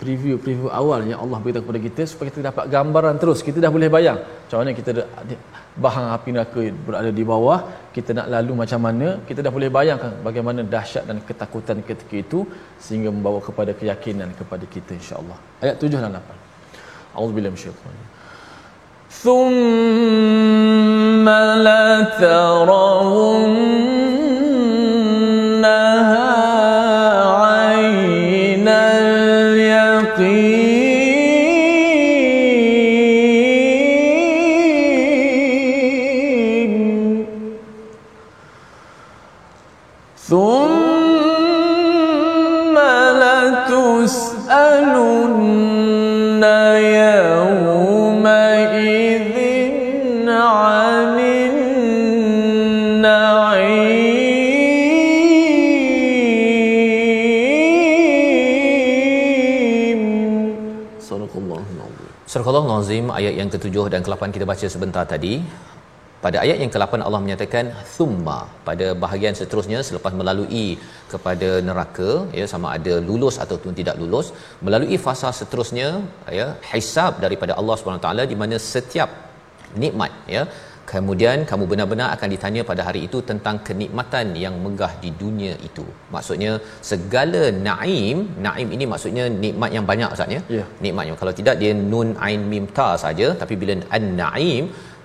preview 0.00 0.36
preview 0.46 0.68
awal 0.80 1.00
yang 1.10 1.20
Allah 1.24 1.38
beritahu 1.44 1.64
kepada 1.64 1.80
kita 1.86 2.02
supaya 2.10 2.28
kita 2.32 2.44
dapat 2.50 2.64
gambaran 2.74 3.16
terus. 3.22 3.40
Kita 3.46 3.58
dah 3.64 3.70
boleh 3.76 3.88
bayang 3.94 4.18
macam 4.20 4.58
mana 4.60 4.74
kita 4.80 4.90
bahang 5.84 6.08
api 6.16 6.28
neraka 6.36 6.64
berada 6.88 7.12
di 7.20 7.24
bawah, 7.32 7.58
kita 7.96 8.10
nak 8.18 8.28
lalu 8.34 8.52
macam 8.62 8.82
mana, 8.86 9.08
kita 9.30 9.40
dah 9.46 9.52
boleh 9.56 9.70
bayangkan 9.78 10.12
bagaimana 10.28 10.60
dahsyat 10.74 11.08
dan 11.08 11.20
ketakutan 11.30 11.80
ketika 11.88 12.16
itu 12.24 12.42
sehingga 12.84 13.12
membawa 13.16 13.40
kepada 13.48 13.72
keyakinan 13.80 14.28
kepada 14.42 14.68
kita 14.76 14.92
insya-Allah. 15.00 15.38
Ayat 15.64 15.80
7 15.80 16.04
dan 16.04 16.20
8. 16.20 17.16
Auzubillahi 17.16 17.54
minasyaitanir 17.56 18.15
ثم 19.26 21.26
لترون 21.66 23.54
ayat 63.26 63.38
yang 63.40 63.50
ke-7 63.54 63.76
dan 63.92 64.00
ke-8 64.06 64.34
kita 64.36 64.46
baca 64.52 64.66
sebentar 64.74 65.04
tadi. 65.14 65.34
Pada 66.24 66.38
ayat 66.42 66.58
yang 66.62 66.70
ke-8 66.74 67.02
Allah 67.06 67.20
menyatakan 67.24 67.64
thumma 67.94 68.36
pada 68.68 68.86
bahagian 69.02 69.34
seterusnya 69.40 69.80
selepas 69.88 70.12
melalui 70.20 70.66
kepada 71.12 71.50
neraka 71.68 72.10
ya 72.38 72.46
sama 72.52 72.68
ada 72.76 72.94
lulus 73.08 73.36
ataupun 73.44 73.72
tidak 73.80 73.96
lulus 74.02 74.28
melalui 74.66 74.96
fasa 75.06 75.30
seterusnya 75.40 75.88
ya 76.38 76.46
hisab 76.70 77.20
daripada 77.24 77.54
Allah 77.60 77.76
SWT 77.76 78.08
di 78.32 78.38
mana 78.42 78.58
setiap 78.72 79.12
nikmat 79.82 80.12
ya 80.36 80.42
kemudian 80.90 81.38
kamu 81.50 81.64
benar-benar 81.70 82.08
akan 82.16 82.28
ditanya 82.34 82.62
pada 82.70 82.82
hari 82.88 83.00
itu 83.06 83.18
tentang 83.30 83.56
kenikmatan 83.68 84.26
yang 84.44 84.54
megah 84.64 84.92
di 85.04 85.10
dunia 85.22 85.54
itu. 85.68 85.84
Maksudnya 86.14 86.52
segala 86.90 87.42
naim 87.68 88.18
naim 88.46 88.68
ini 88.76 88.86
maksudnya 88.92 89.24
nikmat 89.44 89.70
yang 89.76 89.86
banyak 89.90 90.14
ustaz 90.16 90.36
ya? 90.36 90.42
Ya. 90.58 90.64
nikmat 90.84 91.04
yang 91.08 91.18
kalau 91.22 91.34
tidak 91.40 91.56
dia 91.62 91.72
nun 91.92 92.10
ain 92.26 92.42
mim 92.52 92.66
ta 92.78 92.88
saja 93.04 93.28
tapi 93.40 93.56
bila 93.62 93.76
an 93.98 94.06
naim 94.22 94.64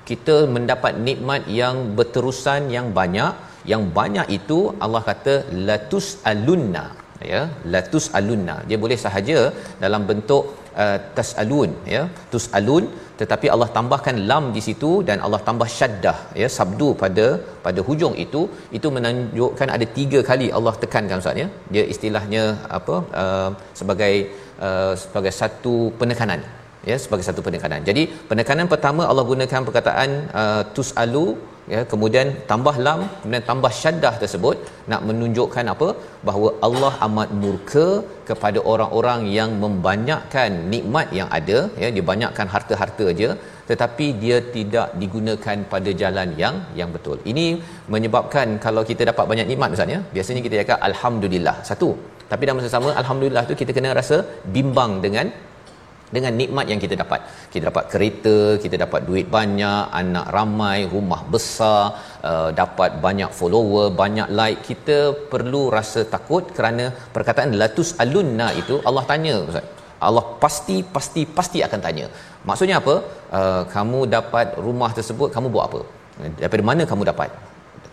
kita 0.10 0.38
mendapat 0.56 0.94
nikmat 1.08 1.44
yang 1.62 1.78
berterusan 2.00 2.62
yang 2.78 2.90
banyak. 3.00 3.34
Yang 3.72 3.84
banyak 3.98 4.28
itu 4.38 4.58
Allah 4.84 5.02
kata 5.10 5.34
latus 5.68 6.06
alunna 6.32 6.86
ya? 7.34 7.42
Latus 7.74 8.06
alunna. 8.20 8.56
Dia 8.70 8.78
boleh 8.84 8.98
sahaja 9.06 9.38
dalam 9.84 10.04
bentuk 10.10 10.44
uh, 10.84 10.98
tasalun 11.18 11.72
ya. 11.96 12.04
Tusalun 12.34 12.86
tetapi 13.22 13.48
Allah 13.54 13.70
tambahkan 13.78 14.16
lam 14.30 14.46
di 14.56 14.62
situ 14.68 14.92
dan 15.08 15.18
Allah 15.26 15.42
tambah 15.48 15.68
syaddah 15.78 16.18
ya 16.42 16.48
sabdu 16.58 16.90
pada 17.04 17.28
pada 17.66 17.82
hujung 17.90 18.16
itu. 18.26 18.42
Itu 18.80 18.90
menunjukkan 18.98 19.70
ada 19.76 19.88
tiga 20.00 20.22
kali 20.32 20.50
Allah 20.60 20.74
tekankan 20.86 21.22
ustaz 21.24 21.44
ya. 21.44 21.48
Dia 21.76 21.86
istilahnya 21.96 22.44
apa 22.80 22.98
uh, 23.24 23.52
sebagai 23.82 24.14
uh, 24.68 24.94
sebagai 25.04 25.34
satu 25.42 25.76
penekanan 26.02 26.42
ya 26.90 26.98
sebagai 27.04 27.26
satu 27.30 27.42
penekanan. 27.48 27.82
Jadi 27.90 28.04
penekanan 28.30 28.68
pertama 28.74 29.02
Allah 29.12 29.26
gunakan 29.32 29.68
perkataan 29.70 30.10
uh, 30.42 30.64
tusalu 30.78 31.26
ya 31.74 31.80
kemudian 31.92 32.28
tambah 32.52 32.76
lam 32.86 33.00
kemudian 33.22 33.46
tambah 33.50 33.72
syaddah 33.82 34.14
tersebut 34.22 34.58
nak 34.92 35.02
menunjukkan 35.10 35.66
apa 35.74 35.90
bahawa 36.28 36.50
Allah 36.68 36.94
amat 37.08 37.30
murka 37.42 37.88
kepada 38.30 38.60
orang-orang 38.72 39.22
yang 39.38 39.52
membanyakkan 39.64 40.52
nikmat 40.74 41.08
yang 41.20 41.30
ada 41.40 41.60
ya 41.84 41.90
dia 41.96 42.06
banyakkan 42.12 42.48
harta-harta 42.54 43.06
aja 43.14 43.30
tetapi 43.72 44.06
dia 44.24 44.38
tidak 44.56 44.88
digunakan 45.02 45.58
pada 45.74 45.92
jalan 46.02 46.30
yang 46.42 46.56
yang 46.80 46.90
betul. 46.96 47.18
Ini 47.32 47.46
menyebabkan 47.94 48.48
kalau 48.66 48.82
kita 48.90 49.04
dapat 49.12 49.26
banyak 49.32 49.48
nikmat 49.52 49.70
misalnya 49.76 50.00
biasanya 50.16 50.42
kita 50.48 50.56
cakap 50.62 50.80
alhamdulillah. 50.90 51.56
Satu. 51.70 51.90
Tapi 52.32 52.44
dalam 52.48 52.58
masa 52.60 52.72
sama 52.76 52.90
alhamdulillah 53.02 53.44
tu 53.50 53.56
kita 53.62 53.72
kena 53.78 53.92
rasa 54.00 54.18
bimbang 54.56 54.92
dengan 55.06 55.28
dengan 56.16 56.34
nikmat 56.40 56.66
yang 56.72 56.80
kita 56.84 56.96
dapat. 57.04 57.20
Kita 57.54 57.64
dapat 57.72 57.86
kereta, 57.94 58.38
kita 58.64 58.76
dapat 58.86 59.02
duit 59.10 59.28
banyak, 59.38 59.84
anak 60.02 60.26
ramai, 60.38 60.78
rumah 60.96 61.22
besar, 61.34 61.84
uh, 62.32 62.50
dapat 62.62 63.00
banyak 63.06 63.32
follower, 63.40 63.86
banyak 64.04 64.28
like. 64.40 64.60
Kita 64.70 64.98
perlu 65.34 65.64
rasa 65.78 66.04
takut 66.16 66.44
kerana 66.58 66.88
perkataan 67.16 67.56
latus 67.62 67.92
alunna 68.04 68.50
itu 68.64 68.78
Allah 68.90 69.06
tanya 69.14 69.36
Ustaz. 69.52 69.68
Allah 70.08 70.26
pasti 70.44 70.78
pasti 70.96 71.22
pasti 71.38 71.60
akan 71.68 71.80
tanya. 71.86 72.06
Maksudnya 72.50 72.78
apa? 72.82 72.96
Uh, 73.40 73.64
kamu 73.76 74.00
dapat 74.18 74.48
rumah 74.68 74.92
tersebut, 75.00 75.30
kamu 75.36 75.48
buat 75.56 75.66
apa? 75.70 75.82
Daripada 76.42 76.64
mana 76.70 76.84
kamu 76.92 77.04
dapat? 77.12 77.30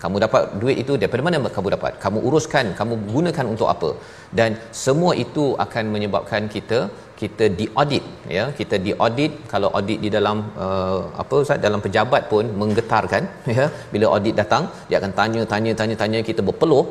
Kamu 0.02 0.16
dapat 0.24 0.42
duit 0.62 0.76
itu 0.82 0.92
daripada 1.00 1.22
mana 1.26 1.50
kamu 1.56 1.68
dapat? 1.76 1.92
Kamu 2.04 2.18
uruskan 2.28 2.66
kamu 2.80 2.94
gunakan 3.14 3.46
untuk 3.52 3.68
apa? 3.74 3.90
Dan 4.38 4.50
semua 4.84 5.12
itu 5.24 5.44
akan 5.64 5.84
menyebabkan 5.94 6.42
kita 6.54 6.78
kita 7.20 7.46
diaudit 7.60 8.04
ya. 8.36 8.44
Kita 8.58 8.78
diaudit. 8.86 9.32
Kalau 9.52 9.70
audit 9.78 10.00
di 10.04 10.10
dalam 10.16 10.38
uh, 10.66 11.00
apa 11.22 11.36
ustaz 11.44 11.64
dalam 11.66 11.82
pejabat 11.86 12.24
pun 12.32 12.46
menggetarkan 12.62 13.24
ya. 13.58 13.66
Bila 13.94 14.08
audit 14.14 14.36
datang 14.42 14.64
dia 14.90 14.98
akan 15.00 15.14
tanya 15.20 15.42
tanya 15.54 15.74
tanya 15.80 15.96
tanya 16.02 16.20
kita 16.30 16.42
berpeluh 16.50 16.84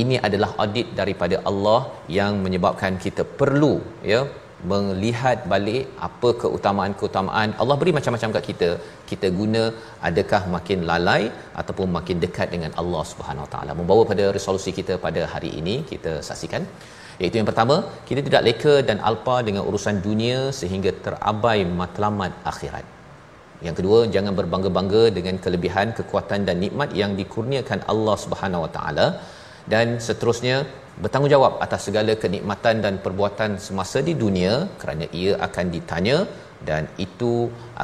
ini 0.00 0.16
adalah 0.26 0.50
audit 0.62 0.86
daripada 1.00 1.38
Allah 1.50 1.80
yang 2.18 2.32
menyebabkan 2.44 2.94
kita 3.04 3.24
perlu 3.40 3.74
ya 4.12 4.20
melihat 4.70 5.38
balik 5.52 5.84
apa 6.06 6.28
keutamaan-keutamaan 6.42 7.50
Allah 7.62 7.76
beri 7.80 7.92
macam-macam 7.98 8.30
kat 8.36 8.44
kita. 8.50 8.70
Kita 9.10 9.28
guna 9.40 9.62
adakah 10.08 10.42
makin 10.54 10.80
lalai 10.90 11.22
ataupun 11.60 11.88
makin 11.96 12.18
dekat 12.24 12.48
dengan 12.54 12.72
Allah 12.82 13.02
Subhanahu 13.12 13.48
Taala. 13.54 13.74
Membawa 13.80 14.04
pada 14.12 14.26
resolusi 14.38 14.72
kita 14.78 14.96
pada 15.06 15.24
hari 15.34 15.52
ini 15.60 15.76
kita 15.92 16.14
saksikan. 16.28 16.64
Iaitu 17.20 17.36
yang 17.40 17.48
pertama 17.50 17.76
kita 18.08 18.20
tidak 18.28 18.42
leka 18.48 18.74
dan 18.88 18.98
alpa 19.10 19.36
dengan 19.48 19.62
urusan 19.68 19.98
dunia 20.06 20.38
sehingga 20.60 20.92
terabai 21.06 21.60
matlamat 21.80 22.32
akhirat. 22.52 22.86
Yang 23.66 23.76
kedua 23.78 23.98
jangan 24.14 24.34
berbangga-bangga 24.38 25.02
dengan 25.16 25.36
kelebihan 25.44 25.88
kekuatan 25.98 26.40
dan 26.48 26.56
nikmat 26.64 26.90
yang 27.00 27.12
dikurniakan 27.20 27.80
Allah 27.92 28.16
Subhanahu 28.24 28.64
Wa 28.66 28.70
Taala 28.76 29.06
dan 29.72 29.98
seterusnya 30.06 30.56
bertanggungjawab 31.02 31.54
atas 31.64 31.88
segala 31.88 32.12
kenikmatan 32.22 32.84
dan 32.84 32.94
perbuatan 33.04 33.52
semasa 33.66 33.98
di 34.08 34.14
dunia 34.22 34.54
kerana 34.80 35.06
ia 35.20 35.32
akan 35.46 35.66
ditanya 35.76 36.18
dan 36.68 36.84
itu 37.04 37.32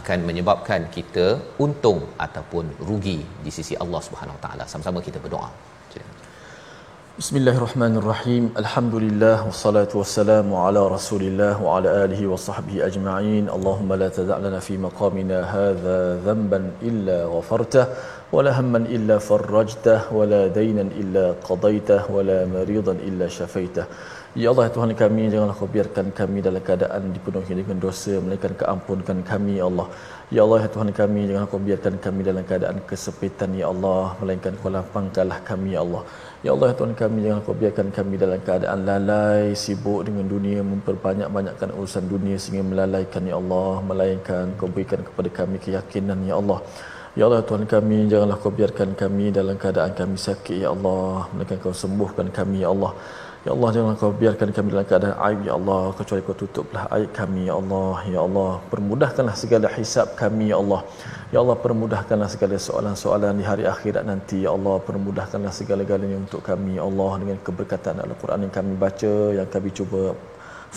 akan 0.01 0.19
menyebabkan 0.29 0.83
kita 0.97 1.27
untung 1.65 2.01
ataupun 2.27 2.67
rugi 2.89 3.19
di 3.47 3.51
sisi 3.59 3.75
Allah 3.85 4.03
Subhanahu 4.09 4.39
Wa 4.39 4.43
Taala. 4.47 4.65
Sama-sama 4.73 5.03
kita 5.09 5.19
berdoa. 5.25 5.51
Bismillahirrahmanirrahim. 7.21 8.45
Alhamdulillah 8.61 9.37
wassalatu 9.47 9.99
wassalamu 10.01 10.55
ala 10.65 10.83
Rasulillah 10.93 11.55
wa 11.65 11.71
ala 11.77 11.95
alihi 12.03 12.31
wa 12.33 12.39
sahbihi 12.45 12.85
ajma'in. 12.89 13.45
Allahumma 13.57 13.99
la 14.03 14.09
tada' 14.19 14.39
lana 14.45 14.61
fi 14.67 14.75
maqamina 14.85 15.39
hadha 15.55 15.97
dhanban 16.27 16.71
illa 16.91 17.17
ghafartah 17.33 17.87
illa 18.31 19.17
farajtah 19.29 20.13
wa 20.13 20.25
la 20.33 20.43
daynan 20.57 20.93
illa 21.03 21.33
qadaitah 21.49 22.13
wa 22.15 22.21
la 22.21 22.45
maridan 22.45 23.01
illa 23.09 23.25
syafaitah. 23.25 23.87
Ya 24.37 24.49
Allah 24.53 24.69
Tuhan 24.75 24.93
kami 24.93 25.33
janganlah 25.33 25.57
kau 25.57 25.67
biarkan 25.67 26.13
kami 26.19 26.45
dalam 26.47 26.61
keadaan 26.67 27.09
dipenuhi 27.15 27.55
dengan 27.61 27.81
dosa 27.85 28.21
melainkan 28.25 28.53
keampunkan 28.61 29.25
kami 29.31 29.57
ya 29.61 29.65
Allah. 29.71 29.87
Ya 30.31 30.41
Allah 30.45 30.59
ya 30.65 30.69
Tuhan 30.75 30.91
kami 31.01 31.21
janganlah 31.29 31.49
kau 31.53 31.59
biarkan 31.69 31.95
kami 32.05 32.21
dalam 32.29 32.45
keadaan 32.51 32.79
kesepitan 32.91 33.57
ya 33.61 33.67
Allah 33.73 34.13
melainkan 34.21 34.53
kau 34.61 34.69
lapangkanlah 34.77 35.41
kami 35.49 35.73
ya 35.77 35.81
Allah. 35.87 36.03
Ya 36.45 36.51
Allah 36.55 36.69
ya 36.71 36.77
Tuhan 36.81 36.93
kami 37.01 37.19
jangan 37.25 37.41
kau 37.49 37.57
biarkan 37.63 37.89
kami 37.97 38.15
dalam 38.25 38.41
keadaan 38.49 38.79
lalai 38.91 39.57
sibuk 39.63 40.05
dengan 40.05 40.29
dunia 40.35 40.61
memperbanyak-banyakkan 40.73 41.73
urusan 41.79 42.05
dunia 42.13 42.37
sehingga 42.37 42.69
melalaikan 42.73 43.25
ya 43.25 43.41
Allah 43.41 43.73
melainkan 43.91 44.53
kau 44.61 44.69
berikan 44.69 45.01
kepada 45.09 45.33
kami 45.41 45.57
keyakinan 45.65 46.29
ya 46.29 46.37
Allah. 46.43 46.61
Ya 47.19 47.27
Allah 47.27 47.43
Tuhan 47.47 47.65
kami 47.73 47.97
janganlah 48.11 48.37
kau 48.43 48.51
biarkan 48.59 48.91
kami 49.01 49.25
dalam 49.37 49.57
keadaan 49.63 49.93
kami 50.01 50.17
sakit 50.27 50.59
ya 50.65 50.69
Allah. 50.75 51.27
Melainkan 51.35 51.59
kau 51.65 51.75
sembuhkan 51.81 52.27
kami 52.37 52.63
ya 52.63 52.69
Allah. 52.75 52.93
Ya 53.47 53.51
Allah 53.55 53.71
jangan 53.77 53.95
kau 54.01 54.11
biarkan 54.21 54.49
kami 54.57 54.69
dalam 54.75 54.87
keadaan 54.91 55.17
aib 55.27 55.41
ya 55.49 55.55
Allah. 55.59 55.81
Kecuali 55.99 56.23
kau 56.29 56.37
tutuplah 56.43 56.85
aib 56.95 57.11
kami 57.21 57.43
ya 57.51 57.55
Allah. 57.61 57.97
Ya 58.15 58.21
Allah 58.27 58.53
permudahkanlah 58.71 59.35
segala 59.43 59.67
hisab 59.79 60.15
kami 60.23 60.45
ya 60.53 60.63
Allah. 60.63 60.81
Ya 61.35 61.39
Allah 61.43 61.57
permudahkanlah 61.65 62.29
segala 62.35 62.55
soalan-soalan 62.69 63.35
di 63.41 63.45
hari 63.51 63.65
akhirat 63.75 64.07
nanti 64.13 64.39
ya 64.47 64.55
Allah. 64.55 64.77
Permudahkanlah 64.89 65.53
segala-galanya 65.61 66.19
untuk 66.23 66.47
kami 66.51 66.79
ya 66.79 66.87
Allah. 66.87 67.11
Dengan 67.23 67.39
keberkatan 67.49 67.99
Al-Quran 68.07 68.47
yang 68.47 68.55
kami 68.59 68.73
baca 68.85 69.15
yang 69.39 69.51
kami 69.57 69.75
cuba 69.81 70.15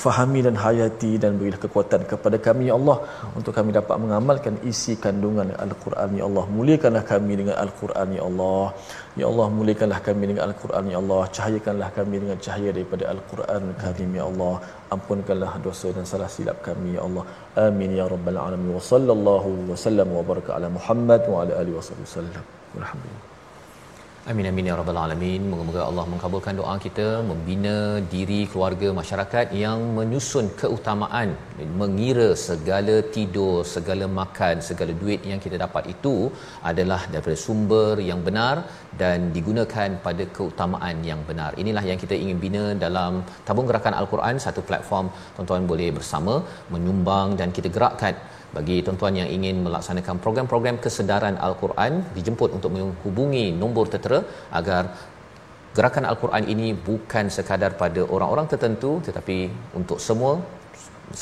fahami 0.03 0.39
dan 0.45 0.55
hayati 0.63 1.11
dan 1.23 1.37
berilah 1.39 1.59
kekuatan 1.63 2.01
kepada 2.11 2.37
kami 2.47 2.63
ya 2.69 2.75
Allah 2.79 2.97
untuk 3.37 3.53
kami 3.57 3.71
dapat 3.79 3.95
mengamalkan 4.03 4.55
isi 4.71 4.95
kandungan 5.05 5.51
Al-Quran 5.65 6.09
ya 6.19 6.23
Allah. 6.29 6.45
Muliakanlah 6.57 7.03
kami 7.11 7.33
dengan 7.41 7.55
Al-Quran 7.63 8.07
ya 8.17 8.23
Allah. 8.29 8.65
Ya 9.19 9.25
Allah 9.31 9.47
muliakanlah 9.57 9.99
kami 10.07 10.23
dengan 10.29 10.43
Al-Quran 10.47 10.85
ya 10.93 10.97
Allah. 11.03 11.21
Cahayakanlah 11.35 11.89
kami 11.97 12.15
dengan 12.23 12.37
cahaya 12.45 12.69
daripada 12.77 13.03
Al-Quran 13.13 13.63
Karim 13.83 14.11
ya 14.19 14.25
Allah. 14.31 14.53
Ampunkanlah 14.95 15.53
dosa 15.65 15.89
dan 15.97 16.05
salah 16.13 16.29
silap 16.35 16.59
kami 16.69 16.95
ya 16.97 17.01
Allah. 17.07 17.23
Amin 17.67 17.91
ya 17.99 18.07
rabbal 18.13 18.39
alamin. 18.45 18.71
Wa 18.79 18.83
sallallahu 18.91 19.49
wa 19.71 19.75
sallam 19.85 20.07
wa 20.19 20.23
baraka 20.31 20.55
ala 20.59 20.69
Muhammad 20.77 21.21
wa 21.33 21.43
ala 21.43 21.53
alihi 21.63 21.75
wasallam 21.81 22.45
alhamdulillah 22.79 23.30
Amin 24.29 24.45
amin 24.49 24.67
ya 24.69 24.73
rabbal 24.79 24.97
alamin. 25.01 25.41
Moga-moga 25.51 25.79
Allah 25.89 26.03
mengabulkan 26.11 26.53
doa 26.59 26.73
kita 26.83 27.05
membina 27.29 27.77
diri 28.11 28.37
keluarga 28.51 28.89
masyarakat 28.97 29.47
yang 29.61 29.79
menyusun 29.97 30.45
keutamaan 30.59 31.29
mengira 31.79 32.27
segala 32.43 32.95
tidur, 33.15 33.65
segala 33.75 34.05
makan, 34.19 34.61
segala 34.67 34.93
duit 35.01 35.25
yang 35.31 35.39
kita 35.45 35.57
dapat 35.63 35.89
itu 35.93 36.13
adalah 36.71 37.01
daripada 37.13 37.37
sumber 37.45 37.97
yang 38.09 38.21
benar 38.27 38.55
dan 39.01 39.33
digunakan 39.37 39.89
pada 40.05 40.25
keutamaan 40.37 41.01
yang 41.09 41.23
benar. 41.29 41.51
Inilah 41.63 41.83
yang 41.89 42.01
kita 42.03 42.13
ingin 42.23 42.37
bina 42.45 42.63
dalam 42.85 43.25
tabung 43.47 43.69
gerakan 43.71 43.97
Al-Quran 44.01 44.37
satu 44.45 44.61
platform 44.69 45.09
tuan-tuan 45.37 45.65
boleh 45.73 45.89
bersama 45.97 46.35
menyumbang 46.75 47.33
dan 47.41 47.49
kita 47.57 47.71
gerakkan 47.77 48.13
bagi 48.55 48.77
tuan-tuan 48.85 49.15
yang 49.21 49.29
ingin 49.37 49.55
melaksanakan 49.65 50.19
program-program 50.23 50.77
kesedaran 50.85 51.35
Al-Quran 51.47 52.03
dijemput 52.17 52.49
untuk 52.57 52.71
menghubungi 52.75 53.45
nombor 53.61 53.87
tertera 53.93 54.19
agar 54.59 54.83
gerakan 55.75 56.05
Al-Quran 56.11 56.45
ini 56.53 56.67
bukan 56.87 57.31
sekadar 57.37 57.71
pada 57.83 58.03
orang-orang 58.15 58.47
tertentu 58.53 58.91
tetapi 59.07 59.37
untuk 59.79 59.99
semua 60.07 60.33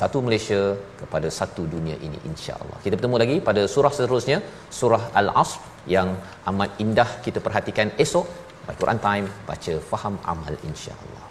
satu 0.01 0.17
Malaysia 0.25 0.61
kepada 1.01 1.27
satu 1.39 1.65
dunia 1.73 1.97
ini 2.07 2.17
insya-Allah. 2.29 2.77
Kita 2.83 2.93
bertemu 2.97 3.17
lagi 3.23 3.37
pada 3.49 3.61
surah 3.73 3.93
seterusnya, 3.93 4.37
surah 4.79 5.03
Al-Asr 5.21 5.61
yang 5.95 6.09
amat 6.51 6.81
indah 6.83 7.09
kita 7.25 7.41
perhatikan 7.47 7.89
esok 8.05 8.25
Al-Quran 8.69 9.01
Time 9.07 9.27
baca 9.49 9.73
faham 9.91 10.17
amal 10.33 10.53
insya-Allah. 10.69 11.28